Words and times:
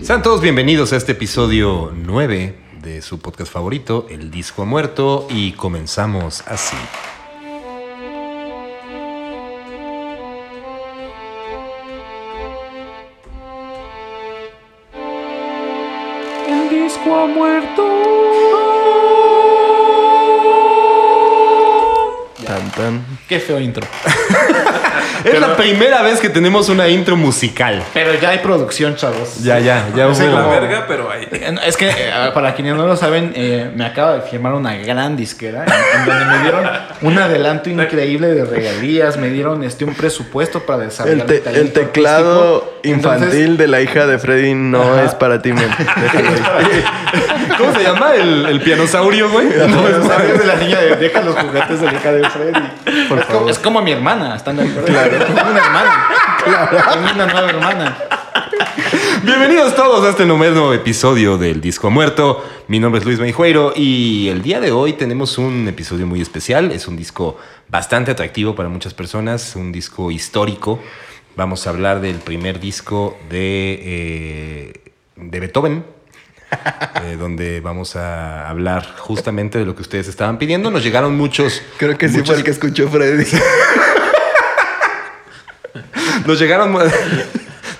Sean 0.00 0.22
todos 0.22 0.40
bienvenidos 0.40 0.94
a 0.94 0.96
este 0.96 1.12
episodio 1.12 1.92
9 1.94 2.54
de 2.80 3.02
su 3.02 3.20
podcast 3.20 3.52
favorito, 3.52 4.06
El 4.08 4.30
Disco 4.30 4.64
Muerto, 4.64 5.26
y 5.28 5.52
comenzamos 5.52 6.42
así. 6.46 6.76
El 16.48 16.70
disco 16.70 17.28
muerto. 17.28 17.91
Tan. 22.82 23.04
Qué 23.28 23.38
feo 23.40 23.60
intro. 23.60 23.86
Es 25.24 25.38
la 25.40 25.54
primera 25.56 26.02
vez 26.02 26.18
que 26.18 26.28
tenemos 26.28 26.68
una 26.68 26.88
intro 26.88 27.16
musical. 27.16 27.80
Pero 27.94 28.12
ya 28.20 28.30
hay 28.30 28.38
producción, 28.38 28.96
chavos. 28.96 29.40
Ya, 29.44 29.60
ya, 29.60 29.86
ya 29.94 30.06
No 30.06 30.14
sé 30.16 30.26
cómo- 30.26 30.50
verga, 30.50 30.84
pero. 30.88 31.12
Eh, 31.14 31.54
Es 31.64 31.76
que, 31.76 31.90
eh, 31.90 32.10
para 32.34 32.56
quienes 32.56 32.74
no 32.74 32.88
lo 32.88 32.96
saben, 32.96 33.32
eh, 33.36 33.70
me 33.72 33.84
acaba 33.86 34.14
de 34.14 34.22
firmar 34.22 34.52
una 34.54 34.74
gran 34.74 35.14
disquera 35.16 35.64
en, 35.64 36.00
en 36.00 36.06
donde 36.06 36.24
me 36.24 36.38
dieron 36.42 36.68
un 37.02 37.18
adelanto 37.20 37.70
increíble 37.70 38.34
de 38.34 38.44
regalías, 38.44 39.16
me 39.16 39.28
dieron 39.28 39.62
este 39.62 39.84
un 39.84 39.94
presupuesto 39.94 40.66
para 40.66 40.80
desarrollar 40.86 41.20
El, 41.30 41.70
te- 41.72 41.80
teclado 41.84 42.54
artístico. 42.56 42.80
infantil 42.82 43.24
Entonces, 43.28 43.58
de 43.58 43.68
la 43.68 43.80
hija 43.80 44.06
de 44.08 44.18
Freddy 44.18 44.54
no 44.54 44.82
Ajá. 44.82 45.04
es 45.04 45.14
para 45.14 45.40
ti, 45.40 45.52
men. 45.52 45.70
¿Cómo 47.58 47.72
se 47.74 47.82
llama? 47.84 48.14
¿El, 48.14 48.46
el 48.46 48.60
pianosaurio, 48.60 49.30
güey? 49.30 49.46
No, 49.68 49.86
es 49.88 50.04
sabes 50.06 50.38
de 50.38 50.46
la 50.46 50.56
niña 50.56 50.80
de 50.80 50.96
deja 50.96 51.20
los 51.22 51.36
juguetes 51.36 51.80
de 51.80 51.86
la 51.86 51.92
hija 51.94 52.12
de 52.12 52.28
Freddy. 52.30 52.60
Por 53.08 53.18
es, 53.18 53.24
como, 53.26 53.48
es 53.48 53.58
como 53.58 53.82
mi 53.82 53.92
hermana, 53.92 54.36
¿están 54.36 54.56
de 54.56 54.62
acuerdo? 54.62 54.86
Claro. 54.86 55.24
Tengo 55.24 55.50
una 55.50 55.60
hermana. 55.60 56.08
Tengo 56.44 57.12
una 57.14 57.26
nueva 57.26 57.50
hermana. 57.50 57.98
Bienvenidos 59.22 59.74
todos 59.74 60.04
a 60.04 60.10
este 60.10 60.26
nuevo 60.26 60.72
episodio 60.72 61.38
del 61.38 61.60
Disco 61.60 61.90
Muerto. 61.90 62.44
Mi 62.68 62.80
nombre 62.80 63.00
es 63.00 63.04
Luis 63.04 63.18
Meijueiro 63.20 63.72
y 63.76 64.28
el 64.28 64.42
día 64.42 64.60
de 64.60 64.72
hoy 64.72 64.94
tenemos 64.94 65.38
un 65.38 65.68
episodio 65.68 66.06
muy 66.06 66.20
especial. 66.20 66.72
Es 66.72 66.88
un 66.88 66.96
disco 66.96 67.38
bastante 67.68 68.10
atractivo 68.10 68.54
para 68.54 68.68
muchas 68.68 68.94
personas, 68.94 69.54
un 69.56 69.72
disco 69.72 70.10
histórico. 70.10 70.80
Vamos 71.36 71.66
a 71.66 71.70
hablar 71.70 72.00
del 72.00 72.16
primer 72.16 72.60
disco 72.60 73.16
de, 73.30 73.80
eh, 73.82 74.92
de 75.16 75.40
Beethoven, 75.40 75.84
eh, 77.04 77.16
donde 77.18 77.60
vamos 77.60 77.96
a 77.96 78.48
hablar 78.48 78.86
justamente 78.98 79.58
de 79.58 79.64
lo 79.66 79.74
que 79.74 79.82
ustedes 79.82 80.08
estaban 80.08 80.38
pidiendo. 80.38 80.70
Nos 80.70 80.82
llegaron 80.84 81.16
muchos... 81.16 81.62
Creo 81.78 81.96
que 81.98 82.08
sí 82.08 82.16
muchos- 82.18 82.28
fue 82.28 82.36
el 82.38 82.44
que 82.44 82.50
escuchó 82.50 82.88
Freddy. 82.88 83.24
Nos 86.26 86.38
llegaron... 86.38 86.76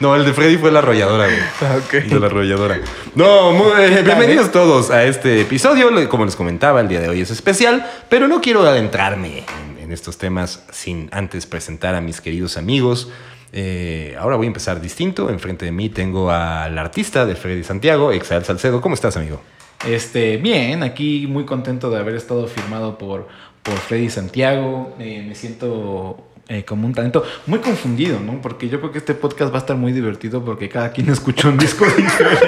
No, 0.00 0.16
el 0.16 0.24
de 0.24 0.32
Freddy 0.32 0.56
fue 0.56 0.72
la 0.72 0.80
arrolladora, 0.80 1.26
güey. 1.26 1.38
Ah. 1.60 1.76
De 2.08 2.18
la 2.18 2.26
arrolladora. 2.26 2.80
No, 3.14 3.52
muy- 3.52 3.70
eh, 3.80 4.02
bienvenidos 4.04 4.50
todos 4.50 4.90
a 4.90 5.04
este 5.04 5.40
episodio. 5.42 6.08
Como 6.08 6.24
les 6.24 6.34
comentaba, 6.34 6.80
el 6.80 6.88
día 6.88 6.98
de 6.98 7.08
hoy 7.08 7.20
es 7.20 7.30
especial, 7.30 7.88
pero 8.08 8.26
no 8.26 8.40
quiero 8.40 8.62
adentrarme 8.66 9.44
en, 9.78 9.78
en 9.84 9.92
estos 9.92 10.18
temas 10.18 10.64
sin 10.72 11.08
antes 11.12 11.46
presentar 11.46 11.94
a 11.94 12.00
mis 12.00 12.20
queridos 12.20 12.56
amigos. 12.56 13.10
Eh, 13.52 14.16
ahora 14.18 14.36
voy 14.36 14.46
a 14.46 14.48
empezar 14.48 14.80
distinto. 14.80 15.28
Enfrente 15.28 15.66
de 15.66 15.72
mí 15.72 15.90
tengo 15.90 16.30
al 16.30 16.76
artista 16.78 17.26
de 17.26 17.36
Freddy 17.36 17.62
Santiago, 17.62 18.10
Exael 18.10 18.44
Salcedo. 18.44 18.80
¿Cómo 18.80 18.94
estás, 18.94 19.16
amigo? 19.16 19.40
Este, 19.86 20.38
bien, 20.38 20.82
aquí 20.82 21.26
muy 21.28 21.44
contento 21.44 21.90
de 21.90 21.98
haber 21.98 22.14
estado 22.14 22.46
firmado 22.46 22.96
por, 22.98 23.28
por 23.62 23.74
Freddy 23.74 24.08
Santiago. 24.08 24.94
Eh, 24.98 25.24
me 25.26 25.34
siento 25.34 26.24
eh, 26.48 26.64
como 26.64 26.86
un 26.86 26.94
talento 26.94 27.24
muy 27.46 27.58
confundido, 27.58 28.20
¿no? 28.20 28.40
Porque 28.40 28.68
yo 28.68 28.78
creo 28.80 28.92
que 28.92 28.98
este 28.98 29.14
podcast 29.14 29.52
va 29.52 29.56
a 29.56 29.60
estar 29.60 29.76
muy 29.76 29.92
divertido 29.92 30.44
porque 30.44 30.68
cada 30.68 30.90
quien 30.90 31.08
escucha 31.12 31.48
un 31.48 31.58
disco 31.58 31.84
diferente. 31.96 32.46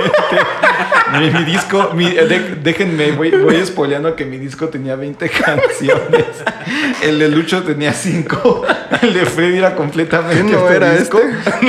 Mi, 1.13 1.31
mi 1.31 1.45
disco, 1.45 1.91
mi- 1.95 2.07
eh, 2.07 2.27
de- 2.27 2.57
déjenme, 2.63 3.13
voy, 3.13 3.31
voy 3.31 3.65
spoileando 3.65 4.15
que 4.17 4.25
mi 4.25 4.39
disco 4.39 4.69
tenía 4.69 4.97
20 4.97 5.29
canciones. 5.45 6.25
El 7.03 7.19
de 7.19 7.29
Lucho 7.29 7.63
tenía 7.63 7.93
5. 7.93 8.65
El 9.03 9.13
de 9.15 9.27
Freddy 9.27 9.59
era 9.59 9.75
completamente 9.75 10.43
¿Qué 10.45 10.53
no 10.53 10.63
otro 10.63 10.75
era 10.75 10.95
disco. 10.97 11.21
y, 11.63 11.67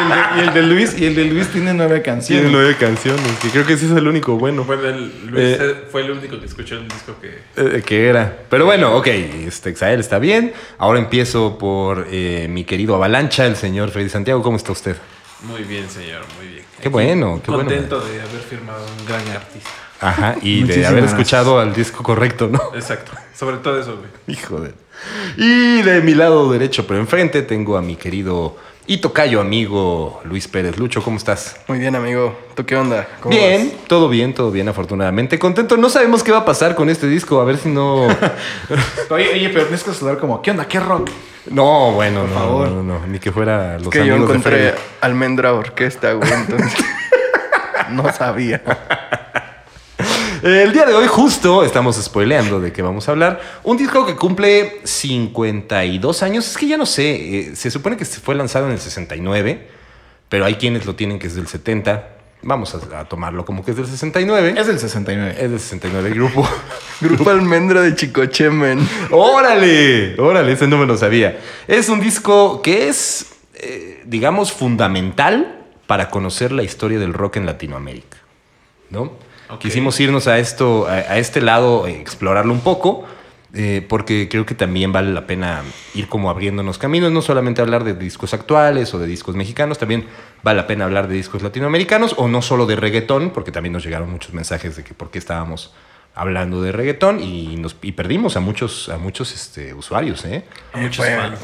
el 0.00 0.08
de, 0.08 0.16
y 0.36 0.40
el 0.48 0.54
de 0.54 0.62
Luis, 0.62 0.98
y 0.98 1.06
el 1.06 1.14
de 1.14 1.24
Luis 1.26 1.48
tiene 1.48 1.74
9 1.74 2.02
canciones. 2.02 2.42
Tiene 2.44 2.50
nueve 2.56 2.76
canciones, 2.78 3.22
que 3.42 3.48
creo 3.50 3.66
que 3.66 3.74
ese 3.74 3.86
es 3.86 3.92
el 3.92 4.06
único 4.08 4.36
bueno. 4.36 4.64
Fue, 4.64 4.76
el, 4.76 5.12
Luis, 5.30 5.44
Eh. 5.44 5.58
eh, 5.60 5.74
fue 5.90 6.02
el 6.02 6.10
único 6.12 6.38
que 6.40 6.46
escuchó 6.46 6.76
el 6.76 6.88
disco 6.88 7.14
que. 7.20 7.38
Eh, 7.56 7.82
que 7.84 8.08
era. 8.08 8.36
Pero 8.48 8.64
bueno, 8.64 8.96
ok, 8.96 9.06
este 9.06 9.70
Exael 9.70 10.00
está 10.00 10.18
bien. 10.18 10.52
Ahora 10.78 10.98
empiezo 10.98 11.58
por 11.58 12.06
eh, 12.10 12.46
mi 12.48 12.64
querido 12.64 12.94
Avalancha, 12.94 13.46
el 13.46 13.56
señor 13.56 13.90
Freddy 13.90 14.08
Santiago. 14.08 14.42
¿Cómo 14.42 14.56
está 14.56 14.72
usted? 14.72 14.96
Muy 15.42 15.62
bien, 15.64 15.88
señor, 15.90 16.22
muy 16.38 16.48
bien. 16.48 16.55
Qué 16.86 16.90
bueno, 16.90 17.40
qué 17.44 17.50
bueno. 17.50 17.68
Contento 17.68 17.98
de 17.98 18.20
haber 18.20 18.40
firmado 18.48 18.86
un 19.00 19.06
gran 19.06 19.26
artista. 19.28 19.70
Ajá, 20.00 20.36
y 20.40 20.62
de 20.62 20.74
haber 20.86 21.00
gracias. 21.00 21.18
escuchado 21.18 21.58
al 21.58 21.74
disco 21.74 22.04
correcto, 22.04 22.46
¿no? 22.46 22.60
Exacto. 22.76 23.10
Sobre 23.34 23.56
todo 23.56 23.80
eso, 23.80 23.96
güey. 23.96 24.08
Hijo 24.28 24.60
de. 24.60 24.72
Y 25.36 25.82
de 25.82 26.00
mi 26.02 26.14
lado 26.14 26.48
derecho, 26.52 26.86
pero 26.86 27.00
enfrente, 27.00 27.42
tengo 27.42 27.76
a 27.76 27.82
mi 27.82 27.96
querido 27.96 28.56
y 28.88 28.98
tocayo 28.98 29.40
amigo 29.40 30.20
Luis 30.24 30.46
Pérez. 30.48 30.78
Lucho, 30.78 31.02
¿cómo 31.02 31.16
estás? 31.16 31.56
Muy 31.68 31.78
bien, 31.78 31.96
amigo. 31.96 32.36
¿Tú 32.54 32.64
qué 32.64 32.76
onda? 32.76 33.06
¿Cómo 33.20 33.34
Bien, 33.34 33.72
vas? 33.74 33.88
todo 33.88 34.08
bien, 34.08 34.32
todo 34.32 34.50
bien, 34.50 34.68
afortunadamente. 34.68 35.38
Contento, 35.38 35.76
no 35.76 35.88
sabemos 35.88 36.22
qué 36.22 36.32
va 36.32 36.38
a 36.38 36.44
pasar 36.44 36.74
con 36.74 36.88
este 36.88 37.06
disco, 37.08 37.40
a 37.40 37.44
ver 37.44 37.58
si 37.58 37.68
no. 37.68 38.06
Oye, 39.10 39.28
oye, 39.32 39.48
pero 39.50 39.62
tienes 39.64 39.82
que 39.82 39.92
saludar 39.92 40.18
como, 40.18 40.40
¿qué 40.40 40.50
onda? 40.52 40.66
¿Qué 40.66 40.78
rock? 40.80 41.10
No, 41.50 41.92
bueno, 41.92 42.26
no, 42.26 42.34
favor. 42.34 42.68
no, 42.68 42.82
no, 42.82 42.98
no, 43.00 43.06
ni 43.06 43.18
que 43.18 43.30
fuera 43.32 43.74
los 43.78 43.86
Es 43.86 44.00
que 44.00 44.06
yo 44.06 44.14
amigos 44.14 44.30
encontré. 44.30 44.74
Almendra 45.00 45.52
Orquesta, 45.52 46.12
güey, 46.12 46.32
entonces. 46.32 46.72
no 47.90 48.12
sabía. 48.12 48.62
El 50.46 50.72
día 50.72 50.86
de 50.86 50.94
hoy 50.94 51.08
justo 51.08 51.64
estamos 51.64 51.96
spoileando 51.96 52.60
de 52.60 52.72
qué 52.72 52.80
vamos 52.80 53.08
a 53.08 53.10
hablar. 53.10 53.40
Un 53.64 53.76
disco 53.76 54.06
que 54.06 54.14
cumple 54.14 54.78
52 54.84 56.22
años. 56.22 56.46
Es 56.46 56.56
que 56.56 56.68
ya 56.68 56.76
no 56.76 56.86
sé, 56.86 57.40
eh, 57.50 57.56
se 57.56 57.68
supone 57.68 57.96
que 57.96 58.04
se 58.04 58.20
fue 58.20 58.36
lanzado 58.36 58.66
en 58.66 58.72
el 58.74 58.78
69, 58.78 59.66
pero 60.28 60.44
hay 60.44 60.54
quienes 60.54 60.86
lo 60.86 60.94
tienen 60.94 61.18
que 61.18 61.26
es 61.26 61.34
del 61.34 61.48
70. 61.48 62.10
Vamos 62.42 62.76
a, 62.76 63.00
a 63.00 63.04
tomarlo 63.06 63.44
como 63.44 63.64
que 63.64 63.72
es 63.72 63.76
del 63.76 63.88
69. 63.88 64.54
Es 64.56 64.68
del 64.68 64.78
69. 64.78 65.34
Es 65.36 65.50
del 65.50 65.58
69 65.58 66.08
el 66.10 66.14
grupo. 66.14 66.48
Grupo 67.00 67.28
Almendra 67.28 67.82
de 67.82 67.96
Chicoche, 67.96 68.48
men. 68.48 68.88
¡Órale! 69.10 70.14
¡Órale! 70.16 70.52
Ese 70.52 70.68
no 70.68 70.78
me 70.78 70.86
lo 70.86 70.96
sabía. 70.96 71.40
Es 71.66 71.88
un 71.88 71.98
disco 71.98 72.62
que 72.62 72.86
es, 72.86 73.32
eh, 73.54 74.00
digamos, 74.06 74.52
fundamental 74.52 75.64
para 75.88 76.08
conocer 76.08 76.52
la 76.52 76.62
historia 76.62 77.00
del 77.00 77.14
rock 77.14 77.38
en 77.38 77.46
Latinoamérica. 77.46 78.18
¿No? 78.90 79.25
Quisimos 79.60 79.98
irnos 80.00 80.26
a 80.26 80.38
esto, 80.38 80.86
a, 80.88 80.94
a 80.94 81.18
este 81.18 81.40
lado, 81.40 81.86
eh, 81.86 82.00
explorarlo 82.00 82.52
un 82.52 82.60
poco, 82.60 83.06
eh, 83.58 83.84
porque 83.88 84.28
creo 84.28 84.44
que 84.44 84.54
también 84.54 84.92
vale 84.92 85.12
la 85.12 85.26
pena 85.26 85.62
ir 85.94 86.08
como 86.08 86.28
abriéndonos 86.28 86.76
caminos, 86.76 87.10
no 87.10 87.22
solamente 87.22 87.62
hablar 87.62 87.84
de 87.84 87.94
discos 87.94 88.34
actuales 88.34 88.92
o 88.92 88.98
de 88.98 89.06
discos 89.06 89.34
mexicanos, 89.34 89.78
también 89.78 90.04
vale 90.42 90.60
la 90.60 90.66
pena 90.66 90.84
hablar 90.84 91.08
de 91.08 91.14
discos 91.14 91.42
latinoamericanos 91.42 92.14
o 92.18 92.28
no 92.28 92.42
solo 92.42 92.66
de 92.66 92.76
reggaetón, 92.76 93.30
porque 93.30 93.52
también 93.52 93.72
nos 93.72 93.82
llegaron 93.82 94.10
muchos 94.10 94.34
mensajes 94.34 94.76
de 94.76 94.84
que 94.84 94.92
por 94.92 95.10
qué 95.10 95.18
estábamos 95.18 95.72
hablando 96.14 96.60
de 96.60 96.72
reggaetón 96.72 97.22
y, 97.22 97.56
nos, 97.56 97.76
y 97.80 97.92
perdimos 97.92 98.36
a 98.36 98.40
muchos, 98.40 98.90
a 98.90 98.98
muchos 98.98 99.32
este, 99.32 99.72
usuarios, 99.72 100.24
¿eh? 100.26 100.44
A 100.74 100.78
muchos 100.78 101.06
Fue, 101.06 101.16
fans. 101.16 101.38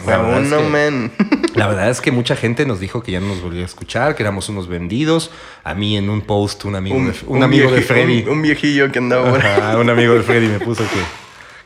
La 1.54 1.66
verdad 1.66 1.90
es 1.90 2.00
que 2.00 2.10
mucha 2.10 2.34
gente 2.34 2.64
nos 2.64 2.80
dijo 2.80 3.02
que 3.02 3.12
ya 3.12 3.20
no 3.20 3.26
nos 3.28 3.42
volvía 3.42 3.62
a 3.62 3.66
escuchar, 3.66 4.14
que 4.14 4.22
éramos 4.22 4.48
unos 4.48 4.68
vendidos. 4.68 5.30
A 5.64 5.74
mí 5.74 5.96
en 5.96 6.08
un 6.08 6.22
post 6.22 6.64
un 6.64 6.76
amigo, 6.76 6.96
de, 6.96 7.12
un 7.26 7.42
amigo 7.42 7.70
de 7.70 7.82
Freddy, 7.82 8.22
Un, 8.22 8.30
un 8.30 8.42
viejillo 8.42 8.90
que 8.90 8.98
andaba 8.98 9.76
un 9.78 9.90
amigo 9.90 10.14
de 10.14 10.22
Freddy 10.22 10.46
me 10.48 10.60
puso 10.60 10.82
que, 10.84 11.00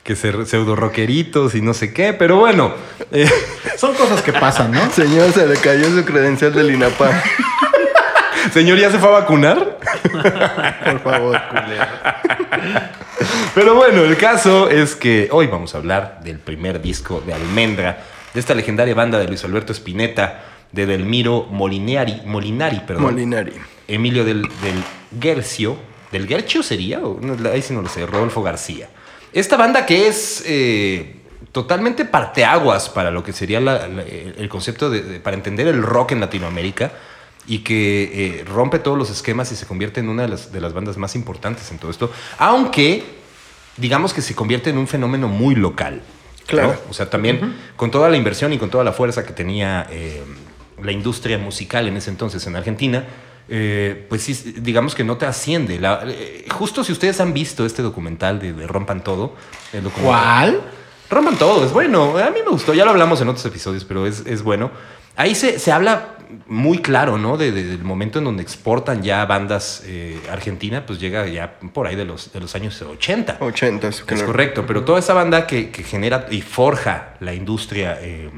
que 0.02 0.16
se, 0.16 0.44
pseudo 0.47 0.74
rockeritos 0.74 1.54
y 1.54 1.60
no 1.62 1.72
sé 1.72 1.92
qué, 1.92 2.12
pero 2.12 2.36
bueno. 2.36 2.74
eh, 3.12 3.30
Son 3.76 3.94
cosas 3.94 4.22
que 4.22 4.32
pasan, 4.32 4.72
¿no? 4.72 4.91
Señor, 4.91 5.32
se 5.32 5.47
le 5.47 5.56
cayó 5.56 5.84
su 5.91 6.04
credencial 6.04 6.53
del 6.53 6.72
INAPAM. 6.74 7.12
señor, 8.53 8.78
¿ya 8.78 8.91
se 8.91 8.98
fue 8.98 9.09
a 9.09 9.12
vacunar? 9.12 9.78
Por 10.84 11.00
favor. 11.00 11.41
Pero 13.54 13.74
bueno, 13.74 14.03
el 14.03 14.16
caso 14.16 14.68
es 14.68 14.94
que 14.94 15.28
hoy 15.30 15.47
vamos 15.47 15.74
a 15.74 15.78
hablar 15.78 16.21
del 16.22 16.38
primer 16.38 16.80
disco 16.83 17.22
de 17.24 17.34
Almendra, 17.34 18.03
de 18.36 18.41
esta 18.41 18.54
legendaria 18.54 18.94
banda 18.94 19.18
de 19.18 19.27
Luis 19.27 19.42
Alberto 19.44 19.72
Spinetta, 19.72 20.44
de 20.71 20.84
Delmiro 20.84 21.44
Molinari, 21.50 22.21
Molinari, 22.27 22.80
perdón. 22.80 23.04
Molinari. 23.04 23.53
Emilio 23.88 24.27
del, 24.27 24.42
del 24.42 24.84
Gercio. 25.18 25.78
¿Del 26.12 26.28
Gercio 26.28 26.62
sería? 26.62 27.00
Ahí 27.50 27.62
sí 27.62 27.72
no 27.72 27.80
lo 27.80 27.88
sé. 27.88 28.04
Rodolfo 28.04 28.42
García. 28.42 28.91
Esta 29.33 29.56
banda 29.56 29.86
que 29.86 30.06
es 30.09 30.44
eh, 30.47 31.16
totalmente 31.50 32.04
parteaguas 32.04 32.91
para 32.91 33.10
lo 33.10 33.24
que 33.24 33.33
sería 33.33 33.59
la- 33.59 33.88
la- 33.88 34.03
el 34.03 34.48
concepto 34.50 34.91
de, 34.91 35.00
de- 35.00 35.18
para 35.21 35.34
entender 35.34 35.66
el 35.68 35.83
rock 35.83 36.12
en 36.12 36.21
Latinoamérica 36.21 36.92
y 37.47 37.60
que 37.60 38.10
eh, 38.41 38.44
rompe 38.44 38.80
todos 38.80 38.98
los 38.98 39.09
esquemas 39.09 39.50
y 39.53 39.56
se 39.56 39.65
convierte 39.65 40.00
en 40.00 40.10
una 40.10 40.22
de 40.24 40.28
las, 40.28 40.53
de 40.53 40.60
las 40.60 40.74
bandas 40.74 40.98
más 40.98 41.16
importantes 41.16 41.71
en 41.71 41.78
todo 41.78 41.91
esto. 41.91 42.12
Aunque, 42.36 43.03
digamos 43.78 44.12
que 44.12 44.21
se 44.21 44.34
convierte 44.34 44.68
en 44.68 44.77
un 44.77 44.86
fenómeno 44.86 45.27
muy 45.27 45.54
local. 45.54 46.03
¿No? 46.48 46.59
Claro. 46.63 46.81
O 46.91 46.95
sea, 46.95 47.10
también 47.10 47.54
con 47.77 47.91
toda 47.91 48.09
la 48.09 48.16
inversión 48.16 48.53
y 48.53 48.59
con 48.59 48.71
toda 48.71 48.84
la 48.84 48.93
fuerza 48.93 49.25
que 49.25 49.33
tenía 49.33 49.87
eh, 49.91 50.22
la 50.83 50.93
industria 50.93 51.39
musical 51.39 51.89
en 51.89 51.97
ese 51.97 52.10
entonces 52.10 52.47
en 52.47 52.57
Argentina, 52.57 53.04
eh, 53.48 54.07
pues 54.09 54.22
sí, 54.22 54.54
digamos 54.59 54.95
que 54.95 55.04
no 55.04 55.16
te 55.16 55.27
asciende. 55.27 55.78
La- 55.81 56.03
eh, 56.07 56.45
justo 56.51 56.83
si 56.84 56.93
ustedes 56.93 57.21
han 57.21 57.33
visto 57.33 57.65
este 57.66 57.83
documental 57.83 58.39
de, 58.41 58.53
de 58.53 58.66
Rompan 58.66 59.03
Todo, 59.04 59.34
el 59.72 59.84
documental- 59.84 60.03
¿Cuál? 60.04 60.60
Rompan 61.09 61.37
todo, 61.37 61.65
es 61.65 61.72
bueno. 61.72 62.19
A 62.19 62.31
mí 62.31 62.41
me 62.45 62.51
gustó, 62.51 62.75
ya 62.75 62.84
lo 62.84 62.91
hablamos 62.91 63.21
en 63.21 63.28
otros 63.28 63.47
episodios, 63.47 63.84
pero 63.84 64.09
es, 64.09 64.25
es 64.27 64.43
bueno. 64.43 64.72
Ahí 65.15 65.37
se, 65.37 65.60
se 65.60 65.71
habla 65.71 66.16
muy 66.46 66.78
claro, 66.78 67.18
¿no? 67.18 67.36
De- 67.36 67.52
de- 67.52 67.64
del 67.64 67.82
momento 67.84 68.18
en 68.18 68.24
donde 68.24 68.42
exportan 68.42 69.02
ya 69.02 69.24
bandas 69.26 69.82
eh, 69.86 70.18
Argentina, 70.30 70.84
pues 70.86 70.98
llega 71.00 71.26
ya 71.26 71.54
por 71.72 71.86
ahí 71.86 71.96
de 71.96 72.04
los, 72.04 72.32
de 72.32 72.40
los 72.40 72.54
años 72.54 72.80
80. 72.82 73.38
80, 73.40 73.88
es 73.88 74.04
Es 74.08 74.22
correcto, 74.22 74.64
pero 74.66 74.84
toda 74.84 74.98
esa 74.98 75.12
banda 75.14 75.46
que, 75.46 75.70
que 75.70 75.82
genera 75.82 76.26
y 76.30 76.42
forja 76.42 77.14
la 77.20 77.34
industria, 77.34 77.98
eh, 78.00 78.30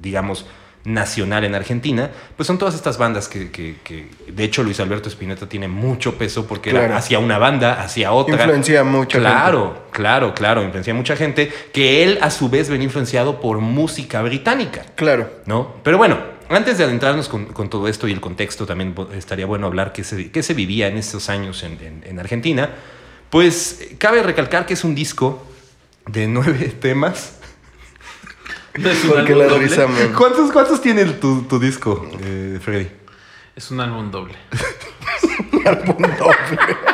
digamos, 0.00 0.46
nacional 0.84 1.44
en 1.44 1.54
Argentina, 1.54 2.10
pues 2.36 2.48
son 2.48 2.58
todas 2.58 2.74
estas 2.74 2.98
bandas 2.98 3.28
que, 3.28 3.52
que- 3.52 3.76
que, 3.84 4.08
de 4.26 4.42
hecho, 4.42 4.64
Luis 4.64 4.80
Alberto 4.80 5.08
Spinetta 5.08 5.48
tiene 5.48 5.68
mucho 5.68 6.18
peso 6.18 6.44
porque 6.48 6.70
era 6.70 6.80
Claro. 6.80 6.96
hacia 6.96 7.20
una 7.20 7.38
banda, 7.38 7.80
hacia 7.80 8.10
otra. 8.10 8.34
Influencia 8.34 8.80
a 8.80 8.84
mucha 8.84 9.20
Claro, 9.20 9.86
claro, 9.92 10.34
claro, 10.34 10.60
influencia 10.64 10.92
a 10.92 10.96
mucha 10.96 11.14
gente 11.14 11.52
que 11.72 12.02
él 12.02 12.18
a 12.20 12.30
su 12.30 12.48
vez 12.48 12.68
venía 12.68 12.86
influenciado 12.86 13.40
por 13.40 13.58
música 13.58 14.22
británica. 14.22 14.82
Claro. 14.96 15.30
¿no? 15.46 15.74
Pero 15.84 15.98
bueno, 15.98 16.18
antes 16.56 16.78
de 16.78 16.84
adentrarnos 16.84 17.28
con, 17.28 17.46
con 17.46 17.68
todo 17.70 17.88
esto 17.88 18.08
y 18.08 18.12
el 18.12 18.20
contexto, 18.20 18.66
también 18.66 18.94
estaría 19.14 19.46
bueno 19.46 19.66
hablar 19.66 19.92
qué 19.92 20.04
se, 20.04 20.30
qué 20.30 20.42
se 20.42 20.54
vivía 20.54 20.88
en 20.88 20.96
estos 20.96 21.28
años 21.28 21.62
en, 21.62 21.72
en- 21.80 22.04
en 22.06 22.18
Argentina. 22.18 22.70
Pues 23.30 23.88
cabe 23.98 24.22
recalcar 24.22 24.66
que 24.66 24.74
es 24.74 24.84
un 24.84 24.94
disco 24.94 25.46
de 26.06 26.26
nueve 26.28 26.68
temas. 26.80 27.38
¿No 28.78 28.88
es 28.90 29.04
un 29.04 29.10
¿Por 29.10 29.24
qué 29.26 29.32
álbum 29.32 29.38
la 29.46 29.52
doble? 29.52 29.68
risa? 29.68 29.86
¿Cuántos, 30.16 30.50
cuántos 30.50 30.80
tiene 30.80 31.04
tu, 31.04 31.42
tu 31.42 31.58
disco, 31.58 32.08
eh, 32.22 32.58
Freddy? 32.62 32.88
Es 33.54 33.70
un 33.70 33.80
álbum 33.80 34.10
doble. 34.10 34.34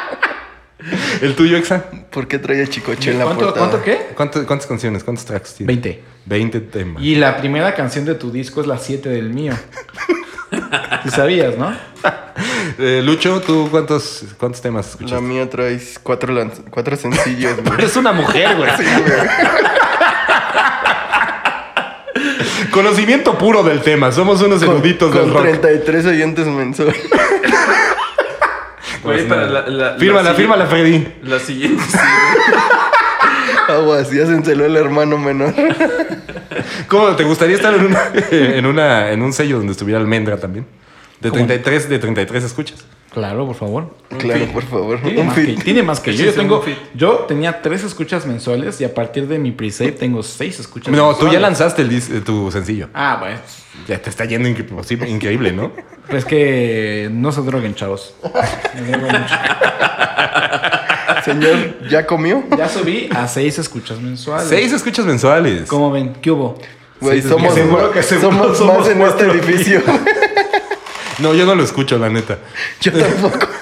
¿El 1.23 1.35
tuyo, 1.35 1.57
Exa? 1.57 1.85
¿Por 2.11 2.29
qué 2.29 2.39
trae 2.39 2.63
a 2.63 2.67
Chicoche 2.67 3.11
en 3.11 3.19
la 3.19 3.25
¿Cuánto, 3.25 3.45
portada? 3.47 3.69
¿Cuánto 3.69 3.85
qué? 3.85 4.07
¿Cuánto- 4.15 4.47
¿Cuántas 4.47 4.67
canciones? 4.69 5.03
¿Cuántos 5.05 5.25
tracks 5.25 5.55
tiene? 5.55 5.73
20. 5.73 6.03
20 6.27 6.61
temas. 6.61 7.03
Y 7.03 7.15
la 7.17 7.37
primera 7.39 7.75
canción 7.75 8.05
de 8.05 8.15
tu 8.15 8.31
disco 8.31 8.61
es 8.61 8.67
la 8.67 8.79
7 8.79 9.09
del 9.09 9.31
mío. 9.31 9.55
¿Sí 11.05 11.11
sabías, 11.11 11.57
¿no? 11.57 11.75
Eh, 12.79 13.03
Lucho, 13.05 13.41
¿tú 13.45 13.67
cuántos, 13.73 14.25
cuántos 14.39 14.61
temas 14.63 14.91
escuchas? 14.91 15.11
La 15.13 15.21
mía 15.21 15.51
traes 15.51 15.99
cuatro, 16.01 16.33
lanz- 16.33 16.63
cuatro 16.71 16.95
sencillos, 16.97 17.57
güey. 17.65 17.85
Es 17.85 17.97
una 17.97 18.13
mujer, 18.13 18.55
güey. 18.57 18.71
Sí, 18.77 18.85
güey. 18.85 19.29
Conocimiento 22.71 23.37
puro 23.37 23.63
del 23.65 23.81
tema. 23.81 24.13
Somos 24.13 24.41
unos 24.43 24.63
Con, 24.63 24.77
eruditos 24.77 25.11
con 25.11 25.21
del 25.25 25.33
rock. 25.33 25.43
33 25.61 26.07
oyentes 26.07 26.47
mensuales. 26.47 26.97
Güey, 29.15 29.29
para 29.29 29.47
la, 29.47 29.67
la, 29.69 29.95
Fírmala, 29.95 30.31
la 30.31 30.35
fírmala, 30.35 30.67
Freddy. 30.67 31.07
La 31.23 31.39
siguiente. 31.39 31.83
sí, 31.83 31.99
Aguas, 33.69 34.11
ya 34.11 34.27
se 34.27 34.33
enceló 34.33 34.65
el 34.65 34.77
hermano 34.77 35.19
menor. 35.19 35.55
¿Cómo 36.89 37.15
te 37.17 37.25
gustaría 37.25 37.57
estar 37.57 37.75
en, 37.75 37.87
una, 37.87 38.01
en, 38.31 38.67
una, 38.67 39.11
en 39.11 39.23
un 39.23 39.33
sello 39.33 39.59
donde 39.59 39.73
estuviera 39.73 40.01
almendra 40.01 40.39
también? 40.39 40.67
De 41.21 41.31
33, 41.31 41.89
de 41.89 41.99
33 41.99 42.45
escuchas. 42.45 42.85
Claro, 43.13 43.47
por 43.47 43.57
favor. 43.57 43.95
Claro, 44.19 44.45
por 44.53 44.63
favor. 44.65 45.01
Tiene 45.01 45.21
Un 45.21 45.27
más, 45.29 45.35
que, 45.37 45.45
fit. 45.45 45.65
tiene 45.65 45.83
más 45.83 46.01
que 46.01 46.15
yo. 46.15 46.27
Yo, 46.27 46.33
tengo, 46.35 46.63
yo 46.95 47.13
tenía 47.27 47.63
tres 47.63 47.83
escuchas 47.83 48.27
mensuales 48.27 48.81
y 48.81 48.85
a 48.85 48.93
partir 48.95 49.27
de 49.27 49.39
mi 49.39 49.51
pre-save 49.51 49.93
tengo 49.93 50.23
seis 50.23 50.61
escuchas 50.61 50.95
No, 50.95 51.15
tú 51.15 51.29
ya 51.29 51.41
lanzaste 51.41 51.83
el 51.83 51.91
dis- 51.91 52.15
eh, 52.15 52.21
tu 52.21 52.51
sencillo. 52.53 52.89
Ah, 52.93 53.17
bueno. 53.19 53.39
Ya 53.89 54.01
te 54.01 54.11
está 54.11 54.25
yendo 54.27 54.49
incre- 54.49 54.67
posible- 54.69 55.09
increíble, 55.09 55.53
¿no? 55.53 55.73
Pues 56.11 56.25
que 56.25 57.09
no 57.13 57.33
se 57.33 57.41
droguen, 57.43 57.75
chavos. 57.75 58.15
Me 58.75 58.91
drogo 58.91 59.07
mucho. 59.07 59.35
Señor, 61.25 61.89
¿ya 61.91 62.07
comió? 62.07 62.43
Ya 62.57 62.69
subí 62.69 63.09
a 63.15 63.27
seis 63.29 63.59
escuchas 63.59 64.01
mensuales. 64.01 64.49
Seis 64.49 64.73
escuchas 64.73 65.05
mensuales. 65.07 65.67
¿Cómo 65.69 65.91
ven? 65.91 66.15
¿Qué 66.21 66.31
hubo? 66.31 66.59
Güey, 67.01 67.23
Sí, 67.23 67.29
somos, 67.29 67.55
seguro 67.55 67.91
que 67.93 68.03
seguro 68.03 68.55
somos, 68.55 68.59
somos 68.59 68.79
más 68.79 68.89
en 68.89 69.03
este 69.03 69.25
edificio. 69.27 69.83
No, 71.19 71.35
yo 71.35 71.47
no 71.47 71.55
lo 71.55 71.63
escucho, 71.65 71.99
la 71.99 72.09
neta. 72.09 72.39
Yo 72.81 72.93
tampoco. 72.93 73.47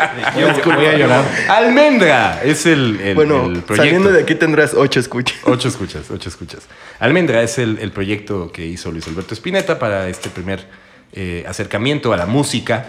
A, 0.00 0.32
voy 0.76 0.86
a 0.86 0.96
llorar. 0.96 1.24
Almendra 1.48 2.42
es 2.42 2.64
el, 2.66 3.00
el- 3.00 3.14
bueno, 3.14 3.46
el 3.46 3.62
proyecto. 3.62 3.76
saliendo 3.76 4.10
de 4.12 4.22
aquí 4.22 4.34
tendrás 4.34 4.74
ocho 4.74 4.98
escuchas. 5.00 5.36
Ocho 5.44 5.68
escuchas, 5.68 6.10
ocho 6.10 6.28
escuchas. 6.28 6.60
Almendra 6.98 7.42
es 7.42 7.58
el, 7.58 7.78
el 7.80 7.92
proyecto 7.92 8.50
que 8.52 8.64
hizo 8.66 8.90
Luis 8.90 9.06
Alberto 9.08 9.34
Spinetta 9.34 9.78
para 9.78 10.08
este 10.08 10.30
primer 10.30 10.66
eh, 11.12 11.44
acercamiento 11.48 12.12
a 12.12 12.16
la 12.16 12.26
música. 12.26 12.86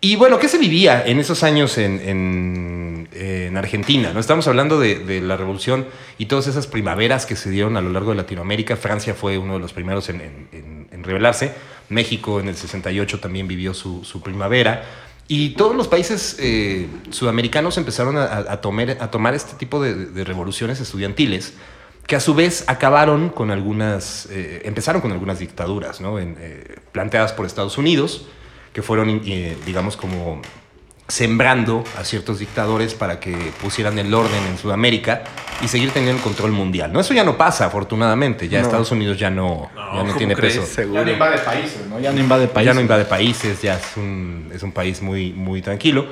Y 0.00 0.16
bueno, 0.16 0.38
¿qué 0.38 0.48
se 0.48 0.58
vivía 0.58 1.04
en 1.06 1.18
esos 1.20 1.42
años 1.42 1.76
en, 1.78 2.00
en- 2.00 3.08
en 3.12 3.56
Argentina? 3.56 4.12
¿no? 4.12 4.20
Estamos 4.20 4.48
hablando 4.48 4.78
de, 4.80 4.98
de 4.98 5.20
la 5.20 5.36
revolución 5.36 5.86
y 6.18 6.26
todas 6.26 6.46
esas 6.46 6.66
primaveras 6.66 7.26
que 7.26 7.36
se 7.36 7.50
dieron 7.50 7.76
a 7.76 7.80
lo 7.80 7.90
largo 7.90 8.10
de 8.10 8.16
Latinoamérica. 8.16 8.76
Francia 8.76 9.14
fue 9.14 9.38
uno 9.38 9.54
de 9.54 9.60
los 9.60 9.72
primeros 9.72 10.08
en, 10.08 10.20
en- 10.20 10.48
en- 10.52 10.88
en 10.90 11.04
rebelarse. 11.04 11.52
México 11.90 12.40
en 12.40 12.48
el 12.48 12.56
68 12.56 13.20
también 13.20 13.46
vivió 13.46 13.74
su, 13.74 14.02
su 14.04 14.22
primavera. 14.22 14.84
Y 15.28 15.50
todos 15.50 15.76
los 15.76 15.86
países 15.86 16.36
eh, 16.40 16.88
sudamericanos 17.10 17.76
empezaron 17.78 18.16
a, 18.16 18.24
a- 18.24 18.60
tomar, 18.60 18.96
a 19.00 19.10
tomar 19.10 19.34
este 19.34 19.54
tipo 19.54 19.80
de, 19.82 20.24
revoluciones 20.24 20.80
estudiantiles 20.80 21.52
que 22.06 22.16
a 22.16 22.20
su 22.20 22.34
vez 22.34 22.64
acabaron 22.66 23.28
con 23.28 23.52
algunas, 23.52 24.26
eh, 24.32 24.62
empezaron 24.64 25.00
con 25.00 25.12
algunas 25.12 25.38
dictaduras, 25.38 26.00
¿no? 26.00 26.18
Eh, 26.18 26.78
planteadas 26.90 27.32
por 27.32 27.46
Estados 27.46 27.78
Unidos, 27.78 28.26
que 28.72 28.82
fueron, 28.82 29.22
digamos, 29.22 29.96
como 29.96 30.42
sembrando 31.10 31.84
a 31.98 32.04
ciertos 32.04 32.38
dictadores 32.38 32.94
para 32.94 33.20
que 33.20 33.34
pusieran 33.60 33.98
el 33.98 34.12
orden 34.14 34.42
en 34.48 34.56
Sudamérica 34.56 35.24
y 35.60 35.68
seguir 35.68 35.90
teniendo 35.90 36.16
el 36.18 36.22
control 36.22 36.52
mundial. 36.52 36.92
¿no? 36.92 37.00
Eso 37.00 37.12
ya 37.12 37.24
no 37.24 37.36
pasa, 37.36 37.66
afortunadamente. 37.66 38.48
Ya 38.48 38.60
No. 38.60 38.66
Estados 38.66 38.90
Unidos 38.92 39.18
ya 39.18 39.28
no, 39.30 39.70
No, 39.74 39.80
ya 39.94 39.98
no 39.98 40.04
¿cómo 40.06 40.14
tiene 40.16 40.34
crees? 40.34 40.58
peso. 40.58 40.92
Ya 40.92 41.04
no 41.04 41.10
invade 41.10 41.38
países, 41.38 41.86
¿no? 41.88 41.98
Ya 42.00 42.12
no 42.12 42.20
invade 42.20 42.46
países. 42.48 42.66
Ya 42.66 42.74
no 42.74 42.80
invade 42.80 43.04
países, 43.04 43.60
ya 43.60 43.74
es 43.74 43.96
un, 43.96 44.50
es 44.54 44.62
un 44.62 44.72
país 44.72 45.02
muy, 45.02 45.32
muy 45.32 45.60
tranquilo. 45.60 46.06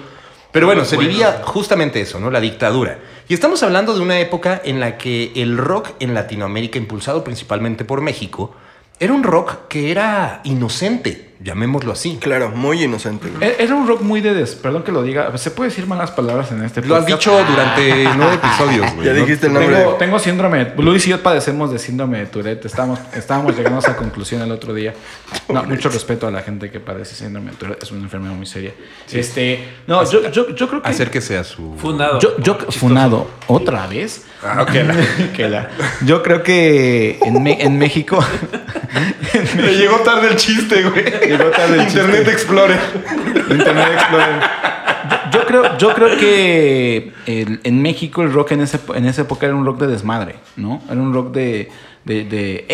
Pero 0.51 0.67
bueno, 0.67 0.85
se 0.85 0.97
vivía 0.97 1.43
justamente 1.45 2.01
eso, 2.01 2.19
¿no? 2.19 2.31
La 2.31 2.41
dictadura. 2.41 2.99
Y 3.29 3.35
estamos 3.35 3.63
hablando 3.63 3.95
de 3.95 4.01
una 4.01 4.19
época 4.19 4.61
en 4.65 4.81
la 4.81 4.97
que 4.97 5.31
el 5.37 5.59
rock 5.59 5.91
en 6.01 6.15
Latinoamérica, 6.15 6.79
impulsado 6.79 7.23
principalmente 7.23 7.85
por 7.85 8.01
México, 8.01 8.55
era 8.99 9.13
un 9.13 9.23
rock 9.23 9.69
que 9.69 9.91
era 9.91 10.41
inocente, 10.45 11.28
llamémoslo 11.41 11.93
así. 11.93 12.19
Claro, 12.21 12.51
muy 12.51 12.83
inocente. 12.83 13.29
güey. 13.29 13.49
E- 13.51 13.57
Era 13.63 13.75
un 13.75 13.87
rock 13.87 14.03
muy 14.03 14.21
de... 14.21 14.35
Des... 14.35 14.55
Perdón 14.55 14.83
que 14.83 14.93
lo 14.93 15.03
diga. 15.03 15.37
¿Se 15.39 15.51
puede 15.51 15.71
decir 15.71 15.87
malas 15.87 16.11
palabras 16.11 16.51
en 16.53 16.65
este 16.65 16.83
Lo 16.83 16.97
has 16.97 17.03
podcast? 17.05 17.21
dicho 17.23 17.45
durante 17.51 18.05
nueve 18.17 18.35
episodios, 18.43 18.95
güey. 18.95 19.07
Ya 19.07 19.13
¿no? 19.15 19.21
dijiste 19.21 19.47
el 19.47 19.53
nombre. 19.53 19.77
Tengo, 19.77 19.93
tengo 19.95 20.19
síndrome. 20.19 20.73
Luis 20.79 21.07
y 21.07 21.11
yo 21.11 21.23
padecemos 21.23 21.71
de 21.73 21.79
síndrome 21.79 22.19
de 22.19 22.27
Tourette. 22.27 22.65
Estábamos, 22.67 22.99
estábamos 23.15 23.57
llegando 23.57 23.77
a 23.79 23.81
esa 23.81 23.97
conclusión 23.97 24.43
el 24.43 24.51
otro 24.53 24.75
día. 24.75 24.95
No, 25.49 25.63
mucho 25.65 25.89
respeto 25.89 26.27
a 26.27 26.31
la 26.31 26.43
gente 26.43 26.71
que 26.71 26.81
padece 26.81 27.15
síndrome 27.15 27.53
de 27.53 27.57
Tourette. 27.57 27.83
Es 27.83 27.91
una 27.93 28.03
enfermedad 28.03 28.35
muy 28.35 28.47
seria. 28.47 28.73
Este, 29.13 29.69
no, 29.87 30.09
yo, 30.11 30.31
yo, 30.31 30.55
yo 30.55 30.69
creo 30.69 30.83
que. 30.83 30.89
Acérquese 30.89 31.39
a 31.39 31.45
su... 31.45 31.75
Fundado. 31.79 32.19
Yo, 32.21 32.37
yo 32.39 32.57
funado 32.71 33.31
otra 33.47 33.87
vez. 33.87 34.25
Ah, 34.43 34.63
ok, 34.63 34.71
la- 34.75 35.33
Que 35.37 35.49
la- 35.49 35.69
yo 36.05 36.23
creo 36.23 36.43
que 36.43 37.19
en, 37.23 37.43
Me- 37.43 37.63
en 37.63 37.77
México. 37.79 38.19
Le 39.57 39.77
llegó 39.77 39.97
tarde 39.97 40.29
el 40.29 40.37
chiste, 40.37 40.83
güey. 40.83 41.05
Llegó 41.29 41.45
tarde 41.51 41.75
el 41.77 41.83
Internet 41.83 42.29
Explorer. 42.29 42.79
Internet 43.51 43.89
Explorer. 43.95 44.41
Yo, 45.33 45.39
yo 45.41 45.47
creo, 45.47 45.79
yo 45.79 45.95
creo 45.95 46.17
que 46.19 47.13
el- 47.27 47.61
en 47.65 47.83
México 47.83 48.23
el 48.23 48.33
rock 48.33 48.53
en, 48.53 48.61
ese, 48.63 48.79
en 48.95 49.07
esa 49.07 49.23
época 49.23 49.47
era 49.47 49.55
un 49.55 49.65
rock 49.65 49.79
de 49.81 49.87
desmadre, 49.87 50.37
¿no? 50.57 50.81
Era 50.91 51.01
un 51.01 51.13
rock 51.15 51.33
de. 51.33 51.71
de, 52.05 52.25
de 52.25 52.67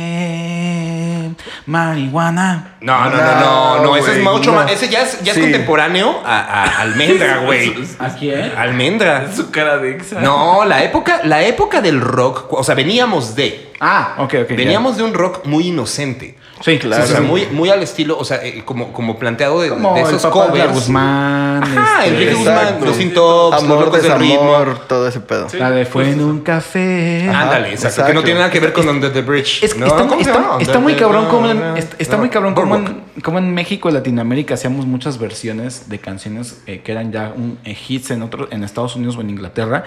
eh, 0.00 1.30
marihuana. 1.66 2.74
No, 2.80 3.04
no, 3.10 3.16
no, 3.16 3.40
no, 3.40 3.82
no, 3.84 3.96
ese 3.96 4.18
es 4.18 4.22
mucho 4.24 4.50
no. 4.52 4.58
más. 4.58 4.70
Ese 4.72 4.88
ya 4.88 5.02
es, 5.02 5.20
ya 5.22 5.32
es 5.32 5.36
Sí. 5.36 5.42
contemporáneo 5.42 6.20
a, 6.24 6.40
a 6.40 6.80
Almendra, 6.82 7.38
güey. 7.44 7.74
¿A 7.98 8.08
quién? 8.10 8.52
Almendra. 8.56 9.32
Su 9.34 9.50
cara 9.50 9.78
de 9.78 9.92
exa. 9.96 10.20
No, 10.20 10.64
la 10.64 10.82
época, 10.84 11.20
la 11.24 11.42
época 11.42 11.80
del 11.80 12.00
rock, 12.00 12.52
o 12.52 12.62
sea, 12.64 12.74
veníamos 12.74 13.34
de. 13.34 13.70
Ah, 13.80 14.14
ok, 14.18 14.34
ok. 14.42 14.50
ya. 14.50 14.56
Veníamos 14.56 14.96
de 14.96 15.02
un 15.04 15.14
rock 15.14 15.44
muy 15.46 15.68
inocente. 15.68 16.36
Sí, 16.60 16.78
Claro. 16.78 17.04
O 17.04 17.06
sea, 17.06 17.16
Sí. 17.18 17.22
muy, 17.22 17.46
muy 17.46 17.70
al 17.70 17.82
estilo, 17.82 18.18
o 18.18 18.24
sea, 18.24 18.44
eh, 18.44 18.62
como, 18.64 18.92
como 18.92 19.18
planteado 19.18 19.60
de, 19.60 19.70
Como 19.70 19.94
de 19.94 20.02
el 20.02 20.06
esos 20.08 20.22
papá 20.22 20.44
de 20.44 20.50
covers. 20.50 20.72
Guzmán. 20.74 21.62
Ajá, 21.62 22.04
este, 22.04 22.14
Enrique 22.14 22.34
Guzmán, 22.34 22.78
los 22.84 22.96
Sintops, 22.96 23.54
los 23.54 23.64
Amor, 23.64 23.84
locos 23.86 24.02
del 24.02 24.18
ritmo. 24.18 24.64
todo 24.86 25.08
ese 25.08 25.20
pedo. 25.20 25.48
Sí. 25.48 25.56
La 25.56 25.70
de 25.70 25.86
fue 25.86 26.10
en 26.10 26.22
un 26.22 26.40
café. 26.40 27.26
Ajá, 27.28 27.42
Ándale, 27.42 27.68
exacto, 27.68 27.88
exacto. 27.88 28.06
Que 28.08 28.14
no 28.14 28.22
tiene 28.22 28.40
nada 28.40 28.50
que 28.50 28.60
ver 28.60 28.72
con 28.72 28.88
Under 28.88 29.12
the 29.12 29.22
Bridge. 29.22 29.62
Es 29.62 29.76
¿no? 29.76 29.86
está, 29.86 30.78
muy 30.78 30.94
cabrón 30.94 31.26
como 31.28 31.48
en, 31.50 31.58
no, 31.60 31.76
está, 31.76 32.16
muy 32.16 32.28
cabrón 32.28 32.54
como 32.54 32.76
en, 32.76 33.02
como 33.22 33.38
en 33.38 33.54
México 33.54 33.88
y 33.88 33.92
Latinoamérica 33.92 34.54
hacíamos 34.54 34.86
muchas 34.86 35.18
versiones 35.18 35.88
de 35.88 35.98
canciones 35.98 36.60
eh, 36.66 36.80
que 36.84 36.92
eran 36.92 37.12
ya 37.12 37.32
un, 37.34 37.58
eh, 37.64 37.76
hits 37.88 38.10
en 38.10 38.22
otro, 38.22 38.48
en 38.50 38.64
Estados 38.64 38.96
Unidos 38.96 39.16
o 39.16 39.20
en 39.20 39.30
Inglaterra 39.30 39.84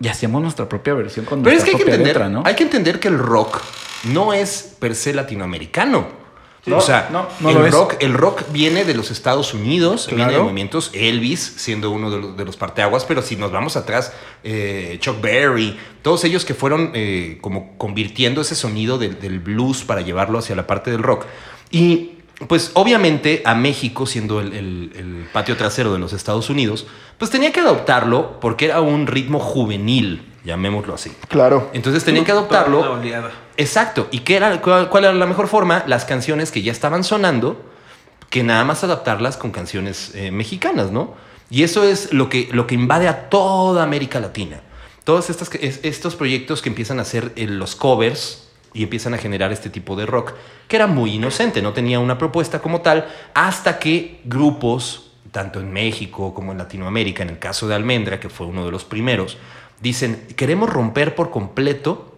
y 0.00 0.08
hacíamos 0.08 0.42
nuestra 0.42 0.68
propia 0.68 0.94
versión 0.94 1.24
con 1.24 1.42
Pero 1.42 1.56
es 1.56 1.64
que 1.64 1.72
nuestra 1.72 1.92
hay 1.94 1.96
que 1.96 2.02
entender, 2.02 2.16
letra, 2.22 2.28
¿no? 2.28 2.42
hay 2.44 2.54
que 2.54 2.62
entender 2.64 3.00
que 3.00 3.08
el 3.08 3.18
rock 3.18 3.60
no 4.04 4.32
es 4.32 4.76
per 4.78 4.94
se 4.94 5.14
latinoamericano. 5.14 6.26
O 6.68 6.74
o 6.78 6.80
sea, 6.80 7.08
no, 7.12 7.28
no 7.38 7.50
el, 7.50 7.66
es. 7.66 7.72
rock, 7.72 7.94
el 8.00 8.12
rock 8.12 8.42
viene 8.50 8.84
de 8.84 8.94
los 8.94 9.12
Estados 9.12 9.54
Unidos, 9.54 10.08
viene 10.10 10.32
de 10.32 10.38
movimientos 10.40 10.90
Elvis 10.94 11.38
siendo 11.58 11.92
uno 11.92 12.10
de 12.10 12.18
los, 12.18 12.36
de 12.36 12.44
los 12.44 12.56
parteaguas, 12.56 13.04
pero 13.04 13.22
si 13.22 13.36
nos 13.36 13.52
vamos 13.52 13.76
atrás, 13.76 14.12
eh, 14.42 14.96
Chuck 15.00 15.20
Berry, 15.20 15.78
todos 16.02 16.24
ellos 16.24 16.44
que 16.44 16.54
fueron 16.54 16.90
eh, 16.94 17.38
como 17.40 17.78
convirtiendo 17.78 18.40
ese 18.40 18.56
sonido 18.56 18.98
del, 18.98 19.20
del 19.20 19.38
blues 19.38 19.84
para 19.84 20.00
llevarlo 20.00 20.40
hacia 20.40 20.56
la 20.56 20.66
parte 20.66 20.90
del 20.90 21.04
rock. 21.04 21.26
Y 21.70 22.14
pues 22.48 22.72
obviamente 22.74 23.42
a 23.44 23.54
México, 23.54 24.04
siendo 24.04 24.40
el, 24.40 24.52
el- 24.52 24.92
el 24.96 25.28
patio 25.32 25.56
trasero 25.56 25.92
de 25.92 26.00
los 26.00 26.12
Estados 26.12 26.50
Unidos, 26.50 26.88
pues 27.16 27.30
tenía 27.30 27.52
que 27.52 27.60
adoptarlo 27.60 28.40
porque 28.40 28.64
era 28.64 28.80
un 28.80 29.06
ritmo 29.06 29.38
juvenil, 29.38 30.32
llamémoslo 30.46 30.94
así. 30.94 31.12
Claro. 31.28 31.70
Entonces 31.74 32.04
tenían 32.04 32.24
que 32.24 32.32
Toda 32.32 32.40
adoptarlo. 32.42 32.80
una 32.80 32.90
oleada. 32.92 33.30
Exacto. 33.58 34.08
¿Y 34.10 34.20
qué 34.20 34.36
era, 34.36 34.60
cuál, 34.62 34.88
cuál 34.88 35.04
era 35.04 35.12
la 35.12 35.26
mejor 35.26 35.48
forma? 35.48 35.82
Las 35.86 36.04
canciones 36.06 36.50
que 36.50 36.62
ya 36.62 36.72
estaban 36.72 37.04
sonando, 37.04 37.60
que 38.30 38.42
nada 38.42 38.64
más 38.64 38.82
adaptarlas 38.84 39.36
con 39.36 39.50
canciones 39.50 40.14
eh, 40.14 40.30
mexicanas, 40.30 40.90
¿no? 40.90 41.14
Y 41.50 41.62
eso 41.62 41.84
es 41.84 42.12
lo 42.12 42.28
que, 42.28 42.48
lo 42.52 42.66
que 42.66 42.74
invade 42.74 43.08
a 43.08 43.28
toda 43.28 43.82
América 43.82 44.18
Latina. 44.20 44.60
Todos 45.04 45.30
estas, 45.30 45.48
que- 45.50 45.64
es- 45.66 45.80
estos 45.82 46.16
proyectos 46.16 46.62
que 46.62 46.68
empiezan 46.68 46.98
a 46.98 47.02
hacer 47.02 47.32
eh, 47.36 47.46
los 47.46 47.76
covers 47.76 48.48
y 48.74 48.82
empiezan 48.82 49.14
a 49.14 49.18
generar 49.18 49.52
este 49.52 49.70
tipo 49.70 49.94
de 49.96 50.04
rock, 50.06 50.32
que 50.68 50.76
era 50.76 50.86
muy 50.86 51.14
inocente, 51.14 51.62
no 51.62 51.72
tenía 51.72 51.98
una 52.00 52.18
propuesta 52.18 52.60
como 52.60 52.80
tal, 52.82 53.06
hasta 53.32 53.78
que 53.78 54.20
grupos, 54.24 55.12
tanto 55.32 55.60
en 55.60 55.72
México 55.72 56.34
como 56.34 56.52
en 56.52 56.58
Latinoamérica, 56.58 57.22
en 57.22 57.30
el 57.30 57.38
caso 57.38 57.68
de 57.68 57.74
Almendra, 57.74 58.18
que 58.20 58.28
fue 58.28 58.46
uno 58.46 58.64
de 58.66 58.70
los 58.72 58.84
primeros, 58.84 59.38
dicen, 59.80 60.26
queremos 60.36 60.70
romper 60.70 61.14
por 61.14 61.30
completo 61.30 62.14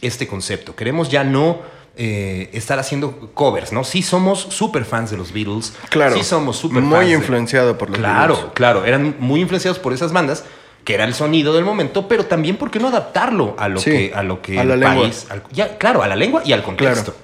este 0.00 0.26
concepto. 0.26 0.74
Queremos 0.76 1.08
ya 1.10 1.24
no 1.24 1.60
eh, 1.98 2.50
estar 2.52 2.78
haciendo 2.78 3.30
covers, 3.32 3.72
¿no? 3.72 3.82
Sí 3.82 4.02
somos 4.02 4.40
súper 4.50 4.84
fans 4.84 5.10
de 5.10 5.16
los 5.16 5.32
Beatles. 5.32 5.72
Claro. 5.88 6.14
Sí 6.16 6.22
somos 6.22 6.56
súper 6.58 6.82
Muy 6.82 6.92
fans 6.98 7.08
de- 7.08 7.14
influenciado 7.14 7.78
por 7.78 7.88
los 7.90 7.98
Claro, 7.98 8.34
Beatles. 8.34 8.52
claro. 8.54 8.84
Eran 8.84 9.16
muy 9.18 9.40
influenciados 9.40 9.78
por 9.78 9.92
esas 9.94 10.12
bandas, 10.12 10.44
que 10.84 10.92
era 10.94 11.04
el 11.04 11.14
sonido 11.14 11.54
del 11.54 11.64
momento, 11.64 12.06
pero 12.06 12.26
también, 12.26 12.56
¿por 12.58 12.70
qué 12.70 12.78
no 12.78 12.88
adaptarlo 12.88 13.56
a 13.58 13.68
lo 13.68 13.80
Sí, 13.80 13.90
que, 13.90 14.12
a 14.14 14.22
lo 14.22 14.42
que 14.42 14.58
a 14.60 14.64
la 14.64 14.74
el 14.74 14.80
lengua. 14.80 15.02
país... 15.04 15.26
al- 15.30 15.42
ya, 15.52 15.78
claro, 15.78 16.02
a 16.02 16.06
la 16.08 16.16
lengua 16.16 16.42
y 16.44 16.52
al 16.52 16.62
contexto. 16.62 17.16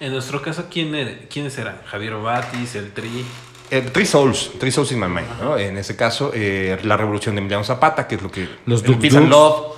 En 0.00 0.12
nuestro 0.12 0.40
caso, 0.42 0.64
¿quién 0.70 0.94
era- 0.94 1.18
¿quiénes 1.30 1.56
eran? 1.58 1.80
Javier 1.86 2.14
Batis, 2.16 2.74
el 2.74 2.92
Tri. 2.92 3.24
Eh, 3.70 3.82
Three 3.92 4.06
Souls, 4.06 4.52
Three 4.58 4.70
Souls 4.70 4.92
in 4.92 5.00
My 5.00 5.06
Mind, 5.08 5.26
¿no? 5.42 5.58
En 5.58 5.76
ese 5.76 5.96
caso, 5.96 6.30
eh, 6.34 6.78
la 6.84 6.96
revolución 6.96 7.34
de 7.34 7.40
Emiliano 7.40 7.64
Zapata, 7.64 8.06
que 8.06 8.14
es 8.16 8.22
lo 8.22 8.30
que... 8.30 8.48
Los 8.66 8.82
Duk. 8.82 9.02
Love, 9.02 9.74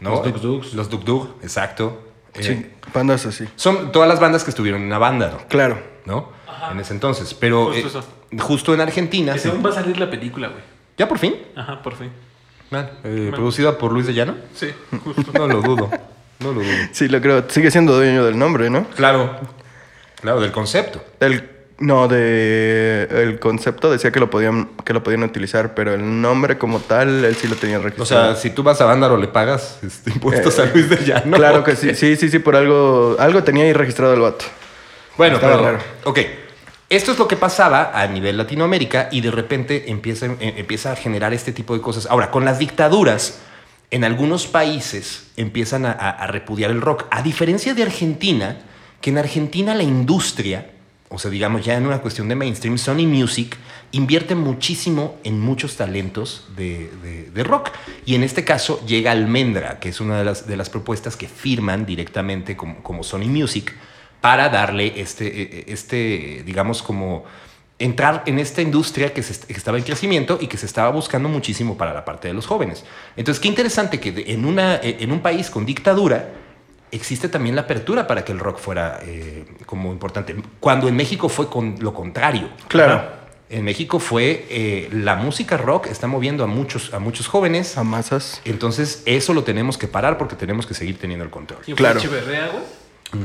¿no? 0.00 0.22
Los 0.24 0.40
Duk. 0.42 0.64
Los 0.74 0.90
Duk 0.90 1.04
Duk, 1.04 1.42
exacto. 1.42 2.02
Eh, 2.34 2.42
Sí, 2.42 2.66
bandas 2.92 3.26
así. 3.26 3.46
Son 3.56 3.90
todas 3.92 4.08
las 4.08 4.20
bandas 4.20 4.44
que 4.44 4.50
estuvieron 4.50 4.80
en 4.82 4.86
una 4.88 4.98
banda, 4.98 5.30
¿no? 5.30 5.48
Claro. 5.48 5.80
¿no? 6.04 6.30
En 6.70 6.78
ese 6.80 6.92
entonces. 6.94 7.34
Pero 7.34 7.66
Justo 7.72 7.80
eh, 7.80 7.86
eso. 7.86 8.04
justo 8.44 8.74
en 8.74 8.80
Argentina. 8.80 9.32
Que 9.32 9.38
se- 9.38 9.48
según 9.48 9.64
va 9.64 9.70
a 9.70 9.74
salir 9.74 9.98
la 9.98 10.08
película, 10.10 10.48
güey. 10.48 10.60
¿Ya 10.98 11.08
por 11.08 11.18
fin? 11.18 11.34
Ajá, 11.56 11.82
por 11.82 11.96
fin. 11.96 12.10
Ah, 12.72 12.90
eh, 13.04 13.30
¿Producida 13.34 13.76
por 13.78 13.92
Luis 13.92 14.06
de 14.06 14.14
Llano? 14.14 14.34
Sí, 14.54 14.68
justo. 15.04 15.32
No 15.32 15.46
lo 15.46 15.60
dudo. 15.62 15.90
No 16.40 16.48
lo 16.52 16.60
dudo. 16.60 16.64
Sí, 16.92 17.08
lo 17.08 17.20
creo. 17.20 17.44
Sigue 17.48 17.70
siendo 17.70 17.94
dueño 17.96 18.24
del 18.24 18.38
nombre, 18.38 18.70
¿no? 18.70 18.84
Claro. 18.90 19.36
Claro, 20.20 20.40
del 20.40 20.52
concepto. 20.52 21.02
El, 21.20 21.48
no, 21.78 22.08
de 22.08 23.06
el 23.10 23.38
concepto 23.38 23.90
decía 23.90 24.10
que 24.10 24.20
lo 24.20 24.30
podían 24.30 24.70
que 24.84 24.92
lo 24.94 25.02
podían 25.02 25.22
utilizar, 25.24 25.74
pero 25.74 25.92
el 25.94 26.20
nombre 26.22 26.56
como 26.58 26.80
tal 26.80 27.24
él 27.24 27.36
sí 27.36 27.48
lo 27.48 27.56
tenía 27.56 27.78
O 27.78 27.82
registrado. 27.82 28.32
sea, 28.32 28.40
si 28.40 28.50
tú 28.50 28.62
vas 28.62 28.80
a 28.80 28.86
Vándaro, 28.86 29.16
le 29.16 29.28
pagas 29.28 29.78
este, 29.82 30.10
impuestos 30.10 30.58
a 30.58 30.64
Luis 30.66 30.88
de 30.88 30.96
Llano. 31.04 31.36
claro 31.36 31.62
que 31.64 31.76
sí, 31.76 31.94
sí, 31.94 32.16
sí, 32.16 32.28
sí, 32.30 32.38
por 32.38 32.56
algo 32.56 33.16
algo 33.18 33.42
tenía 33.44 33.64
ahí 33.64 33.72
registrado 33.72 34.14
el 34.14 34.20
vato. 34.20 34.44
Bueno, 35.18 35.36
Estaba 35.36 35.56
pero, 35.56 35.64
raro. 35.72 35.78
ok. 36.04 36.18
Esto 36.88 37.12
es 37.12 37.18
lo 37.18 37.26
que 37.26 37.36
pasaba 37.36 37.90
a 37.94 38.06
nivel 38.06 38.36
Latinoamérica 38.36 39.08
y 39.10 39.20
de 39.20 39.30
repente 39.32 39.90
empieza, 39.90 40.26
eh, 40.26 40.54
empieza 40.58 40.92
a 40.92 40.96
generar 40.96 41.34
este 41.34 41.50
tipo 41.52 41.74
de 41.74 41.80
cosas. 41.80 42.06
Ahora, 42.06 42.30
con 42.30 42.44
las 42.44 42.58
dictaduras, 42.60 43.40
en 43.90 44.04
algunos 44.04 44.46
países 44.46 45.26
empiezan 45.36 45.84
a, 45.84 45.90
a- 45.92 46.10
a 46.10 46.26
repudiar 46.28 46.70
el 46.70 46.80
rock. 46.80 47.06
A 47.10 47.22
diferencia 47.22 47.74
de 47.74 47.82
Argentina, 47.82 48.58
que 49.00 49.10
en 49.10 49.18
Argentina 49.18 49.74
la 49.74 49.82
industria, 49.82 50.70
o 51.08 51.18
sea, 51.18 51.30
digamos 51.30 51.64
ya 51.64 51.76
en 51.76 51.86
una 51.86 52.00
cuestión 52.00 52.28
de 52.28 52.34
mainstream, 52.34 52.78
Sony 52.78 53.06
Music 53.06 53.56
invierte 53.92 54.34
muchísimo 54.34 55.18
en 55.24 55.40
muchos 55.40 55.76
talentos 55.76 56.48
de, 56.56 56.90
de- 57.32 57.44
rock. 57.44 57.70
Y 58.04 58.14
en 58.16 58.24
este 58.24 58.44
caso 58.44 58.84
llega 58.86 59.12
Almendra, 59.12 59.78
que 59.78 59.90
es 59.90 60.00
una 60.00 60.18
de 60.18 60.24
las, 60.24 60.46
de 60.46 60.56
las 60.56 60.68
propuestas 60.68 61.16
que 61.16 61.28
firman 61.28 61.86
directamente 61.86 62.56
como, 62.56 62.82
como 62.82 63.04
Sony 63.04 63.26
Music 63.26 63.72
para 64.20 64.48
darle 64.48 65.00
este, 65.00 65.42
eh, 65.42 65.64
este, 65.68 66.42
digamos, 66.44 66.82
como 66.82 67.24
entrar 67.78 68.22
en 68.26 68.38
esta 68.38 68.62
industria 68.62 69.12
que, 69.12 69.22
se 69.22 69.52
estaba 69.52 69.78
en 69.78 69.84
crecimiento 69.84 70.38
y 70.40 70.46
que 70.46 70.56
se 70.56 70.66
estaba 70.66 70.90
buscando 70.90 71.28
muchísimo 71.28 71.76
para 71.76 71.92
la 71.92 72.04
parte 72.04 72.28
de 72.28 72.34
los 72.34 72.46
jóvenes. 72.46 72.84
Entonces, 73.16 73.40
qué 73.40 73.48
interesante 73.48 74.00
que 74.00 74.24
en, 74.28 74.44
una, 74.44 74.76
eh, 74.76 74.96
en 75.00 75.12
un 75.12 75.20
país 75.20 75.50
con 75.50 75.66
dictadura 75.66 76.32
existe 76.96 77.28
también 77.28 77.54
la 77.54 77.62
apertura 77.62 78.06
para 78.06 78.24
que 78.24 78.32
el 78.32 78.38
rock 78.38 78.58
fuera 78.58 78.98
eh, 79.02 79.44
como 79.66 79.92
importante. 79.92 80.34
Cuando 80.60 80.88
en 80.88 80.96
México 80.96 81.28
fue 81.28 81.48
con 81.48 81.76
lo 81.80 81.92
contrario. 81.94 82.48
Claro. 82.68 83.14
En 83.48 83.64
México 83.64 84.00
fue 84.00 84.44
eh, 84.50 84.88
la 84.92 85.14
música 85.14 85.56
rock 85.56 85.86
está 85.86 86.08
moviendo 86.08 86.42
a 86.42 86.48
muchos, 86.48 86.92
a 86.92 86.98
muchos 86.98 87.28
jóvenes. 87.28 87.78
A 87.78 87.84
masas. 87.84 88.40
Entonces, 88.44 89.02
eso 89.06 89.34
lo 89.34 89.44
tenemos 89.44 89.78
que 89.78 89.86
parar 89.86 90.18
porque 90.18 90.34
tenemos 90.34 90.66
que 90.66 90.74
seguir 90.74 90.98
teniendo 90.98 91.24
el 91.24 91.30
control. 91.30 91.60
¿Quién 91.64 91.76
Claro. 91.76 92.00
fue 92.00 92.08
Echeverría, 92.18 92.48
güey? 92.48 92.64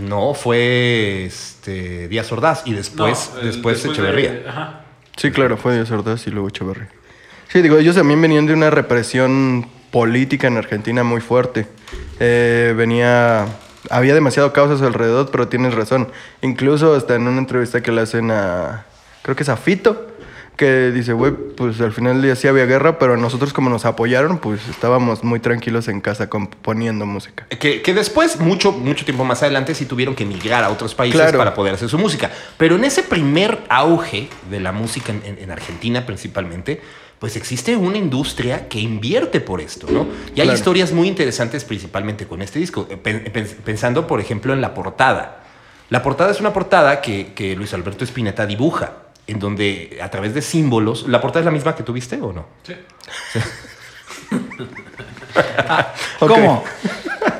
No, 0.08 0.36
fue 0.36 1.26
este, 1.26 2.08
Díaz 2.08 2.32
Ordaz 2.32 2.62
y 2.66 2.74
después, 2.74 3.32
No, 3.34 3.40
el- 3.42 3.48
después, 3.48 3.82
de- 3.82 3.90
Echeverría. 3.90 4.44
ajá. 4.48 4.82
Sí, 5.18 5.32
claro, 5.32 5.58
fue 5.58 5.74
Díaz 5.74 5.90
Ordaz 5.90 6.28
y 6.28 6.30
luego 6.30 6.50
Echeverría. 6.50 6.90
Sí, 7.50 7.62
digo, 7.64 7.78
ellos 7.80 7.96
también 7.96 8.22
venían 8.22 8.46
de 8.46 8.54
una 8.54 8.70
represión 8.70 9.68
política 9.92 10.48
en 10.48 10.58
Argentina 10.58 11.04
muy 11.04 11.22
fuerte. 11.22 11.68
Eh, 12.20 12.74
venía... 12.76 13.46
Había 13.90 14.14
demasiado 14.14 14.54
caos 14.54 14.70
a 14.72 14.78
su 14.78 14.86
alrededor, 14.86 15.32
pero 15.32 15.48
tienes 15.48 15.74
razón. 15.74 16.10
Incluso 16.44 16.94
hasta 16.96 17.16
en 17.16 17.28
una 17.28 17.40
entrevista 17.40 17.82
que 17.82 17.92
le 17.92 18.02
hacen 18.02 18.30
a... 18.32 18.86
Creo 19.24 19.36
que 19.36 19.42
es 19.44 19.50
a 19.50 19.58
Fito, 19.58 20.08
que 20.56 20.92
dice, 20.92 21.14
güey, 21.14 21.32
pues 21.32 21.82
al 21.82 21.92
final 21.92 22.14
del 22.14 22.22
día 22.22 22.36
sí 22.36 22.48
había 22.48 22.66
guerra, 22.66 23.00
pero 23.00 23.18
nosotros 23.18 23.54
como 23.54 23.72
nos 23.72 23.86
apoyaron, 23.86 24.38
pues 24.38 24.68
estábamos 24.70 25.24
muy 25.24 25.40
tranquilos 25.40 25.88
en 25.88 26.00
casa 26.00 26.30
componiendo 26.30 27.08
música. 27.08 27.48
Que, 27.60 27.82
que 27.82 27.94
después, 27.96 28.40
mucho, 28.40 28.72
mucho 28.72 29.04
tiempo 29.04 29.26
más 29.26 29.42
adelante, 29.42 29.74
sí 29.74 29.86
tuvieron 29.88 30.14
que 30.14 30.24
emigrar 30.24 30.64
a 30.64 30.70
otros 30.70 30.94
países 30.94 31.20
Claro. 31.20 31.40
para 31.40 31.56
poder 31.56 31.74
hacer 31.74 31.90
su 31.90 31.98
música. 31.98 32.30
Pero 32.58 32.76
en 32.76 32.84
ese 32.84 33.02
primer 33.02 33.64
auge 33.68 34.30
de 34.52 34.60
la 34.60 34.72
música 34.72 35.12
en, 35.12 35.24
en- 35.26 35.40
en 35.40 35.50
Argentina 35.52 36.06
principalmente, 36.06 36.82
pues 37.22 37.36
existe 37.38 37.78
una 37.78 37.98
industria 37.98 38.68
que 38.68 38.80
invierte 38.80 39.40
por 39.40 39.62
esto, 39.62 39.86
¿no? 39.90 40.08
Y 40.36 40.42
hay 40.42 40.48
Claro. 40.48 40.54
historias 40.54 40.92
muy 40.92 41.08
interesantes 41.08 41.64
principalmente 41.64 42.26
con 42.28 42.42
este 42.42 42.58
disco. 42.60 42.88
Eh, 42.90 42.98
pen- 42.98 43.24
Pensando, 43.64 44.08
por 44.08 44.20
ejemplo, 44.20 44.52
en 44.54 44.60
la 44.60 44.74
portada. 44.74 45.44
La 45.92 46.02
portada 46.02 46.32
es 46.32 46.40
una 46.40 46.52
portada 46.52 47.00
que, 47.00 47.34
que 47.34 47.56
Luis 47.56 47.74
Alberto 47.76 48.04
Spinetta 48.06 48.46
dibuja, 48.48 48.94
en 49.28 49.38
donde 49.40 50.00
a 50.02 50.10
través 50.10 50.34
de 50.34 50.42
símbolos, 50.42 51.08
¿la 51.08 51.22
portada 51.22 51.42
es 51.42 51.46
la 51.46 51.52
misma 51.52 51.76
que 51.76 51.84
tuviste 51.84 52.20
o 52.20 52.34
no? 52.34 52.48
Sí. 52.64 52.74
Ok. 56.20 56.30
¿Cómo? 56.30 56.64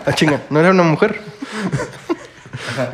Ah, 0.06 0.14
chinga, 0.14 0.42
¿no 0.50 0.60
era 0.60 0.72
una 0.72 0.84
mujer? 0.84 1.20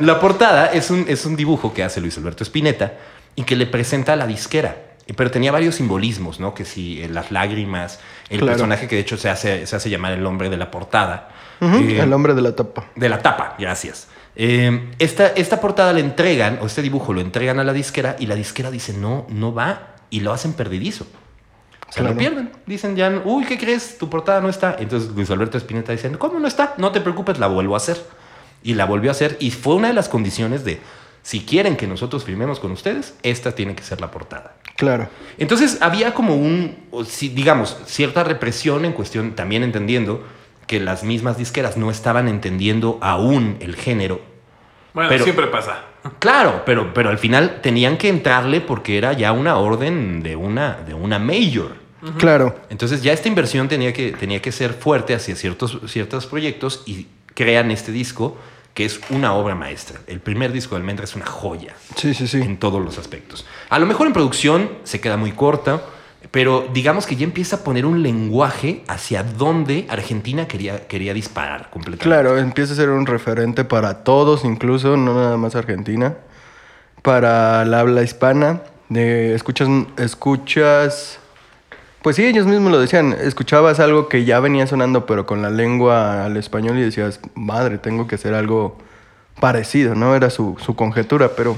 La 0.00 0.20
portada 0.20 0.66
es 0.66 0.90
un, 0.90 1.04
es 1.08 1.24
un 1.24 1.36
dibujo 1.36 1.72
que 1.72 1.82
hace 1.84 2.00
Luis 2.00 2.16
Alberto 2.18 2.42
Spinetta 2.44 2.94
y 3.36 3.44
que 3.44 3.56
le 3.56 3.66
presenta 3.66 4.12
a 4.14 4.16
la 4.16 4.26
disquera. 4.26 4.76
Pero 5.16 5.30
tenía 5.30 5.50
varios 5.52 5.76
simbolismos, 5.76 6.38
¿no? 6.38 6.54
Que 6.54 6.64
si 6.64 7.02
eh, 7.02 7.08
las 7.08 7.30
lágrimas, 7.30 7.98
el 8.28 8.38
Claro. 8.38 8.52
personaje 8.52 8.86
que 8.88 8.96
de 8.96 9.00
hecho 9.02 9.16
se 9.16 9.30
hace, 9.30 9.66
se 9.66 9.74
hace 9.76 9.88
llamar 9.90 10.12
el 10.12 10.24
hombre 10.26 10.50
de 10.50 10.56
la 10.56 10.70
portada. 10.70 11.30
Eh, 11.60 11.98
el 12.02 12.12
hombre 12.12 12.34
de 12.34 12.42
la 12.42 12.54
tapa. 12.54 12.84
de 12.94 13.08
la 13.08 13.18
tapa, 13.20 13.56
gracias. 13.58 14.08
Eh, 14.36 14.90
esta, 15.00 15.28
esta 15.28 15.60
portada 15.60 15.92
le 15.92 16.00
entregan, 16.00 16.58
o 16.62 16.66
este 16.66 16.82
dibujo 16.82 17.12
lo 17.12 17.20
entregan 17.20 17.58
a 17.58 17.64
la 17.64 17.72
disquera 17.72 18.14
y 18.18 18.26
la 18.26 18.34
disquera 18.36 18.70
dice, 18.70 18.92
no, 18.92 19.26
no 19.30 19.52
va, 19.52 19.96
y 20.10 20.20
lo 20.20 20.32
hacen 20.32 20.52
perdidizo. 20.52 21.04
O 21.88 21.92
sea, 21.92 22.02
Claro. 22.02 22.10
lo 22.14 22.18
pierden. 22.18 22.50
Dicen 22.66 22.94
ya, 22.94 23.10
uy, 23.24 23.44
¿qué 23.46 23.56
crees? 23.58 23.96
Tu 23.98 24.08
portada 24.10 24.40
no 24.42 24.48
está. 24.50 24.76
Entonces 24.78 25.10
Luis 25.10 25.30
Alberto 25.30 25.56
Spinetta 25.58 25.90
dice, 25.92 26.12
¿cómo 26.12 26.38
no 26.38 26.46
está? 26.46 26.74
No 26.76 26.92
te 26.92 27.00
preocupes, 27.00 27.38
la 27.38 27.46
vuelvo 27.46 27.74
a 27.74 27.78
hacer. 27.78 27.96
Y 28.62 28.74
la 28.74 28.84
volvió 28.84 29.10
a 29.10 29.12
hacer 29.12 29.36
y 29.40 29.50
fue 29.52 29.74
una 29.74 29.88
de 29.88 29.94
las 29.94 30.08
condiciones 30.08 30.64
de, 30.64 30.80
si 31.28 31.40
quieren 31.40 31.76
que 31.76 31.86
nosotros 31.86 32.24
firmemos 32.24 32.58
con 32.58 32.70
ustedes, 32.72 33.14
esta 33.22 33.54
tiene 33.54 33.74
que 33.74 33.82
ser 33.82 34.00
la 34.00 34.10
portada. 34.10 34.54
Claro. 34.76 35.10
Entonces 35.36 35.76
había 35.82 36.14
como 36.14 36.34
un, 36.36 36.86
o 36.90 37.04
si- 37.04 37.28
digamos, 37.28 37.76
cierta 37.84 38.24
represión 38.24 38.86
en 38.86 38.92
cuestión, 38.94 39.32
también 39.34 39.62
entendiendo 39.62 40.24
que 40.66 40.80
las 40.80 41.04
mismas 41.04 41.36
disqueras 41.36 41.76
no 41.76 41.90
estaban 41.90 42.28
entendiendo 42.28 42.98
aún 43.02 43.58
el 43.60 43.76
género. 43.76 44.22
Bueno, 44.94 45.10
Pero- 45.10 45.24
siempre 45.24 45.48
pasa. 45.48 45.82
Claro, 46.18 46.62
pero, 46.64 46.94
pero 46.94 47.10
al 47.10 47.18
final 47.18 47.60
tenían 47.60 47.98
que 47.98 48.08
entrarle 48.08 48.62
porque 48.62 48.96
era 48.96 49.12
ya 49.12 49.32
una 49.32 49.58
orden 49.58 50.22
de 50.22 50.34
una, 50.34 50.78
de 50.86 50.94
una 50.94 51.18
major. 51.18 51.74
Claro. 52.16 52.56
Entonces 52.70 53.02
ya 53.02 53.12
esta 53.12 53.28
inversión 53.28 53.68
tenía 53.68 53.92
que, 53.92 54.12
tenía 54.12 54.40
que 54.40 54.50
ser 54.52 54.72
fuerte 54.72 55.12
hacia 55.14 55.36
ciertos, 55.36 55.78
ciertos 55.88 56.24
proyectos 56.26 56.84
y 56.86 57.06
crean 57.34 57.70
este 57.70 57.92
disco 57.92 58.38
que 58.78 58.84
es 58.84 59.00
una 59.10 59.34
obra 59.34 59.56
maestra. 59.56 59.98
El 60.06 60.20
primer 60.20 60.52
disco 60.52 60.76
de 60.76 60.82
Almendra 60.82 61.02
es 61.02 61.16
una 61.16 61.26
joya 61.26 61.74
Sí, 61.96 62.14
sí, 62.14 62.28
sí. 62.28 62.40
en 62.40 62.58
todos 62.58 62.80
los 62.80 62.96
aspectos. 62.96 63.44
A 63.70 63.80
lo 63.80 63.86
mejor 63.86 64.06
en 64.06 64.12
producción 64.12 64.70
se 64.84 65.00
queda 65.00 65.16
muy 65.16 65.32
corta, 65.32 65.82
pero 66.30 66.68
digamos 66.72 67.04
que 67.04 67.16
ya 67.16 67.24
empieza 67.24 67.56
a 67.56 67.64
poner 67.64 67.84
un 67.84 68.04
lenguaje 68.04 68.84
hacia 68.86 69.24
donde 69.24 69.84
Argentina 69.88 70.46
quería, 70.46 70.86
quería 70.86 71.12
disparar 71.12 71.70
completamente. 71.70 72.04
Claro, 72.04 72.38
empieza 72.38 72.74
a 72.74 72.76
ser 72.76 72.90
un 72.90 73.04
referente 73.04 73.64
para 73.64 74.04
todos, 74.04 74.44
incluso, 74.44 74.96
no 74.96 75.12
nada 75.12 75.36
más 75.36 75.56
Argentina. 75.56 76.14
Para 77.02 77.64
la 77.64 77.80
habla 77.80 78.04
hispana. 78.04 78.62
De, 78.88 79.34
escuchas, 79.34 79.68
escuchas. 79.96 81.18
Pues 82.02 82.16
sí, 82.16 82.24
ellos 82.24 82.46
mismos 82.46 82.70
lo 82.70 82.80
decían. 82.80 83.12
Escuchabas 83.12 83.80
algo 83.80 84.08
que 84.08 84.24
ya 84.24 84.40
venía 84.40 84.66
sonando, 84.66 85.06
pero 85.06 85.26
con 85.26 85.42
la 85.42 85.50
lengua 85.50 86.24
al 86.24 86.36
español 86.36 86.78
y 86.78 86.82
decías, 86.82 87.20
madre, 87.34 87.78
tengo 87.78 88.06
que 88.06 88.14
hacer 88.14 88.34
algo 88.34 88.78
parecido, 89.40 89.94
¿no? 89.94 90.14
Era 90.14 90.30
su, 90.30 90.56
su 90.64 90.76
conjetura, 90.76 91.30
pero 91.36 91.56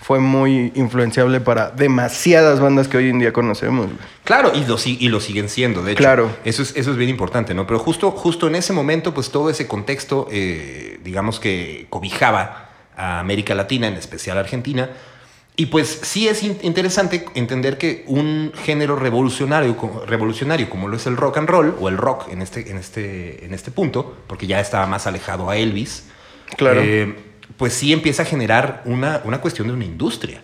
fue 0.00 0.18
muy 0.18 0.72
influenciable 0.74 1.40
para 1.40 1.70
demasiadas 1.70 2.58
bandas 2.58 2.88
que 2.88 2.96
hoy 2.96 3.10
en 3.10 3.18
día 3.18 3.32
conocemos. 3.32 3.86
güey. 3.86 3.98
Claro, 4.24 4.52
y 4.54 4.64
lo, 4.64 4.76
y 4.84 5.08
lo 5.08 5.20
siguen 5.20 5.48
siendo, 5.48 5.82
de 5.82 5.92
hecho. 5.92 5.98
Claro. 5.98 6.30
Eso 6.44 6.62
es, 6.62 6.74
eso 6.76 6.90
es 6.90 6.96
bien 6.96 7.10
importante, 7.10 7.52
¿no? 7.54 7.66
Pero 7.66 7.78
justo, 7.78 8.10
justo 8.10 8.48
en 8.48 8.54
ese 8.54 8.72
momento, 8.72 9.12
pues 9.12 9.30
todo 9.30 9.50
ese 9.50 9.68
contexto, 9.68 10.26
eh, 10.30 10.98
digamos 11.04 11.38
que 11.38 11.86
cobijaba 11.90 12.70
a 12.96 13.20
América 13.20 13.54
Latina, 13.54 13.88
en 13.88 13.94
especial 13.94 14.38
Argentina. 14.38 14.90
Y 15.60 15.66
pues 15.66 15.88
sí 16.04 16.26
es 16.26 16.42
in- 16.42 16.56
interesante 16.62 17.26
entender 17.34 17.76
que 17.76 18.02
un 18.06 18.50
género 18.64 18.96
revolucionario, 18.96 19.76
revolucionario 20.06 20.70
como 20.70 20.88
lo 20.88 20.96
es 20.96 21.06
el 21.06 21.18
rock 21.18 21.36
and 21.36 21.50
roll, 21.50 21.76
o 21.78 21.90
el 21.90 21.98
rock 21.98 22.28
en 22.32 22.40
este, 22.40 22.70
en 22.70 22.78
este, 22.78 23.44
en 23.44 23.52
este 23.52 23.70
punto, 23.70 24.16
porque 24.26 24.46
ya 24.46 24.58
estaba 24.58 24.86
más 24.86 25.06
alejado 25.06 25.50
a 25.50 25.58
Elvis, 25.58 26.04
Claro. 26.56 26.80
eh, 26.82 27.14
pues 27.58 27.74
sí 27.74 27.92
empieza 27.92 28.22
a 28.22 28.24
generar 28.24 28.80
una, 28.86 29.20
una 29.24 29.42
cuestión 29.42 29.68
de 29.68 29.74
una 29.74 29.84
industria. 29.84 30.40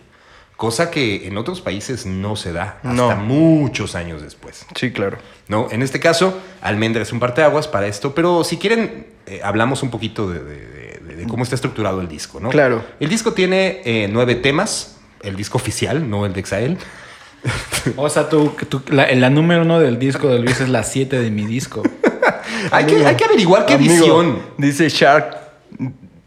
Cosa 0.58 0.90
que 0.90 1.26
en 1.26 1.38
otros 1.38 1.62
países 1.62 2.04
no 2.04 2.36
se 2.36 2.52
da 2.52 2.78
hasta 2.82 2.92
No. 2.92 3.16
muchos 3.16 3.94
años 3.94 4.20
después. 4.20 4.66
Sí, 4.78 4.90
claro. 4.92 5.16
¿no? 5.48 5.68
En 5.70 5.80
este 5.82 5.98
caso, 5.98 6.38
Almendra 6.60 7.02
es 7.02 7.12
un 7.12 7.20
parteaguas 7.20 7.68
para 7.68 7.86
esto, 7.86 8.14
pero 8.14 8.44
si 8.44 8.58
quieren, 8.58 9.06
eh, 9.26 9.40
hablamos 9.42 9.82
un 9.82 9.90
poquito 9.90 10.28
de, 10.30 10.42
de- 10.44 11.00
de- 11.00 11.16
de 11.16 11.26
cómo 11.26 11.42
está 11.42 11.54
estructurado 11.54 12.02
el 12.02 12.08
disco, 12.08 12.38
¿no? 12.38 12.50
Claro. 12.50 12.84
El 13.00 13.08
disco 13.08 13.32
tiene 13.32 13.80
eh, 13.86 14.08
nueve 14.12 14.34
temas, 14.34 14.95
el 15.22 15.36
disco 15.36 15.58
oficial, 15.58 16.08
no 16.08 16.26
el 16.26 16.32
de 16.32 16.40
Exael. 16.40 16.78
O 17.96 18.08
sea, 18.10 18.28
tú, 18.28 18.56
tú- 18.68 18.82
la, 18.88 19.12
la 19.14 19.30
número 19.30 19.62
uno 19.62 19.78
del 19.78 19.98
disco 19.98 20.28
de 20.28 20.40
Luis 20.40 20.60
es 20.60 20.68
la 20.68 20.82
7 20.82 21.20
de 21.20 21.30
mi 21.30 21.44
disco. 21.46 21.82
Hay 22.72 22.86
que, 22.86 23.06
hay 23.06 23.14
que 23.14 23.24
averiguar 23.24 23.66
qué 23.66 23.74
amigo, 23.74 23.92
edición. 23.94 24.42
Dice 24.58 24.88
Shark. 24.88 25.36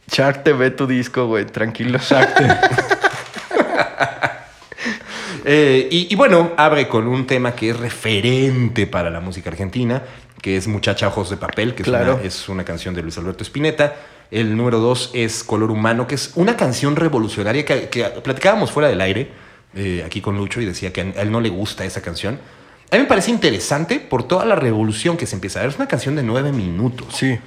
Shark 0.10 0.44
TV 0.44 0.72
tu 0.72 0.88
disco, 0.88 1.28
güey, 1.28 1.46
tranquilo. 1.46 2.00
Eh, 5.46 5.88
y, 5.90 6.12
y 6.14 6.16
bueno, 6.16 6.52
abre 6.58 6.88
con 6.88 7.08
un 7.08 7.26
tema 7.26 7.54
que 7.56 7.70
es 7.72 7.80
referente 7.80 8.86
para 8.88 9.10
la 9.10 9.20
música 9.20 9.50
argentina, 9.50 10.04
que 10.42 10.58
es 10.58 10.68
Muchacha 10.68 11.08
Ojos 11.08 11.30
de 11.30 11.38
Papel, 11.38 11.74
que 11.74 11.84
es, 11.84 11.88
una, 11.88 12.18
es 12.24 12.50
una 12.50 12.64
canción 12.66 12.94
de 12.94 13.02
Luis 13.02 13.18
Alberto 13.18 13.44
Spinetta. 13.44 13.96
El 14.32 14.56
número 14.56 14.80
dos 14.80 15.10
es 15.14 15.44
Color 15.44 15.72
Humano, 15.72 16.06
que 16.06 16.16
es 16.16 16.32
una 16.36 16.56
canción 16.56 16.96
revolucionaria 16.96 17.66
que, 17.66 17.90
que 17.90 18.04
platicábamos 18.04 18.72
fuera 18.72 18.88
del 18.88 19.02
aire, 19.02 19.32
eh, 19.76 20.04
aquí 20.06 20.22
con 20.22 20.38
Lucho, 20.38 20.62
y 20.62 20.66
decía 20.66 20.94
que 20.94 21.02
a 21.02 21.22
él 21.22 21.32
no 21.32 21.42
le 21.42 21.50
gusta 21.50 21.84
esa 21.84 22.02
canción. 22.02 22.40
A 22.92 22.96
mí 22.96 23.02
me 23.02 23.08
parece 23.08 23.32
interesante 23.32 24.00
por 24.00 24.24
toda 24.24 24.46
la 24.46 24.56
revolución 24.56 25.18
que 25.18 25.26
se 25.26 25.36
empieza 25.36 25.60
a 25.60 25.62
dar. 25.64 25.70
Es 25.70 25.78
una 25.78 25.88
canción 25.88 26.16
de 26.16 26.24
nueve 26.24 26.52
minutos. 26.52 27.08
Sí. 27.16 27.38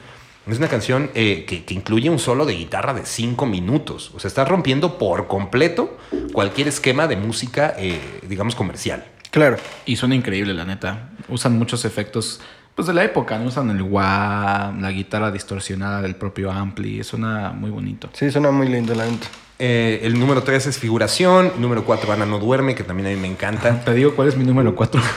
Es 0.46 0.58
una 0.58 0.68
canción 0.68 1.10
eh, 1.14 1.44
que, 1.46 1.64
que 1.64 1.74
incluye 1.74 2.10
un 2.10 2.18
solo 2.18 2.44
de 2.46 2.54
guitarra 2.54 2.94
de 2.94 3.06
cinco 3.06 3.46
minutos. 3.46 4.10
O 4.14 4.18
sea, 4.18 4.28
está 4.28 4.44
rompiendo 4.44 4.98
por 4.98 5.28
completo 5.28 5.98
cualquier 6.32 6.66
esquema 6.66 7.06
de 7.06 7.16
música, 7.16 7.74
eh, 7.78 8.00
digamos, 8.28 8.56
comercial. 8.56 9.04
Claro. 9.30 9.56
Y 9.86 9.96
suena 9.96 10.16
increíble, 10.16 10.52
la 10.52 10.64
neta. 10.64 11.10
Usan 11.28 11.56
muchos 11.56 11.84
efectos 11.84 12.40
pues 12.74 12.86
de 12.88 12.94
la 12.94 13.04
época, 13.04 13.38
¿no? 13.38 13.46
Usan 13.46 13.70
el 13.70 13.82
wah, 13.82 14.72
la 14.80 14.90
guitarra 14.90 15.30
distorsionada 15.30 16.00
del 16.02 16.14
propio 16.16 16.50
ampli. 16.50 17.02
Suena 17.04 17.50
muy 17.52 17.70
bonito. 17.70 18.08
Sí, 18.12 18.30
suena 18.30 18.50
muy 18.50 18.68
lindo, 18.68 18.94
la 18.94 19.04
neta. 19.06 19.26
Eh, 19.58 20.00
el 20.02 20.18
número 20.18 20.42
tres 20.42 20.66
es 20.66 20.78
figuración. 20.78 21.52
Número 21.58 21.84
cuatro, 21.84 22.12
Ana 22.12 22.26
no 22.26 22.38
duerme, 22.38 22.74
que 22.74 22.82
también 22.82 23.08
a 23.08 23.10
mí 23.10 23.16
me 23.16 23.28
encanta. 23.28 23.80
Te 23.84 23.94
digo 23.94 24.14
cuál 24.16 24.28
es 24.28 24.36
mi 24.36 24.44
número 24.44 24.74
4. 24.74 25.00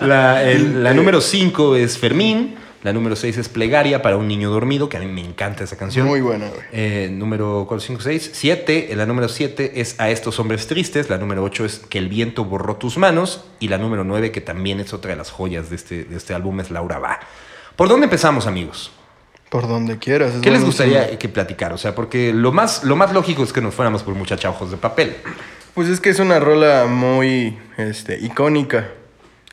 La, 0.00 0.42
el- 0.42 0.82
la 0.82 0.92
número 0.94 1.20
cinco 1.20 1.76
es 1.76 1.96
Fermín. 1.96 2.56
La 2.82 2.92
número 2.92 3.14
seis 3.14 3.38
es 3.38 3.48
Plegaria 3.48 4.02
para 4.02 4.16
un 4.16 4.26
niño 4.26 4.50
dormido, 4.50 4.88
que 4.88 4.96
a 4.96 5.00
mí 5.00 5.06
me 5.06 5.20
encanta 5.20 5.62
esa 5.62 5.76
canción. 5.76 6.06
Muy 6.06 6.20
buena, 6.20 6.48
güey. 6.48 6.62
Eh, 6.72 7.08
número 7.12 7.64
4, 7.68 7.86
5, 7.86 8.00
6, 8.02 8.30
7. 8.32 8.90
La 8.96 9.06
número 9.06 9.28
7 9.28 9.80
es 9.80 10.00
A 10.00 10.10
estos 10.10 10.40
hombres 10.40 10.66
tristes. 10.66 11.08
La 11.08 11.16
número 11.16 11.44
8 11.44 11.64
es 11.64 11.78
Que 11.78 11.98
el 11.98 12.08
viento 12.08 12.44
borró 12.44 12.76
tus 12.76 12.98
manos. 12.98 13.44
Y 13.60 13.68
la 13.68 13.78
número 13.78 14.02
9, 14.02 14.32
que 14.32 14.40
también 14.40 14.80
es 14.80 14.92
otra 14.92 15.12
de 15.12 15.16
las 15.16 15.30
joyas 15.30 15.70
de 15.70 15.76
este, 15.76 16.04
de 16.04 16.16
este 16.16 16.34
álbum, 16.34 16.58
es 16.58 16.72
Laura 16.72 16.98
Va. 16.98 17.20
¿Por 17.76 17.88
dónde 17.88 18.04
empezamos, 18.04 18.48
amigos? 18.48 18.90
Por 19.48 19.68
donde 19.68 19.98
quieras. 19.98 20.32
¿Qué 20.42 20.50
les 20.50 20.64
gustaría 20.64 21.16
que 21.18 21.28
platicar? 21.28 21.72
O 21.72 21.78
sea, 21.78 21.94
porque 21.94 22.32
lo 22.32 22.50
más, 22.50 22.82
lo 22.82 22.96
más 22.96 23.12
lógico 23.12 23.44
es 23.44 23.52
que 23.52 23.60
nos 23.60 23.74
fuéramos 23.74 24.02
por 24.02 24.14
muchacha 24.14 24.50
ojos 24.50 24.72
de 24.72 24.76
papel. 24.76 25.16
Pues 25.74 25.88
es 25.88 26.00
que 26.00 26.10
es 26.10 26.18
una 26.18 26.40
rola 26.40 26.86
muy 26.86 27.58
este, 27.76 28.18
icónica. 28.18 28.88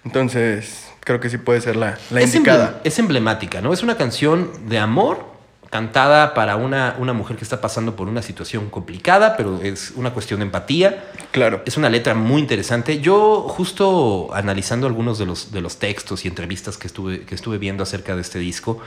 Entonces, 0.03 0.88
creo 1.09 1.19
que 1.19 1.31
sí 1.31 1.39
puede 1.39 1.59
ser 1.59 1.75
la, 1.75 1.97
la 2.11 2.21
es, 2.21 2.35
indicada. 2.35 2.69
emblem- 2.69 2.81
es 2.83 2.99
emblemática, 2.99 3.61
¿no? 3.61 3.73
Es 3.73 3.81
una 3.81 3.97
canción 3.97 4.51
de 4.69 4.77
amor 4.77 5.25
cantada 5.71 6.35
para 6.35 6.55
una, 6.55 6.95
una 6.99 7.13
mujer 7.13 7.35
que 7.35 7.43
está 7.43 7.61
pasando 7.61 7.95
por 7.95 8.07
una 8.07 8.21
situación 8.21 8.69
complicada, 8.69 9.35
pero 9.35 9.59
es 9.63 9.91
una 9.95 10.11
cuestión 10.13 10.39
de 10.41 10.45
empatía. 10.45 11.03
Claro. 11.31 11.63
Es 11.65 11.77
una 11.77 11.89
letra 11.89 12.13
muy 12.13 12.39
interesante. 12.41 12.99
Yo, 13.01 13.41
justo 13.49 14.29
analizando 14.35 14.85
algunos 14.85 15.17
de 15.17 15.25
los, 15.25 15.51
de 15.51 15.61
los 15.61 15.77
textos 15.77 16.25
y 16.25 16.27
entrevistas 16.27 16.77
que 16.77 16.85
estuve, 16.85 17.21
que 17.21 17.33
estuve 17.33 17.57
viendo 17.57 17.81
acerca 17.81 18.15
de 18.15 18.21
este 18.21 18.37
disco, 18.37 18.79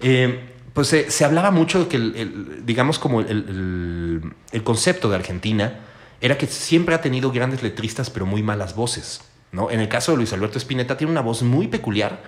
eh, 0.00 0.44
pues 0.74 0.86
se, 0.86 1.10
se 1.10 1.24
hablaba 1.24 1.50
mucho 1.50 1.80
de 1.80 1.88
que, 1.88 1.96
el, 1.96 2.14
el- 2.16 2.66
digamos, 2.66 3.00
como 3.00 3.20
el, 3.20 3.26
el- 3.28 4.32
el 4.52 4.62
concepto 4.62 5.08
de 5.10 5.16
Argentina 5.16 5.80
era 6.20 6.38
que 6.38 6.46
siempre 6.46 6.94
ha 6.94 7.00
tenido 7.00 7.32
grandes 7.32 7.64
letristas, 7.64 8.10
pero 8.10 8.26
muy 8.26 8.44
malas 8.44 8.76
voces. 8.76 9.22
¿No? 9.54 9.70
En 9.70 9.80
el 9.80 9.88
caso 9.88 10.12
de 10.12 10.18
Luis 10.18 10.32
Alberto 10.32 10.58
Spinetta, 10.58 10.96
tiene 10.96 11.10
una 11.12 11.20
voz 11.20 11.42
muy 11.42 11.68
peculiar, 11.68 12.20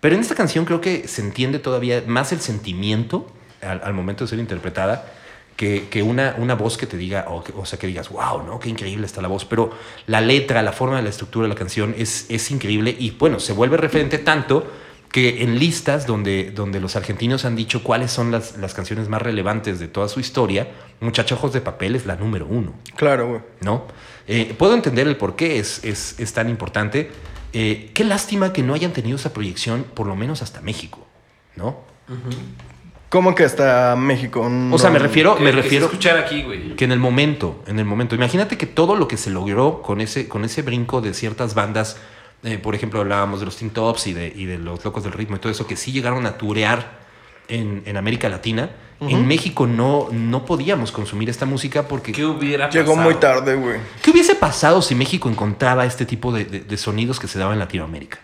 pero 0.00 0.14
en 0.14 0.20
esta 0.20 0.34
canción 0.34 0.64
creo 0.64 0.80
que 0.80 1.06
se 1.08 1.22
entiende 1.22 1.58
todavía 1.58 2.02
más 2.06 2.32
el 2.32 2.40
sentimiento 2.40 3.30
al, 3.62 3.94
momento 3.94 4.24
de 4.24 4.28
ser 4.28 4.38
interpretada 4.40 5.06
que, 5.56 5.88
que 5.88 6.02
una, 6.02 6.34
una 6.38 6.54
voz 6.54 6.76
que 6.76 6.86
te 6.86 6.96
diga, 6.96 7.26
o, 7.28 7.44
que- 7.44 7.52
sea, 7.64 7.78
que 7.78 7.86
digas, 7.86 8.08
wow, 8.08 8.42
¿no? 8.42 8.58
Qué 8.58 8.68
increíble 8.68 9.06
está 9.06 9.22
la 9.22 9.28
voz. 9.28 9.44
Pero 9.44 9.70
la 10.06 10.20
letra, 10.20 10.62
la 10.62 10.72
forma 10.72 11.00
la 11.00 11.08
estructura 11.08 11.44
de 11.44 11.50
la 11.50 11.54
canción 11.54 11.94
es, 11.96 12.26
es 12.28 12.50
increíble 12.50 12.96
y, 12.98 13.12
bueno, 13.12 13.38
se 13.38 13.52
vuelve 13.52 13.76
referente 13.76 14.18
tanto 14.18 14.66
que 15.12 15.42
en 15.42 15.58
listas 15.58 16.06
donde, 16.06 16.50
donde 16.50 16.80
los 16.80 16.96
argentinos 16.96 17.44
han 17.44 17.54
dicho 17.54 17.82
cuáles 17.82 18.10
son 18.10 18.30
las, 18.32 18.56
las 18.56 18.72
canciones 18.74 19.08
más 19.08 19.20
relevantes 19.22 19.78
de 19.78 19.86
toda 19.86 20.08
su 20.08 20.18
historia, 20.20 20.68
Muchacho 21.00 21.34
Ojos 21.34 21.52
de 21.52 21.60
Papel 21.60 21.94
es 21.94 22.06
la 22.06 22.16
número 22.16 22.46
uno. 22.46 22.72
Claro, 22.96 23.28
güey. 23.28 23.40
¿no? 23.60 23.84
Eh, 24.26 24.54
puedo 24.58 24.74
entender 24.74 25.06
el 25.06 25.16
por 25.16 25.36
qué 25.36 25.58
es, 25.58 25.84
es, 25.84 26.18
es 26.18 26.32
tan 26.32 26.48
importante. 26.48 27.10
Eh, 27.52 27.90
qué 27.92 28.04
lástima 28.04 28.52
que 28.54 28.62
no 28.62 28.72
hayan 28.72 28.92
tenido 28.94 29.16
esa 29.16 29.32
proyección, 29.34 29.84
por 29.94 30.06
lo 30.06 30.16
menos 30.16 30.40
hasta 30.40 30.62
México, 30.62 31.06
¿no? 31.56 31.80
¿Cómo 33.10 33.34
que 33.34 33.44
hasta 33.44 33.94
México? 33.96 34.48
O 34.70 34.78
sea, 34.78 34.88
me 34.90 34.98
refiero, 34.98 35.36
Que- 35.36 35.42
me 35.44 35.50
que 35.50 35.56
se 35.56 35.62
refiero 35.62 35.84
escuchar 35.86 36.16
aquí, 36.16 36.42
güey. 36.42 36.74
que 36.76 36.84
en 36.86 36.92
el 36.92 36.98
momento, 36.98 37.62
en 37.66 37.78
el 37.78 37.84
momento, 37.84 38.14
imagínate 38.14 38.56
que 38.56 38.64
todo 38.64 38.96
lo 38.96 39.06
que 39.06 39.18
se 39.18 39.28
logró 39.28 39.82
con 39.82 40.00
ese, 40.00 40.28
con 40.28 40.44
ese 40.46 40.62
brinco 40.62 41.02
de 41.02 41.12
ciertas 41.12 41.52
bandas, 41.54 41.98
eh, 42.44 42.58
por 42.58 42.74
ejemplo, 42.74 43.00
hablábamos 43.00 43.40
de 43.40 43.46
los 43.46 43.56
Teen 43.56 43.70
Tops 43.70 44.06
y 44.08 44.12
de, 44.14 44.32
y 44.34 44.44
de 44.46 44.58
los 44.58 44.84
Locos 44.84 45.04
del 45.04 45.12
Ritmo 45.12 45.36
y 45.36 45.38
todo 45.38 45.52
eso, 45.52 45.66
que 45.66 45.76
sí 45.76 45.92
llegaron 45.92 46.26
a 46.26 46.38
turear 46.38 47.00
en, 47.48 47.82
en 47.86 47.96
América 47.96 48.28
Latina. 48.28 48.70
En 49.00 49.26
México 49.26 49.66
no, 49.66 50.06
no 50.12 50.44
podíamos 50.44 50.92
consumir 50.92 51.28
esta 51.28 51.44
música 51.44 51.88
porque 51.88 52.12
¿Qué 52.12 52.24
hubiera 52.24 52.70
Llegó 52.70 52.92
pasado? 52.92 53.04
muy 53.10 53.14
tarde, 53.18 53.56
güey. 53.56 53.80
¿Qué 54.00 54.12
hubiese 54.12 54.36
pasado 54.36 54.80
si 54.80 54.94
México 54.94 55.28
encontraba 55.28 55.84
este 55.84 56.06
tipo 56.06 56.30
de, 56.32 56.44
de- 56.44 56.60
de 56.60 56.76
sonidos 56.76 57.18
que 57.18 57.26
se 57.26 57.36
daban 57.36 57.54
en 57.54 57.58
Latinoamérica? 57.58 58.20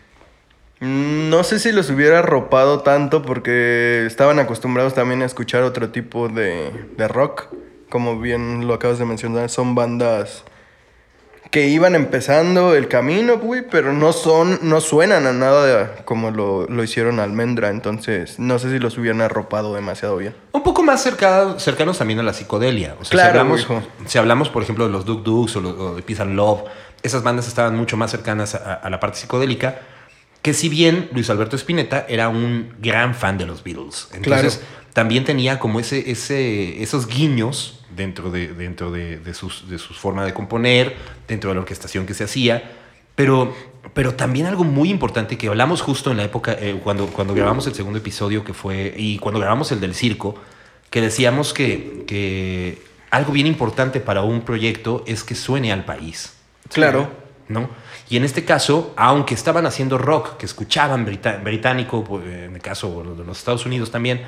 Mm, 0.78 1.30
No 1.30 1.42
sé 1.42 1.58
si 1.58 1.72
los 1.72 1.90
hubiera 1.90 2.20
arropado 2.20 2.80
tanto 2.82 3.22
porque 3.22 4.04
estaban 4.06 4.38
acostumbrados 4.38 4.94
también 4.94 5.22
a 5.22 5.24
escuchar 5.26 5.64
otro 5.64 5.88
tipo 5.90 6.28
de, 6.28 6.70
de 6.96 7.08
rock. 7.08 7.46
Como 7.90 8.20
bien 8.20 8.68
lo 8.68 8.74
acabas 8.74 9.00
de 9.00 9.04
mencionar, 9.04 9.50
son 9.50 9.74
bandas 9.74 10.44
que 11.50 11.66
iban 11.68 11.94
empezando 11.94 12.74
el 12.74 12.88
camino, 12.88 13.38
güey, 13.38 13.62
pero 13.70 13.92
no 13.94 14.12
son, 14.12 14.58
no 14.62 14.80
suenan 14.82 15.26
a 15.26 15.32
nada 15.32 15.64
de- 15.66 16.04
como 16.04 16.30
lo, 16.30 16.66
lo 16.66 16.84
hicieron 16.84 17.20
Almendra. 17.20 17.70
Entonces, 17.70 18.38
no 18.38 18.58
sé 18.58 18.70
si 18.70 18.78
los 18.78 18.98
hubieran 18.98 19.22
arropado 19.22 19.74
demasiado 19.74 20.18
bien. 20.18 20.34
Un 20.52 20.62
poco 20.62 20.82
más 20.82 21.02
cerca- 21.02 21.58
cercanos 21.58 21.96
también 21.98 22.18
a 22.20 22.22
la 22.22 22.34
psicodelia. 22.34 22.96
O 23.00 23.04
sea, 23.04 23.12
Claro, 23.12 23.32
si, 23.32 23.38
hablamos, 23.38 23.60
hijo. 23.62 23.82
si 24.06 24.18
hablamos, 24.18 24.48
por 24.50 24.62
ejemplo, 24.62 24.84
de 24.86 24.92
los 24.92 25.04
Duk 25.06 25.22
Duks 25.22 25.56
o, 25.56 25.60
lo- 25.60 25.70
o 25.70 25.94
de 25.94 26.02
Peace 26.02 26.20
and 26.22 26.34
Love, 26.36 26.64
esas 27.02 27.22
bandas 27.22 27.48
estaban 27.48 27.76
mucho 27.76 27.96
más 27.96 28.10
cercanas 28.10 28.54
a, 28.54 28.74
a 28.74 28.90
la 28.90 29.00
parte 29.00 29.16
psicodélica. 29.18 29.80
Que 30.48 30.54
si 30.54 30.70
bien 30.70 31.10
Luis 31.12 31.28
Alberto 31.28 31.56
Spinetta 31.56 32.06
era 32.08 32.30
un 32.30 32.72
gran 32.80 33.14
fan 33.14 33.36
de 33.36 33.44
los 33.44 33.62
Beatles, 33.62 34.08
entonces 34.14 34.56
Claro. 34.56 34.92
también 34.94 35.22
tenía 35.22 35.58
como 35.58 35.78
ese, 35.78 36.10
ese, 36.10 36.82
esos 36.82 37.06
guiños 37.06 37.80
dentro, 37.94 38.30
de, 38.30 38.54
dentro 38.54 38.90
de, 38.90 39.18
de 39.18 39.34
sus, 39.34 39.68
de 39.68 39.78
sus 39.78 39.98
formas 39.98 40.24
de 40.24 40.32
componer, 40.32 40.96
dentro 41.26 41.50
de 41.50 41.56
la 41.56 41.60
orquestación 41.60 42.06
que 42.06 42.14
se 42.14 42.24
hacía, 42.24 42.62
pero, 43.14 43.54
pero 43.92 44.14
también 44.14 44.46
algo 44.46 44.64
muy 44.64 44.88
importante 44.88 45.36
que 45.36 45.48
hablamos 45.48 45.82
justo 45.82 46.10
en 46.12 46.16
la 46.16 46.24
época, 46.24 46.56
eh, 46.58 46.80
cuando, 46.82 47.08
cuando 47.08 47.34
grabamos 47.34 47.66
el 47.66 47.74
segundo 47.74 47.98
episodio 47.98 48.42
que 48.42 48.54
fue, 48.54 48.94
y 48.96 49.18
cuando 49.18 49.38
grabamos 49.40 49.70
el 49.70 49.80
del 49.80 49.94
circo, 49.94 50.34
que 50.88 51.02
decíamos 51.02 51.52
que, 51.52 52.04
que 52.06 52.80
algo 53.10 53.32
bien 53.34 53.46
importante 53.46 54.00
para 54.00 54.22
un 54.22 54.40
proyecto 54.40 55.04
es 55.06 55.24
que 55.24 55.34
suene 55.34 55.72
al 55.72 55.84
país. 55.84 56.32
Claro. 56.72 57.10
¿no? 57.48 57.68
Y 58.10 58.16
en 58.16 58.24
este 58.24 58.44
caso, 58.44 58.94
aunque 58.96 59.34
estaban 59.34 59.66
haciendo 59.66 59.98
rock, 59.98 60.36
que 60.38 60.46
escuchaban 60.46 61.04
británico, 61.04 62.04
pues, 62.04 62.24
en 62.24 62.54
el 62.54 62.62
caso 62.62 63.02
de 63.16 63.24
los 63.24 63.38
Estados 63.38 63.66
Unidos 63.66 63.90
también, 63.90 64.22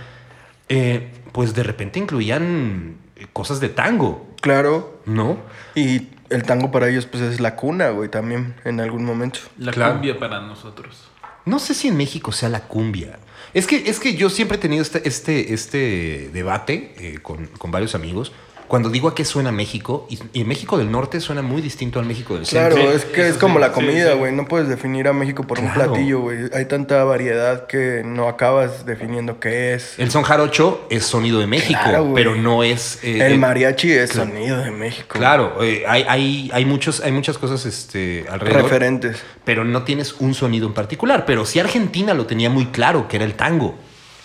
eh, 0.69 1.11
pues 1.33 1.55
de 1.55 1.63
repente 1.63 1.99
incluían 1.99 2.97
eh, 3.17 3.27
cosas 3.33 3.61
de 3.61 3.69
tango, 3.71 4.27
Claro. 4.41 5.01
¿no? 5.07 5.39
Y 5.75 6.09
el 6.31 6.43
tango 6.45 6.71
para 6.71 6.89
ellos, 6.89 7.07
pues 7.07 7.23
es 7.23 7.41
la 7.41 7.57
cuna, 7.57 7.91
güey, 7.91 8.09
también, 8.09 8.55
en 8.65 8.81
algún 8.81 9.05
momento. 9.05 9.41
La 9.59 9.73
Claro. 9.73 9.93
cumbia 9.95 10.19
para 10.19 10.41
nosotros. 10.41 11.09
No 11.45 11.59
sé 11.59 11.75
si 11.75 11.89
en 11.89 11.97
México 11.97 12.33
sea 12.33 12.49
la 12.49 12.61
cumbia. 12.69 13.19
Es 13.55 13.67
que, 13.67 13.89
es 13.91 13.99
que 13.99 14.15
yo 14.15 14.31
siempre 14.31 14.57
he 14.57 14.61
tenido 14.61 14.83
este, 14.83 15.07
este, 15.09 15.53
este 15.55 16.31
debate 16.33 16.95
eh, 16.99 17.19
con, 17.21 17.47
con 17.47 17.71
varios 17.71 17.95
amigos. 17.95 18.33
Cuando 18.71 18.89
digo 18.89 19.09
a 19.09 19.17
qué 19.17 19.25
suena 19.25 19.51
México, 19.51 20.07
y, 20.09 20.21
y 20.33 20.45
México 20.45 20.79
del 20.79 20.93
Norte 20.93 21.19
suena 21.19 21.43
muy 21.43 21.61
distinto 21.61 21.99
al 21.99 22.07
México 22.07 22.37
del 22.37 22.47
Claro, 22.47 22.77
Centro. 22.77 22.93
Sí, 22.93 22.97
es 22.99 23.05
que 23.05 23.29
es 23.29 23.37
como 23.37 23.55
sí, 23.57 23.61
la 23.63 23.73
comida, 23.73 24.13
sí. 24.13 24.19
güey. 24.19 24.33
No 24.33 24.47
puedes 24.47 24.69
definir 24.69 25.09
a 25.09 25.13
México 25.13 25.45
por 25.45 25.59
un 25.59 25.67
Claro. 25.71 25.91
platillo, 25.93 26.21
güey. 26.21 26.39
Hay 26.55 26.67
tanta 26.67 27.03
variedad 27.03 27.67
que 27.67 28.03
no 28.05 28.29
acabas 28.29 28.87
definiendo 28.87 29.41
qué 29.41 29.75
es. 29.75 29.99
El 29.99 30.13
son 30.13 30.23
jarocho 30.23 30.87
es 30.89 31.05
sonido 31.05 31.41
de 31.41 31.49
México, 31.49 31.81
Claro, 31.83 32.13
pero 32.15 32.37
no 32.37 32.63
es... 32.63 33.01
eh, 33.03 33.19
El 33.27 33.33
eh, 33.33 33.39
mariachi 33.39 33.91
es 33.91 34.13
claro. 34.13 34.31
sonido 34.31 34.59
de 34.59 34.71
México. 34.71 35.19
Claro, 35.19 35.65
eh, 35.65 35.83
hay, 35.89 36.05
hay, 36.09 36.51
hay, 36.55 36.65
muchos, 36.65 37.01
hay 37.01 37.11
muchas 37.11 37.39
cosas 37.39 37.67
este, 37.67 38.25
alrededor. 38.31 38.63
Referentes. 38.63 39.21
Pero 39.45 39.65
no 39.65 39.83
tienes 39.83 40.15
un 40.21 40.33
sonido 40.33 40.69
en 40.69 40.75
particular. 40.75 41.25
Pero 41.27 41.45
sí 41.45 41.59
Argentina 41.59 42.15
lo 42.15 42.27
tenía 42.27 42.51
muy 42.51 42.67
claro, 42.67 43.09
que 43.09 43.17
era 43.17 43.25
el 43.25 43.35
tango, 43.35 43.75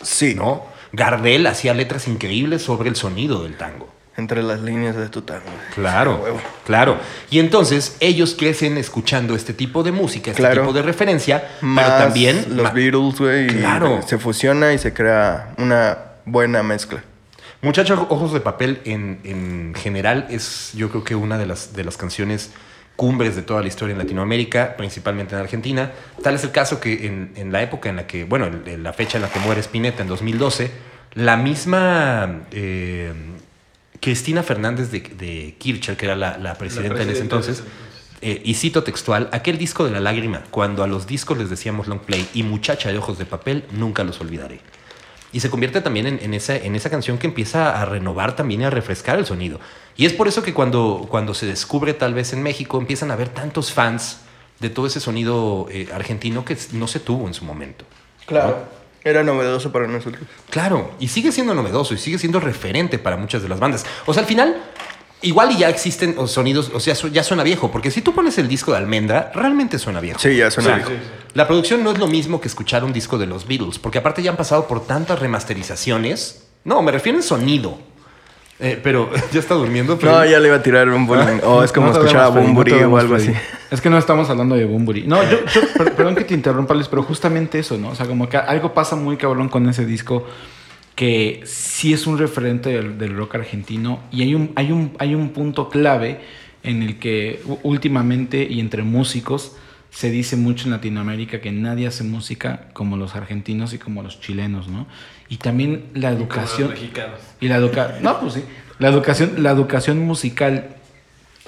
Sí. 0.03 0.35
¿no? 0.35 0.65
Gardel 0.93 1.47
hacía 1.47 1.73
letras 1.73 2.07
increíbles 2.07 2.61
sobre 2.61 2.89
el 2.89 2.95
sonido 2.95 3.41
del 3.41 3.57
tango. 3.57 3.94
Entre 4.17 4.41
las 4.43 4.61
líneas 4.61 4.95
de 4.95 5.09
tu 5.09 5.23
tango. 5.23 5.43
Claro, 5.73 6.25
claro. 6.65 6.97
Y 7.29 7.39
entonces 7.39 7.97
ellos 7.99 8.33
crecen 8.39 8.77
escuchando 8.77 9.35
este 9.35 9.53
tipo 9.53 9.83
de 9.83 9.91
música, 9.91 10.31
este 10.31 10.41
Claro. 10.41 10.61
tipo 10.61 10.73
de 10.73 10.81
referencia, 10.83 11.49
Más 11.59 11.83
pero 11.85 11.97
también 11.97 12.45
los 12.55 12.73
Beatles, 12.73 13.19
güey. 13.19 13.47
Claro. 13.47 13.99
Se 14.07 14.17
fusiona 14.17 14.71
y 14.73 14.77
se 14.77 14.93
crea 14.93 15.53
una 15.57 15.97
buena 16.25 16.63
mezcla. 16.63 17.03
Muchachos 17.61 17.99
Ojos 18.09 18.31
de 18.31 18.39
Papel 18.39 18.79
en, 18.85 19.19
en 19.25 19.73
general 19.75 20.27
es 20.29 20.71
yo 20.75 20.89
creo 20.89 21.03
que 21.03 21.15
una 21.15 21.37
de 21.37 21.45
las, 21.47 21.73
de 21.73 21.83
las 21.83 21.97
canciones 21.97 22.51
cumbres 22.95 23.35
de 23.35 23.41
toda 23.41 23.61
la 23.61 23.67
historia 23.67 23.91
en 23.91 23.97
Latinoamérica, 23.99 24.77
principalmente 24.77 25.35
en 25.35 25.41
Argentina. 25.41 25.91
Tal 26.23 26.35
es 26.35 26.43
el 26.45 26.51
caso 26.51 26.79
que 26.79 27.05
en, 27.05 27.33
en 27.35 27.51
la 27.51 27.61
época 27.61 27.89
en 27.89 27.97
la 27.97 28.07
que, 28.07 28.23
bueno, 28.23 28.45
en, 28.45 28.63
en 28.65 28.83
la 28.83 28.93
fecha 28.93 29.17
en 29.17 29.23
la 29.23 29.29
que 29.29 29.39
muere 29.39 29.59
Spinetta, 29.59 30.03
en 30.03 30.07
2012, 30.07 30.71
la 31.15 31.35
misma 31.37 32.43
eh, 32.51 33.11
Cristina 33.99 34.43
Fernández 34.43 34.91
de, 34.91 34.99
de 35.01 35.55
Kirchner, 35.57 35.97
que 35.97 36.05
era 36.05 36.15
la, 36.15 36.37
la 36.37 36.55
presidenta 36.55 37.01
en 37.01 37.09
ese 37.09 37.23
presidenta 37.23 37.35
entonces, 37.35 37.57
de 37.57 37.63
ese 37.63 37.71
entonces. 37.71 38.21
eh, 38.21 38.41
y 38.43 38.53
cito 38.55 38.83
textual, 38.83 39.29
aquel 39.31 39.57
disco 39.57 39.85
de 39.85 39.91
la 39.91 39.99
lágrima, 39.99 40.43
cuando 40.51 40.83
a 40.83 40.87
los 40.87 41.07
discos 41.07 41.37
les 41.37 41.49
decíamos 41.49 41.87
long 41.87 41.99
play 41.99 42.27
y 42.33 42.43
muchacha 42.43 42.91
de 42.91 42.97
ojos 42.97 43.17
de 43.17 43.25
papel, 43.25 43.65
nunca 43.71 44.03
los 44.03 44.19
olvidaré. 44.21 44.59
Y 45.33 45.41
se 45.41 45.49
convierte 45.49 45.81
también 45.81 46.07
en, 46.07 46.19
en 46.21 46.33
esa, 46.33 46.55
en 46.55 46.75
esa 46.75 46.89
canción 46.89 47.17
que 47.17 47.27
empieza 47.27 47.81
a 47.81 47.85
renovar 47.85 48.35
también 48.37 48.61
y 48.61 48.63
a 48.63 48.69
refrescar 48.69 49.19
el 49.19 49.25
sonido. 49.25 49.59
Y 49.97 50.05
es 50.05 50.13
por 50.13 50.27
eso 50.29 50.41
que 50.43 50.53
cuando, 50.53 51.07
cuando 51.09 51.33
se 51.33 51.45
descubre 51.45 51.93
tal 51.93 52.13
vez 52.13 52.31
en 52.31 52.41
México 52.41 52.77
empiezan 52.77 53.11
a 53.11 53.15
haber 53.15 53.29
tantos 53.29 53.71
fans 53.71 54.19
de 54.61 54.69
todo 54.69 54.87
ese 54.87 55.01
sonido 55.01 55.67
eh, 55.69 55.89
argentino 55.93 56.45
que 56.45 56.57
no 56.71 56.87
se 56.87 57.01
tuvo 57.01 57.27
en 57.27 57.33
su 57.33 57.43
momento. 57.43 57.83
Claro. 58.25 58.65
Era 59.05 59.23
novedoso 59.23 59.71
para 59.71 59.87
nosotros. 59.87 60.23
Claro, 60.49 60.91
y 60.99 61.07
sigue 61.07 61.31
siendo 61.31 61.53
novedoso 61.53 61.93
y 61.93 61.97
sigue 61.97 62.17
siendo 62.17 62.39
referente 62.39 62.97
para 62.97 63.15
muchas 63.17 63.43
de 63.43 63.47
las 63.49 63.59
bandas. 63.59 63.85
O 64.07 64.13
sea, 64.13 64.23
al 64.23 64.27
final, 64.27 64.57
igual 65.21 65.51
y 65.51 65.59
ya 65.59 65.69
existen 65.69 66.15
sonidos, 66.27 66.71
o 66.73 66.79
sea, 66.79 66.95
ya 67.11 67.23
suena 67.23 67.43
viejo, 67.43 67.71
porque 67.71 67.91
si 67.91 68.01
tú 68.01 68.15
pones 68.15 68.37
el 68.39 68.47
disco 68.47 68.71
de 68.71 68.77
Almendra, 68.79 69.31
realmente 69.35 69.77
suena 69.77 69.99
viejo. 69.99 70.19
Sí, 70.19 70.35
ya 70.35 70.49
suena 70.49 70.69
O 70.69 70.75
sea, 70.75 70.75
viejo. 70.87 70.89
sí, 70.89 70.97
sí. 70.99 71.21
La 71.35 71.47
producción 71.47 71.83
no 71.83 71.91
es 71.91 71.99
lo 71.99 72.07
mismo 72.07 72.41
que 72.41 72.47
escuchar 72.47 72.83
un 72.83 72.93
disco 72.93 73.19
de 73.19 73.27
los 73.27 73.47
Beatles, 73.47 73.77
porque 73.77 73.99
aparte 73.99 74.23
ya 74.23 74.31
han 74.31 74.37
pasado 74.37 74.67
por 74.67 74.87
tantas 74.87 75.19
remasterizaciones. 75.19 76.47
No, 76.63 76.81
me 76.81 76.91
refiero 76.91 77.17
en 77.19 77.23
sonido. 77.23 77.77
Eh, 78.59 78.79
pero 78.81 79.09
ya 79.33 79.39
está 79.39 79.55
durmiendo. 79.55 79.97
Pero... 79.99 80.11
No, 80.13 80.25
ya 80.25 80.39
le 80.39 80.47
iba 80.47 80.57
a 80.57 80.63
tirar 80.63 80.89
un 80.89 81.05
bullying. 81.05 81.39
O 81.43 81.63
es 81.63 81.71
como 81.71 81.87
No 81.87 81.93
escuchar 81.93 82.21
a 82.21 82.31
Freddy, 82.31 82.41
no 82.47 82.53
Bumburi 82.53 82.71
o 82.73 82.97
algo 82.97 83.15
así. 83.15 83.25
Freddy. 83.27 83.39
Es 83.71 83.81
que 83.81 83.89
no 83.89 83.97
estamos 83.97 84.29
hablando 84.29 84.55
de 84.55 84.63
Bumburi. 84.63 85.05
No, 85.07 85.21
yo, 85.23 85.39
yo 85.53 85.61
per- 85.77 85.93
perdón 85.95 86.15
que 86.15 86.23
te 86.23 86.33
interrumpa, 86.35 86.73
Luis, 86.75 86.87
pero 86.87 87.03
justamente 87.03 87.59
eso, 87.59 87.77
¿no? 87.77 87.89
O 87.89 87.95
sea, 87.95 88.05
como 88.05 88.29
que 88.29 88.37
algo 88.37 88.73
pasa 88.73 88.95
muy 88.95 89.17
cabrón 89.17 89.49
con 89.49 89.67
ese 89.67 89.85
disco 89.85 90.25
que 90.93 91.41
sí 91.45 91.91
es 91.91 92.07
un 92.07 92.17
referente 92.17 92.69
del, 92.69 92.97
del 92.97 93.17
rock 93.17 93.35
argentino 93.35 93.99
y 94.11 94.21
hay 94.21 94.33
un, 94.35 94.51
hay, 94.55 94.71
un, 94.71 94.93
hay 94.99 95.13
un 95.13 95.29
punto 95.29 95.67
clave 95.67 96.21
en 96.63 96.83
el 96.83 96.99
que 96.99 97.41
últimamente 97.63 98.47
y 98.49 98.61
entre 98.61 98.83
músicos 98.83 99.57
se 99.89 100.09
dice 100.09 100.37
mucho 100.37 100.65
en 100.65 100.71
Latinoamérica 100.71 101.41
que 101.41 101.51
nadie 101.51 101.87
hace 101.87 102.03
música 102.05 102.67
como 102.73 102.95
los 102.95 103.15
argentinos 103.15 103.73
y 103.73 103.77
como 103.77 104.03
los 104.03 104.21
chilenos, 104.21 104.67
¿no? 104.69 104.87
Y 105.29 105.37
también 105.37 105.85
la 105.93 106.09
Como 106.11 106.21
educación... 106.23 106.69
los 106.71 106.79
mexicanos. 106.79 107.19
Y 107.39 107.47
la 107.47 107.55
educación, 107.57 108.03
no, 108.03 108.19
pues 108.19 108.33
sí. 108.33 108.43
La 108.79 108.89
educación, 108.89 109.35
la 109.43 109.51
educación 109.51 109.99
musical 110.05 110.67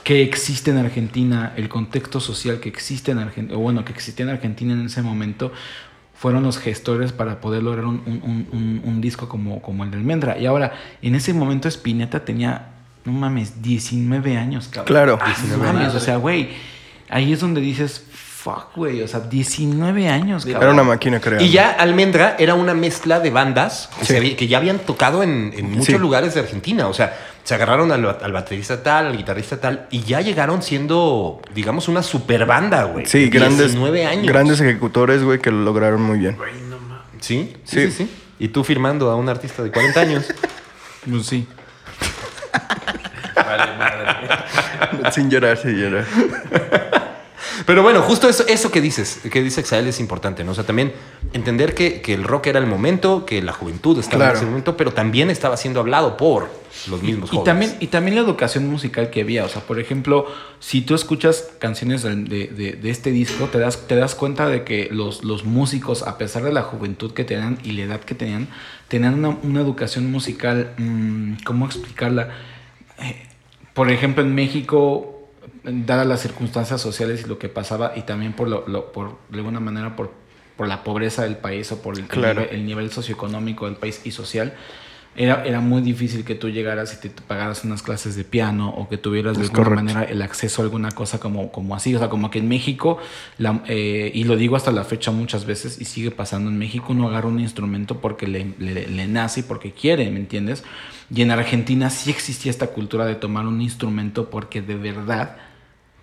que 0.04 0.24
existe 0.24 0.72
en 0.72 0.78
Argentina, 0.78 1.54
el 1.58 1.68
contexto 1.70 2.20
social 2.20 2.60
que 2.60 2.70
existe 2.70 3.12
en 3.12 3.20
Argentina, 3.20 3.58
o 3.58 3.62
bueno, 3.62 3.84
que 3.84 3.92
existía 3.92 4.24
en 4.24 4.30
Argentina 4.32 4.74
en 4.74 4.86
ese 4.86 5.02
momento, 5.02 5.52
fueron 6.16 6.44
los 6.44 6.58
gestores 6.58 7.12
para 7.12 7.42
poder 7.42 7.62
lograr 7.64 7.86
un, 7.86 8.02
un- 8.06 8.22
un- 8.24 8.48
un- 8.52 8.82
un 8.86 9.02
disco 9.02 9.28
como, 9.30 9.62
como 9.62 9.84
el 9.84 9.92
de 9.92 9.98
Almendra. 9.98 10.38
Y 10.40 10.46
ahora, 10.46 10.74
en 11.02 11.14
ese 11.16 11.34
momento 11.34 11.68
Spinetta 11.68 12.24
tenía, 12.26 12.70
no 13.06 13.12
mames, 13.12 13.62
19 13.62 14.38
años, 14.38 14.68
cabrón. 14.70 14.88
Claro. 14.88 15.20
Ah, 15.22 15.36
no 15.50 15.58
mames, 15.58 15.94
o 15.94 16.00
sea, 16.00 16.16
güey, 16.18 16.50
ahí 17.10 17.34
es 17.34 17.42
donde 17.42 17.60
dices, 17.62 18.06
fuck, 18.48 18.76
güey, 18.76 19.02
o 19.02 19.08
sea, 19.08 19.20
19 19.20 20.08
años, 20.10 20.46
cabrón. 20.46 20.62
Era 20.64 20.72
una 20.72 20.84
máquina 20.84 21.20
creada. 21.20 21.44
Y 21.44 21.50
ya 21.50 21.72
Almendra 21.72 22.36
era 22.40 22.54
una 22.56 22.74
mezcla 22.74 23.20
de 23.20 23.30
bandas 23.30 23.90
que, 24.08 24.36
Sí. 24.38 24.48
ya 24.48 24.58
habían 24.60 24.80
tocado 24.80 25.24
en, 25.24 25.54
en 25.56 25.72
muchos 25.72 25.86
Sí. 25.88 25.98
lugares 25.98 26.34
de 26.34 26.40
Argentina. 26.42 26.88
O 26.88 26.94
sea, 26.94 27.18
se 27.44 27.56
agarraron 27.56 27.92
al, 27.92 28.06
al 28.06 28.32
baterista 28.32 28.82
tal, 28.84 29.08
al 29.08 29.18
guitarrista 29.18 29.60
tal, 29.60 29.88
y 29.92 30.04
ya 30.04 30.22
llegaron 30.22 30.62
siendo, 30.62 31.42
digamos, 31.54 31.88
una 31.88 32.04
super 32.04 32.46
banda, 32.46 32.84
güey. 32.84 33.06
Sí, 33.06 33.26
de 33.26 33.30
grandes, 33.30 33.68
19 33.74 34.06
años. 34.06 34.26
grandes 34.28 34.60
ejecutores, 34.62 35.24
güey, 35.24 35.40
que 35.40 35.52
lo 35.52 35.62
lograron 35.64 36.02
muy 36.02 36.20
bien. 36.20 36.36
Güey, 36.38 36.54
no 36.70 36.78
mames. 36.80 37.04
¿Sí? 37.20 37.54
Sí, 37.66 37.76
sí, 37.88 37.92
Sí. 37.92 37.92
sí. 38.06 38.12
Y 38.40 38.48
tú 38.50 38.64
firmando 38.64 39.10
a 39.12 39.16
un 39.16 39.28
artista 39.30 39.64
de 39.64 39.72
40 39.72 40.00
años. 40.00 40.26
Pues 41.10 41.26
sí. 41.26 41.48
Vale, 43.36 43.78
madre. 43.78 45.12
sin 45.12 45.30
llorar, 45.30 45.58
sin 45.58 45.72
llorar. 45.78 46.06
Pero 47.66 47.82
bueno, 47.84 48.02
justo 48.02 48.30
eso, 48.30 48.46
eso 48.48 48.72
que 48.72 48.82
dices, 48.82 49.20
que 49.32 49.42
dice 49.42 49.62
Exael 49.62 49.88
es 49.88 50.00
importante, 50.00 50.44
¿no? 50.44 50.52
O 50.52 50.56
sea, 50.56 50.66
también 50.66 50.94
entender 51.34 51.74
que, 51.76 52.02
que 52.02 52.14
el 52.14 52.24
rock 52.24 52.48
era 52.48 52.60
el 52.60 52.68
momento, 52.68 53.26
que 53.26 53.42
la 53.42 53.54
juventud 53.54 53.98
estaba 54.00 54.18
Claro. 54.26 54.32
en 54.32 54.38
ese 54.38 54.46
momento, 54.46 54.78
pero 54.78 54.94
también 54.94 55.30
estaba 55.30 55.58
siendo 55.58 55.80
hablado 55.80 56.18
por 56.18 56.50
los 56.90 57.02
mismos 57.02 57.30
Y 57.30 57.38
jóvenes. 57.38 57.46
también, 57.46 57.76
y 57.80 57.88
también 57.88 58.16
la 58.16 58.22
educación 58.22 58.68
musical 58.70 59.10
que 59.10 59.22
había. 59.22 59.44
O 59.46 59.50
sea, 59.50 59.62
por 59.62 59.80
ejemplo, 59.80 60.26
si 60.60 60.82
tú 60.82 60.94
escuchas 60.96 61.50
canciones 61.60 62.04
de- 62.04 62.18
de 62.82 62.90
este 62.90 63.12
disco, 63.12 63.46
te 63.48 63.58
das, 63.60 63.88
te 63.88 63.96
das 63.96 64.14
cuenta 64.16 64.48
de 64.48 64.64
que 64.64 64.90
los, 64.92 65.24
los 65.24 65.44
músicos, 65.44 66.04
a 66.04 66.18
pesar 66.18 66.44
de 66.44 66.54
la 66.54 66.62
juventud 66.62 67.14
que 67.14 67.24
tenían 67.24 67.58
y 67.64 67.72
la 67.72 67.84
edad 67.84 68.00
que 68.02 68.14
tenían, 68.16 68.48
tenían 68.88 69.16
una, 69.16 69.30
una 69.44 69.62
educación 69.62 70.12
musical, 70.12 70.74
mm, 70.78 71.44
¿cómo 71.46 71.66
explicarla? 71.66 72.30
Eh, 73.00 73.26
por 73.74 73.90
ejemplo, 73.92 74.24
en 74.24 74.34
México, 74.36 75.17
dadas 75.68 76.08
las 76.08 76.22
circunstancias 76.22 76.82
sociales 76.82 77.24
y 77.26 77.28
lo 77.28 77.38
que 77.38 77.50
pasaba, 77.50 77.94
y 77.96 78.02
también 78.04 78.34
por, 78.34 78.48
lo, 78.48 78.68
lo- 78.68 78.92
por 78.92 79.18
de 79.30 79.38
alguna 79.38 79.60
manera 79.60 79.96
por, 79.96 80.12
por 80.56 80.68
la 80.68 80.84
pobreza 80.84 81.24
del 81.24 81.38
país 81.38 81.72
o 81.72 81.82
por 81.82 81.98
el, 81.98 82.06
Claro. 82.08 82.42
nivel, 82.42 82.56
el 82.56 82.66
nivel 82.66 82.92
socioeconómico 82.92 83.66
del 83.66 83.76
país 83.76 84.02
y 84.06 84.12
social, 84.12 84.54
era, 85.20 85.44
era 85.46 85.62
muy 85.62 85.82
difícil 85.82 86.24
que 86.24 86.36
tú 86.36 86.48
llegaras 86.50 86.94
y 86.94 86.98
te 87.10 87.10
pagaras 87.10 87.64
unas 87.64 87.82
clases 87.82 88.16
de 88.16 88.24
piano 88.24 88.70
o 88.70 88.88
que 88.88 89.00
tuvieras 89.00 89.36
de 89.36 89.46
Es 89.46 89.50
alguna 89.50 89.64
correcto. 89.66 89.84
manera 89.86 90.04
el 90.12 90.22
acceso 90.22 90.62
a 90.62 90.66
alguna 90.66 90.92
cosa 90.92 91.20
como, 91.20 91.52
como 91.52 91.76
así. 91.76 91.96
O 91.96 91.98
sea, 91.98 92.08
como 92.08 92.30
que 92.30 92.38
en 92.38 92.48
México, 92.48 93.00
la- 93.40 93.64
eh, 93.68 94.12
y 94.14 94.26
lo 94.26 94.36
digo 94.36 94.56
hasta 94.56 94.72
la 94.72 94.84
fecha 94.84 95.10
muchas 95.12 95.46
veces 95.46 95.82
y 95.82 95.86
sigue 95.86 96.12
pasando, 96.12 96.52
en 96.52 96.60
México 96.60 96.88
uno 96.90 97.08
agarra 97.08 97.28
un 97.30 97.40
instrumento 97.40 98.00
porque 98.00 98.28
le, 98.28 98.54
le- 98.60 98.88
le 98.88 99.08
nace 99.08 99.40
y 99.40 99.44
porque 99.44 99.72
quiere, 99.72 100.08
¿me 100.12 100.20
entiendes? 100.20 100.64
Y 101.10 101.24
en 101.24 101.32
Argentina 101.32 101.90
sí 101.90 102.12
existía 102.12 102.52
esta 102.52 102.68
cultura 102.68 103.06
de 103.06 103.16
tomar 103.16 103.48
un 103.48 103.60
instrumento 103.60 104.30
porque 104.30 104.62
de 104.62 104.76
verdad 104.76 105.38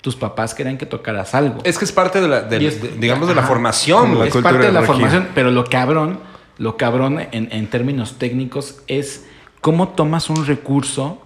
tus 0.05 0.17
papás 0.17 0.53
querían 0.55 0.77
que 0.77 0.85
tocaras 0.85 1.35
algo. 1.35 1.61
Es 1.65 1.79
que 1.79 1.87
es 1.87 1.93
parte 1.93 2.21
de 2.21 2.29
la, 2.29 2.43
de- 2.43 2.63
Y 2.63 2.67
es- 2.67 2.83
de- 2.83 2.89
digamos, 2.99 3.27
de 3.27 3.35
la 3.35 3.41
Ajá. 3.41 3.49
formación, 3.49 4.23
es 4.27 4.37
parte 4.37 4.59
de 4.59 4.71
la 4.71 4.81
regia. 4.81 4.95
formación, 4.95 5.29
pero 5.35 5.51
lo 5.51 5.65
cabrón, 5.65 6.21
lo 6.59 6.77
cabrón 6.77 7.21
en, 7.33 7.49
en 7.51 7.67
términos 7.69 8.19
técnicos 8.19 8.83
es 8.87 9.25
cómo 9.63 9.89
tomas 9.89 10.29
un 10.29 10.45
recurso 10.45 11.23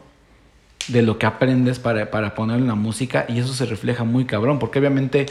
de 0.86 1.02
lo 1.02 1.18
que 1.18 1.26
aprendes 1.26 1.80
para, 1.80 2.12
para 2.12 2.36
ponerlo 2.36 2.62
en 2.62 2.68
la 2.68 2.76
música 2.76 3.26
y 3.28 3.40
eso 3.40 3.52
se 3.52 3.66
refleja 3.66 4.04
muy 4.04 4.26
cabrón, 4.26 4.60
porque 4.60 4.78
obviamente 4.78 5.26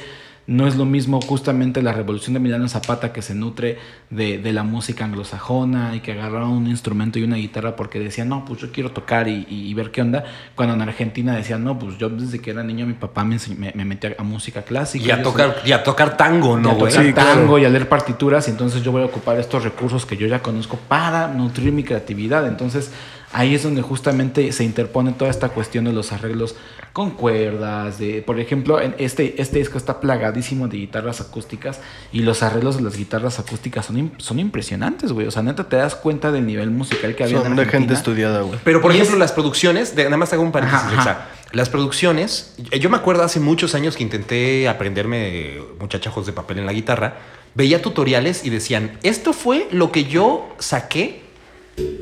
no 0.47 0.65
es 0.65 0.77
lo 0.77 0.85
mismo 0.85 1.19
justamente 1.21 1.81
la 1.81 1.91
revolución 1.91 2.33
de 2.33 2.37
Emiliano 2.37 2.69
Zapata 2.69 3.11
que 3.11 3.21
se 3.21 3.35
nutre 3.35 3.77
de, 4.09 4.37
de 4.37 4.53
la 4.53 4.63
música 4.63 5.03
anglosajona 5.03 5.93
y 5.93 5.99
que 5.99 6.13
agarraron 6.13 6.51
un 6.51 6.67
instrumento 6.67 7.19
y 7.19 7.23
una 7.23 7.35
guitarra 7.35 7.75
porque 7.75 7.99
decían, 7.99 8.29
no, 8.29 8.45
pues 8.45 8.61
yo 8.61 8.71
quiero 8.71 8.91
tocar 8.91 9.27
y, 9.27 9.45
y- 9.49 9.67
y 9.67 9.73
ver 9.73 9.91
qué 9.91 10.01
onda, 10.01 10.23
cuando 10.55 10.73
en 10.75 10.81
Argentina 10.81 11.35
decían, 11.35 11.65
no, 11.65 11.77
pues 11.77 11.97
yo 11.97 12.07
desde 12.09 12.39
que 12.39 12.51
era 12.51 12.63
niño 12.63 12.85
mi 12.85 12.93
papá 12.93 13.25
me, 13.25 13.37
me, 13.57 13.73
me 13.75 13.83
metía 13.83 14.15
a 14.17 14.23
música 14.23 14.61
clásica. 14.61 15.05
Y 15.05 15.11
a 15.11 15.21
tocar, 15.21 15.57
y 15.65 15.73
a 15.73 15.83
tocar 15.83 16.15
tango, 16.15 16.57
y 16.57 16.61
¿no, 16.61 16.71
a 16.71 16.73
güey? 16.75 16.91
tocar 16.93 17.05
Sí, 17.07 17.13
claro. 17.13 17.33
tango 17.41 17.59
y 17.59 17.65
a 17.65 17.69
leer 17.69 17.89
partituras 17.89 18.47
y 18.47 18.51
entonces 18.51 18.81
yo 18.83 18.93
voy 18.93 19.01
a 19.01 19.05
ocupar 19.05 19.37
estos 19.39 19.65
recursos 19.65 20.05
que 20.05 20.15
yo 20.15 20.27
ya 20.27 20.41
conozco 20.41 20.77
para 20.87 21.27
nutrir 21.27 21.73
mi 21.73 21.83
creatividad. 21.83 22.47
Entonces 22.47 22.91
ahí 23.33 23.55
es 23.55 23.63
donde 23.63 23.81
justamente 23.81 24.51
se 24.51 24.63
interpone 24.63 25.11
toda 25.11 25.29
esta 25.29 25.49
cuestión 25.49 25.85
de 25.85 25.91
los 25.93 26.11
arreglos 26.11 26.55
con 26.93 27.11
cuerdas, 27.11 27.99
de, 27.99 28.21
por 28.23 28.39
ejemplo, 28.39 28.81
en 28.81 28.95
este, 28.97 29.39
este 29.41 29.59
disco 29.59 29.77
está 29.77 29.99
plagadísimo 29.99 30.67
de 30.67 30.77
guitarras 30.77 31.21
acústicas 31.21 31.79
y 32.11 32.21
los 32.21 32.41
arreglos 32.41 32.77
de 32.77 32.81
las 32.83 32.97
guitarras 32.97 33.37
acústicas 33.39 33.85
son, 33.85 34.13
son 34.17 34.39
impresionantes, 34.39 35.11
güey. 35.11 35.27
O 35.27 35.31
sea, 35.31 35.43
neta 35.43 35.69
te 35.69 35.75
das 35.75 35.93
cuenta 35.95 36.31
del 36.31 36.45
nivel 36.47 36.71
musical 36.71 37.15
que 37.15 37.23
había 37.25 37.37
Son 37.37 37.47
en 37.51 37.55
de 37.55 37.65
gente 37.65 37.93
estudiada, 37.93 38.41
güey. 38.41 38.59
Pero, 38.63 38.81
por 38.81 38.91
Y 38.91 38.95
ejemplo, 38.95 39.15
es- 39.15 39.19
las 39.19 39.31
producciones, 39.31 39.95
de- 39.95 40.05
nada 40.05 40.17
más 40.17 40.33
hago 40.33 40.41
un 40.43 40.51
paréntesis, 40.51 40.87
Ajá. 40.97 41.27
Las 41.53 41.69
producciones, 41.69 42.55
yo 42.77 42.89
me 42.89 42.97
acuerdo 42.97 43.23
hace 43.23 43.39
muchos 43.39 43.73
años 43.73 43.95
que 43.95 44.03
intenté 44.03 44.67
aprenderme 44.67 45.59
muchachajos 45.79 46.25
de 46.25 46.33
papel 46.33 46.59
en 46.59 46.65
la 46.65 46.73
guitarra, 46.73 47.15
veía 47.55 47.81
tutoriales 47.81 48.43
y 48.43 48.49
decían, 48.49 48.97
esto 49.03 49.31
fue 49.31 49.67
lo 49.71 49.91
que 49.93 50.03
yo 50.05 50.49
saqué 50.59 51.21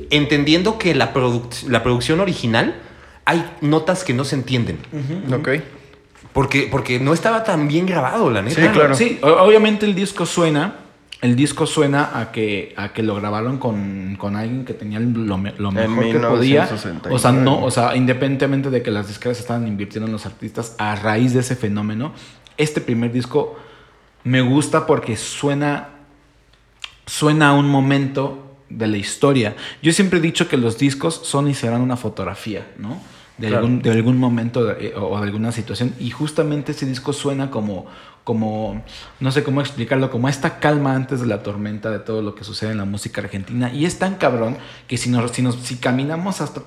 entendiendo 0.09 0.77
que 0.77 0.95
la, 0.95 1.13
produc- 1.13 1.67
la 1.67 1.83
producción 1.83 2.19
original 2.19 2.75
hay 3.25 3.43
notas 3.61 4.03
que 4.03 4.13
no 4.13 4.23
se 4.23 4.35
entienden. 4.35 4.77
Ok. 5.33 5.49
Porque, 6.33 6.67
porque 6.69 6.99
no 6.99 7.13
estaba 7.13 7.43
tan 7.43 7.67
bien 7.67 7.85
grabado, 7.85 8.29
la 8.29 8.41
neta. 8.41 8.61
Sí, 8.61 8.67
claro. 8.69 8.93
Sí, 8.95 9.19
obviamente 9.21 9.85
el 9.85 9.95
disco 9.95 10.25
suena. 10.25 10.75
El 11.21 11.35
disco 11.37 11.65
suena 11.65 12.11
a 12.19 12.31
que, 12.31 12.73
a 12.77 12.89
que 12.91 13.01
lo 13.01 13.15
grabaron 13.15 13.57
con, 13.57 14.15
con 14.19 14.35
alguien 14.35 14.65
que 14.65 14.73
tenía 14.73 14.99
lo, 14.99 15.37
me- 15.37 15.53
lo 15.57 15.69
En 15.69 15.75
mejor 15.75 16.03
que 16.11 16.19
podía. 16.19 16.63
1969. 16.63 17.15
O 17.15 17.17
sea, 17.19 17.31
no, 17.31 17.63
o 17.63 17.71
sea, 17.71 17.95
independientemente 17.95 18.69
de 18.69 18.83
que 18.83 18.91
las 18.91 19.07
disqueras 19.07 19.39
estaban 19.39 19.65
invirtiendo 19.67 20.07
en 20.07 20.11
los 20.11 20.25
artistas 20.25 20.75
a 20.77 20.95
raíz 20.95 21.33
de 21.33 21.39
ese 21.39 21.55
fenómeno, 21.55 22.11
este 22.57 22.81
primer 22.81 23.11
disco 23.13 23.57
me 24.23 24.41
gusta 24.41 24.85
porque 24.85 25.15
suena, 25.15 25.89
suena 27.05 27.49
a 27.49 27.53
un 27.53 27.69
momento 27.69 28.44
de 28.69 28.87
la 28.87 28.97
historia. 28.97 29.55
Yo 29.81 29.93
siempre 29.93 30.19
he 30.19 30.21
dicho 30.21 30.47
que 30.47 30.57
los 30.57 30.77
discos 30.77 31.21
son 31.23 31.47
y 31.47 31.53
serán 31.53 31.81
una 31.81 31.97
fotografía, 31.97 32.65
¿no? 32.77 33.01
De, 33.37 33.47
Claro. 33.49 33.65
algún, 33.65 33.81
de 33.81 33.91
algún 33.91 34.17
momento 34.17 34.63
de- 34.65 34.87
eh, 34.87 34.93
o 34.95 35.17
de 35.19 35.23
alguna 35.25 35.51
situación. 35.51 35.93
Y 35.99 36.09
justamente 36.09 36.71
ese 36.71 36.85
disco 36.85 37.11
suena 37.13 37.51
como, 37.51 37.85
como, 38.23 38.81
no 39.19 39.31
sé 39.31 39.43
cómo 39.43 39.59
explicarlo, 39.61 40.09
como 40.09 40.29
esta 40.29 40.59
calma 40.59 40.95
antes 40.95 41.19
de 41.19 41.27
la 41.27 41.43
tormenta 41.43 41.91
de 41.91 41.99
todo 41.99 42.21
lo 42.21 42.33
que 42.33 42.43
sucede 42.45 42.71
en 42.71 42.77
la 42.77 42.85
música 42.85 43.21
argentina. 43.21 43.71
Y 43.73 43.85
es 43.85 43.99
tan 43.99 44.15
cabrón 44.15 44.57
que 44.87 44.97
si, 44.97 45.09
nos, 45.09 45.29
si, 45.31 45.41
nos, 45.41 45.55
si 45.57 45.75
caminamos 45.75 46.39
hasta, 46.41 46.61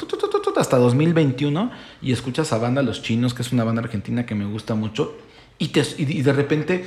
hasta 0.57 0.77
2021 0.77 1.71
y 2.03 2.13
escuchas 2.13 2.53
a 2.53 2.59
banda 2.59 2.83
Los 2.83 3.03
Chinos, 3.03 3.35
que 3.35 3.43
es 3.43 3.51
una 3.53 3.65
banda 3.65 3.81
argentina 3.83 4.27
que 4.27 4.35
me 4.35 4.45
gusta 4.45 4.75
mucho, 4.75 5.17
y, 5.59 5.69
te, 5.69 5.83
y 5.97 6.23
de 6.23 6.33
repente 6.33 6.85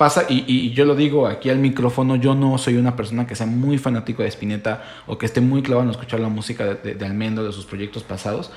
pasa, 0.00 0.24
y, 0.30 0.44
y 0.46 0.70
yo 0.72 0.86
lo 0.86 0.94
digo 0.94 1.26
aquí 1.26 1.50
al 1.50 1.58
micrófono, 1.58 2.16
yo 2.16 2.34
no 2.34 2.56
soy 2.56 2.76
una 2.76 2.96
persona 2.96 3.26
que 3.26 3.34
sea 3.34 3.44
muy 3.44 3.76
fanático 3.76 4.22
de 4.22 4.30
Spinetta 4.30 4.82
o 5.06 5.18
que 5.18 5.26
esté 5.26 5.42
muy 5.42 5.60
clavado 5.60 5.84
en 5.84 5.90
escuchar 5.90 6.20
la 6.20 6.30
música 6.30 6.64
de, 6.64 6.74
de, 6.76 6.94
de 6.94 7.04
Almendro, 7.04 7.44
de 7.44 7.52
sus 7.52 7.66
proyectos 7.66 8.02
pasados, 8.02 8.50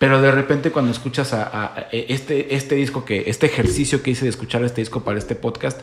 pero 0.00 0.20
de 0.20 0.32
repente 0.32 0.72
cuando 0.72 0.90
escuchas 0.90 1.32
a, 1.34 1.44
a 1.44 1.86
este, 1.92 2.56
este 2.56 2.74
disco, 2.74 3.04
que 3.04 3.30
este 3.30 3.46
ejercicio 3.46 4.02
que 4.02 4.10
hice 4.10 4.24
de 4.24 4.30
escuchar 4.30 4.64
este 4.64 4.80
disco 4.80 5.04
para 5.04 5.18
este 5.18 5.36
podcast, 5.36 5.82